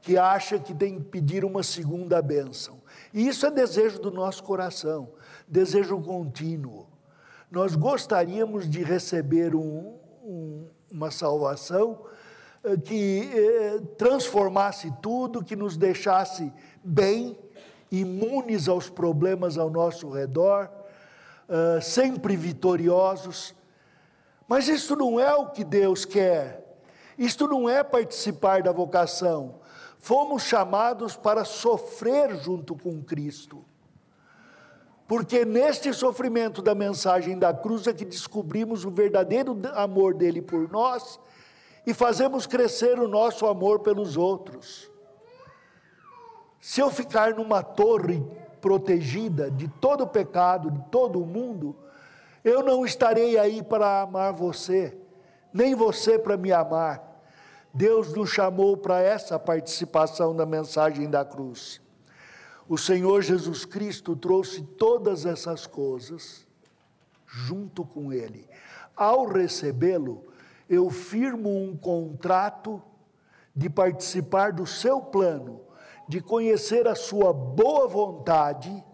que 0.00 0.16
acha 0.16 0.58
que 0.58 0.72
tem 0.72 0.98
que 0.98 1.04
pedir 1.04 1.44
uma 1.44 1.62
segunda 1.62 2.22
bênção. 2.22 2.80
E 3.12 3.26
isso 3.28 3.44
é 3.44 3.50
desejo 3.50 4.00
do 4.00 4.10
nosso 4.10 4.42
coração, 4.42 5.10
desejo 5.46 6.00
contínuo. 6.00 6.86
Nós 7.50 7.74
gostaríamos 7.74 8.70
de 8.70 8.82
receber 8.82 9.54
um, 9.54 9.98
um, 10.22 10.68
uma 10.90 11.10
salvação 11.10 12.06
que 12.84 13.30
eh, 13.32 13.80
transformasse 13.96 14.92
tudo, 15.02 15.44
que 15.44 15.54
nos 15.54 15.76
deixasse 15.76 16.52
bem, 16.82 17.38
imunes 17.90 18.68
aos 18.68 18.88
problemas 18.88 19.56
ao 19.58 19.70
nosso 19.70 20.08
redor, 20.10 20.68
eh, 21.48 21.80
sempre 21.80 22.36
vitoriosos. 22.36 23.54
Mas 24.48 24.68
isso 24.68 24.96
não 24.96 25.18
é 25.20 25.34
o 25.34 25.50
que 25.50 25.64
Deus 25.64 26.04
quer. 26.04 26.64
Isto 27.18 27.46
não 27.46 27.68
é 27.68 27.82
participar 27.82 28.62
da 28.62 28.72
vocação 28.72 29.60
fomos 30.06 30.44
chamados 30.44 31.16
para 31.16 31.44
sofrer 31.44 32.36
junto 32.36 32.76
com 32.76 33.02
Cristo. 33.02 33.64
Porque 35.08 35.44
neste 35.44 35.92
sofrimento 35.92 36.62
da 36.62 36.76
mensagem 36.76 37.36
da 37.36 37.52
cruz 37.52 37.88
é 37.88 37.92
que 37.92 38.04
descobrimos 38.04 38.84
o 38.84 38.90
verdadeiro 38.90 39.60
amor 39.74 40.14
dele 40.14 40.40
por 40.40 40.70
nós 40.70 41.18
e 41.86 41.94
fazemos 41.94 42.46
crescer 42.46 42.98
o 42.98 43.06
nosso 43.06 43.46
amor 43.46 43.80
pelos 43.80 44.16
outros. 44.16 44.90
Se 46.60 46.80
eu 46.80 46.90
ficar 46.90 47.34
numa 47.34 47.62
torre 47.62 48.20
protegida 48.60 49.48
de 49.48 49.68
todo 49.68 50.02
o 50.02 50.08
pecado, 50.08 50.70
de 50.70 50.82
todo 50.90 51.22
o 51.22 51.26
mundo, 51.26 51.76
eu 52.42 52.62
não 52.62 52.84
estarei 52.84 53.38
aí 53.38 53.62
para 53.62 54.02
amar 54.02 54.32
você, 54.32 54.98
nem 55.52 55.76
você 55.76 56.18
para 56.18 56.36
me 56.36 56.52
amar. 56.52 57.22
Deus 57.72 58.12
nos 58.14 58.30
chamou 58.30 58.76
para 58.76 59.00
essa 59.00 59.38
participação 59.38 60.34
da 60.34 60.44
mensagem 60.44 61.08
da 61.08 61.24
cruz. 61.24 61.80
O 62.68 62.76
Senhor 62.76 63.22
Jesus 63.22 63.64
Cristo 63.64 64.16
trouxe 64.16 64.62
todas 64.62 65.24
essas 65.24 65.66
coisas 65.68 66.44
junto 67.26 67.84
com 67.84 68.12
Ele. 68.12 68.48
Ao 68.96 69.26
recebê-lo, 69.26 70.24
eu 70.68 70.90
firmo 70.90 71.48
um 71.48 71.76
contrato 71.76 72.82
de 73.54 73.70
participar 73.70 74.52
do 74.52 74.66
seu 74.66 75.00
plano, 75.00 75.60
de 76.08 76.20
conhecer 76.20 76.86
a 76.86 76.94
sua 76.94 77.32
boa 77.32 77.88
vontade, 77.88 78.84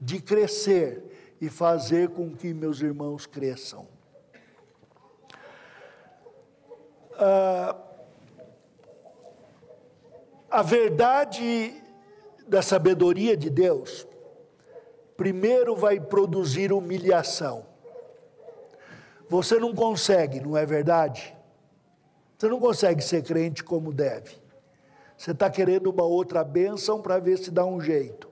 de 0.00 0.20
crescer 0.20 1.36
e 1.40 1.48
fazer 1.48 2.10
com 2.10 2.34
que 2.34 2.52
meus 2.52 2.80
irmãos 2.80 3.26
cresçam. 3.26 3.86
Ah, 7.14 7.76
a 10.50 10.62
verdade 10.62 11.82
da 12.46 12.60
sabedoria 12.60 13.36
de 13.36 13.48
Deus, 13.48 14.06
primeiro 15.16 15.74
vai 15.76 16.00
produzir 16.00 16.72
humilhação. 16.72 17.71
Você 19.32 19.58
não 19.58 19.74
consegue, 19.74 20.40
não 20.40 20.58
é 20.58 20.66
verdade? 20.66 21.34
Você 22.36 22.48
não 22.48 22.60
consegue 22.60 23.02
ser 23.02 23.22
crente 23.22 23.64
como 23.64 23.90
deve. 23.90 24.36
Você 25.16 25.30
está 25.30 25.48
querendo 25.48 25.86
uma 25.86 26.02
outra 26.02 26.44
bênção 26.44 27.00
para 27.00 27.18
ver 27.18 27.38
se 27.38 27.50
dá 27.50 27.64
um 27.64 27.80
jeito. 27.80 28.28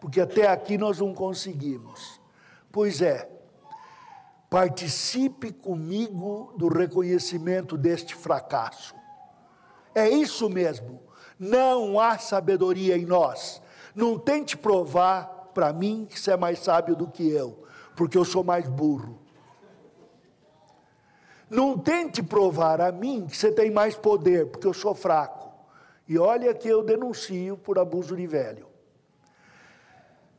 Porque 0.00 0.18
até 0.18 0.48
aqui 0.48 0.78
nós 0.78 0.98
não 0.98 1.12
conseguimos. 1.12 2.18
Pois 2.72 3.02
é, 3.02 3.28
Participe 4.48 5.52
comigo 5.52 6.54
do 6.56 6.68
reconhecimento 6.68 7.76
deste 7.76 8.14
fracasso. 8.16 8.94
É 9.94 10.08
isso 10.08 10.48
mesmo. 10.48 11.02
Não 11.38 12.00
há 12.00 12.16
sabedoria 12.16 12.96
em 12.96 13.04
nós. 13.04 13.60
Não 13.94 14.18
tente 14.18 14.56
provar 14.56 15.50
para 15.52 15.70
mim 15.70 16.08
que 16.10 16.18
você 16.18 16.32
é 16.32 16.36
mais 16.36 16.60
sábio 16.60 16.96
do 16.96 17.06
que 17.06 17.30
eu, 17.30 17.62
porque 17.94 18.16
eu 18.16 18.24
sou 18.24 18.42
mais 18.42 18.66
burro. 18.66 19.19
Não 21.50 21.76
tente 21.76 22.22
provar 22.22 22.80
a 22.80 22.92
mim 22.92 23.26
que 23.26 23.36
você 23.36 23.50
tem 23.50 23.70
mais 23.70 23.96
poder, 23.96 24.46
porque 24.46 24.66
eu 24.66 24.72
sou 24.72 24.94
fraco. 24.94 25.50
E 26.08 26.16
olha 26.16 26.54
que 26.54 26.68
eu 26.68 26.82
denuncio 26.82 27.56
por 27.56 27.78
abuso 27.78 28.16
de 28.16 28.26
velho. 28.26 28.66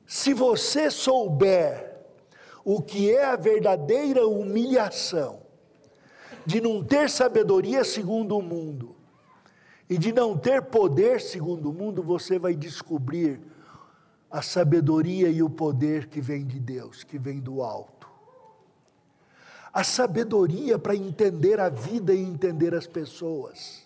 Se 0.06 0.34
você 0.34 0.90
souber 0.90 2.00
o 2.64 2.82
que 2.82 3.12
é 3.12 3.26
a 3.26 3.36
verdadeira 3.36 4.26
humilhação 4.26 5.42
de 6.46 6.62
não 6.62 6.84
ter 6.84 7.10
sabedoria 7.10 7.84
segundo 7.84 8.38
o 8.38 8.42
mundo 8.42 8.96
e 9.90 9.98
de 9.98 10.12
não 10.12 10.38
ter 10.38 10.62
poder 10.64 11.20
segundo 11.20 11.70
o 11.70 11.74
mundo, 11.74 12.02
você 12.02 12.40
vai 12.40 12.56
descobrir 12.56 13.42
a 14.30 14.42
sabedoria 14.42 15.28
e 15.30 15.44
o 15.44 15.50
poder 15.50 16.08
que 16.08 16.22
vem 16.22 16.46
de 16.46 16.60
Deus, 16.60 17.04
que 17.04 17.18
vem 17.18 17.40
do 17.40 17.62
alto. 17.62 18.01
A 19.74 19.84
sabedoria 19.84 20.78
para 20.78 20.96
entender 20.96 21.60
a 21.60 21.70
vida 21.70 22.14
e 22.14 22.22
entender 22.22 22.74
as 22.76 22.88
pessoas. 22.88 23.82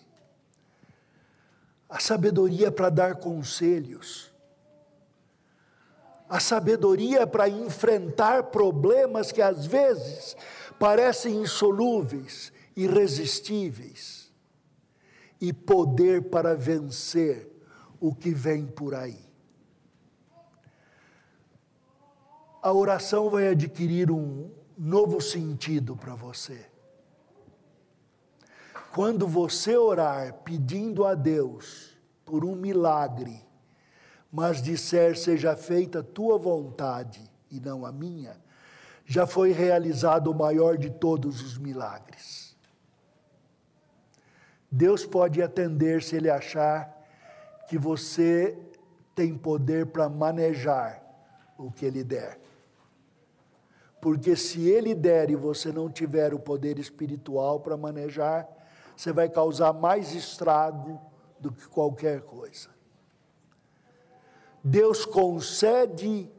a 1.88 2.00
sabedoria 2.00 2.70
para 2.70 2.90
dar 2.90 3.16
conselhos, 3.16 4.32
a 6.28 6.40
sabedoria 6.40 7.26
para 7.26 7.48
enfrentar 7.48 8.44
problemas 8.44 9.30
que 9.30 9.40
às 9.40 9.64
vezes 9.64 10.36
parecem 10.78 11.36
insolúveis, 11.36 12.52
irresistíveis, 12.76 14.32
e 15.40 15.52
poder 15.52 16.22
para 16.24 16.56
vencer 16.56 17.48
o 18.00 18.14
que 18.14 18.30
vem 18.30 18.66
por 18.66 18.94
aí. 18.94 19.24
A 22.60 22.72
oração 22.72 23.30
vai 23.30 23.48
adquirir 23.48 24.10
um 24.10 24.50
novo 24.76 25.20
sentido 25.20 25.96
para 25.96 26.14
você. 26.14 26.66
Quando 28.92 29.26
você 29.26 29.76
orar 29.76 30.34
pedindo 30.44 31.04
a 31.04 31.14
Deus 31.14 31.96
por 32.24 32.44
um 32.44 32.54
milagre, 32.54 33.44
mas 34.30 34.60
disser 34.60 35.16
seja 35.16 35.56
feita 35.56 36.00
a 36.00 36.02
tua 36.02 36.38
vontade 36.38 37.22
e 37.50 37.60
não 37.60 37.86
a 37.86 37.92
minha, 37.92 38.36
já 39.04 39.26
foi 39.26 39.52
realizado 39.52 40.30
o 40.30 40.34
maior 40.34 40.76
de 40.76 40.90
todos 40.90 41.40
os 41.40 41.56
milagres. 41.56 42.56
Deus 44.70 45.06
pode 45.06 45.40
atender 45.40 46.02
se 46.02 46.16
ele 46.16 46.28
achar 46.28 46.92
que 47.68 47.78
você 47.78 48.58
tem 49.14 49.36
poder 49.36 49.86
para 49.86 50.08
manejar 50.08 51.02
o 51.56 51.70
que 51.70 51.86
ele 51.86 52.04
der. 52.04 52.38
Porque 54.00 54.36
se 54.36 54.68
ele 54.68 54.94
der 54.94 55.30
e 55.30 55.36
você 55.36 55.72
não 55.72 55.90
tiver 55.90 56.34
o 56.34 56.38
poder 56.38 56.78
espiritual 56.78 57.60
para 57.60 57.76
manejar, 57.76 58.46
você 58.96 59.12
vai 59.12 59.28
causar 59.28 59.72
mais 59.72 60.14
estrago 60.14 61.00
do 61.38 61.52
que 61.52 61.66
qualquer 61.68 62.22
coisa. 62.22 62.68
Deus 64.62 65.04
concede 65.04 66.30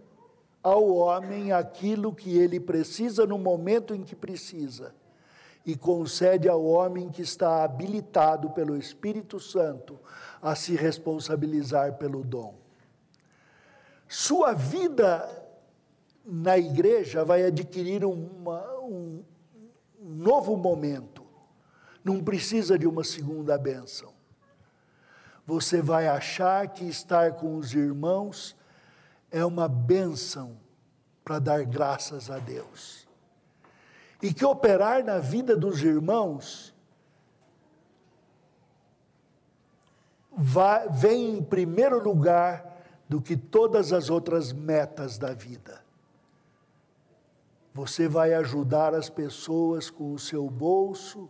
ao 0.62 0.88
homem 0.88 1.52
aquilo 1.52 2.14
que 2.14 2.38
ele 2.38 2.60
precisa 2.60 3.26
no 3.26 3.38
momento 3.38 3.96
em 3.96 4.04
que 4.04 4.16
precisa, 4.16 4.94
e 5.66 5.76
concede 5.76 6.48
ao 6.48 6.64
homem 6.64 7.10
que 7.10 7.22
está 7.22 7.64
habilitado 7.64 8.50
pelo 8.52 8.78
Espírito 8.78 9.40
Santo 9.40 10.00
a 10.42 10.56
se 10.56 10.76
responsabilizar 10.76 11.98
pelo 11.98 12.24
dom. 12.24 12.56
Sua 14.08 14.54
vida 14.54 15.47
na 16.28 16.58
igreja 16.58 17.24
vai 17.24 17.46
adquirir 17.46 18.04
uma, 18.04 18.62
um 18.82 19.24
novo 19.98 20.58
momento, 20.58 21.26
não 22.04 22.22
precisa 22.22 22.78
de 22.78 22.86
uma 22.86 23.04
segunda 23.04 23.58
bênção. 23.58 24.14
Você 25.46 25.82
vai 25.82 26.10
achar 26.10 26.68
que 26.68 26.84
estar 26.84 27.36
com 27.36 27.56
os 27.56 27.74
irmãos 27.74 28.58
é 29.32 29.46
uma 29.46 29.70
bênção 29.70 30.58
para 31.24 31.40
dar 31.40 31.64
graças 31.64 32.30
a 32.30 32.40
Deus. 32.40 33.08
E 34.22 34.34
que 34.34 34.44
operar 34.44 35.06
na 35.06 35.20
vida 35.20 35.56
dos 35.56 35.82
irmãos 35.82 36.76
vai, 40.32 40.90
vem 40.90 41.38
em 41.38 41.44
primeiro 41.44 42.04
lugar 42.04 42.84
do 43.08 43.22
que 43.22 43.38
todas 43.38 43.94
as 43.94 44.10
outras 44.10 44.52
metas 44.52 45.18
da 45.18 45.34
vida. 45.34 45.87
Você 47.78 48.08
vai 48.08 48.34
ajudar 48.34 48.96
as 48.96 49.08
pessoas 49.08 49.92
com 49.92 50.12
o 50.12 50.18
seu 50.18 50.50
bolso, 50.50 51.30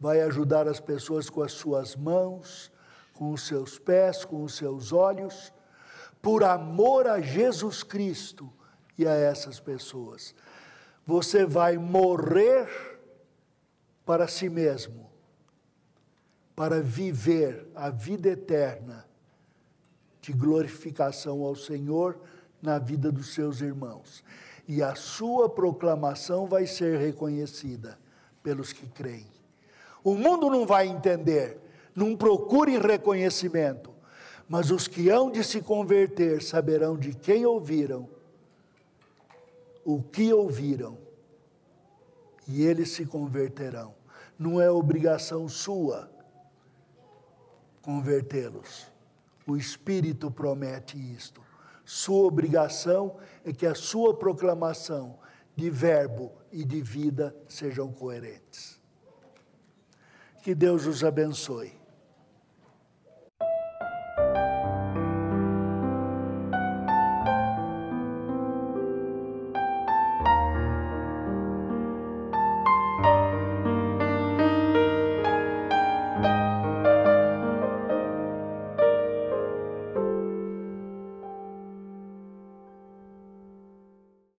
vai 0.00 0.20
ajudar 0.22 0.66
as 0.66 0.80
pessoas 0.80 1.30
com 1.30 1.40
as 1.40 1.52
suas 1.52 1.94
mãos, 1.94 2.72
com 3.14 3.30
os 3.30 3.46
seus 3.46 3.78
pés, 3.78 4.24
com 4.24 4.42
os 4.42 4.56
seus 4.56 4.92
olhos, 4.92 5.52
por 6.20 6.42
amor 6.42 7.06
a 7.06 7.20
Jesus 7.20 7.84
Cristo 7.84 8.52
e 8.98 9.06
a 9.06 9.12
essas 9.12 9.60
pessoas. 9.60 10.34
Você 11.06 11.46
vai 11.46 11.78
morrer 11.78 12.68
para 14.04 14.26
si 14.26 14.48
mesmo, 14.48 15.08
para 16.56 16.82
viver 16.82 17.70
a 17.72 17.88
vida 17.88 18.30
eterna 18.30 19.06
de 20.20 20.32
glorificação 20.32 21.44
ao 21.44 21.54
Senhor 21.54 22.20
na 22.60 22.80
vida 22.80 23.12
dos 23.12 23.32
seus 23.32 23.60
irmãos. 23.60 24.24
E 24.68 24.82
a 24.82 24.94
sua 24.94 25.48
proclamação 25.48 26.46
vai 26.46 26.66
ser 26.66 26.98
reconhecida 26.98 27.98
pelos 28.42 28.70
que 28.70 28.86
creem. 28.86 29.26
O 30.04 30.14
mundo 30.14 30.50
não 30.50 30.66
vai 30.66 30.86
entender, 30.86 31.58
não 31.94 32.14
procure 32.14 32.78
reconhecimento, 32.78 33.90
mas 34.46 34.70
os 34.70 34.86
que 34.86 35.08
hão 35.08 35.30
de 35.30 35.42
se 35.42 35.62
converter 35.62 36.42
saberão 36.42 36.98
de 36.98 37.14
quem 37.14 37.46
ouviram, 37.46 38.08
o 39.84 40.02
que 40.02 40.32
ouviram, 40.32 40.98
e 42.46 42.62
eles 42.62 42.90
se 42.90 43.06
converterão. 43.06 43.94
Não 44.38 44.60
é 44.60 44.70
obrigação 44.70 45.48
sua 45.48 46.10
convertê-los. 47.82 48.86
O 49.46 49.56
Espírito 49.56 50.30
promete 50.30 50.98
isto. 50.98 51.47
Sua 51.90 52.26
obrigação 52.26 53.16
é 53.42 53.50
que 53.50 53.64
a 53.64 53.74
sua 53.74 54.14
proclamação 54.14 55.18
de 55.56 55.70
verbo 55.70 56.32
e 56.52 56.62
de 56.62 56.82
vida 56.82 57.34
sejam 57.48 57.90
coerentes. 57.90 58.78
Que 60.42 60.54
Deus 60.54 60.84
os 60.84 61.02
abençoe. 61.02 61.77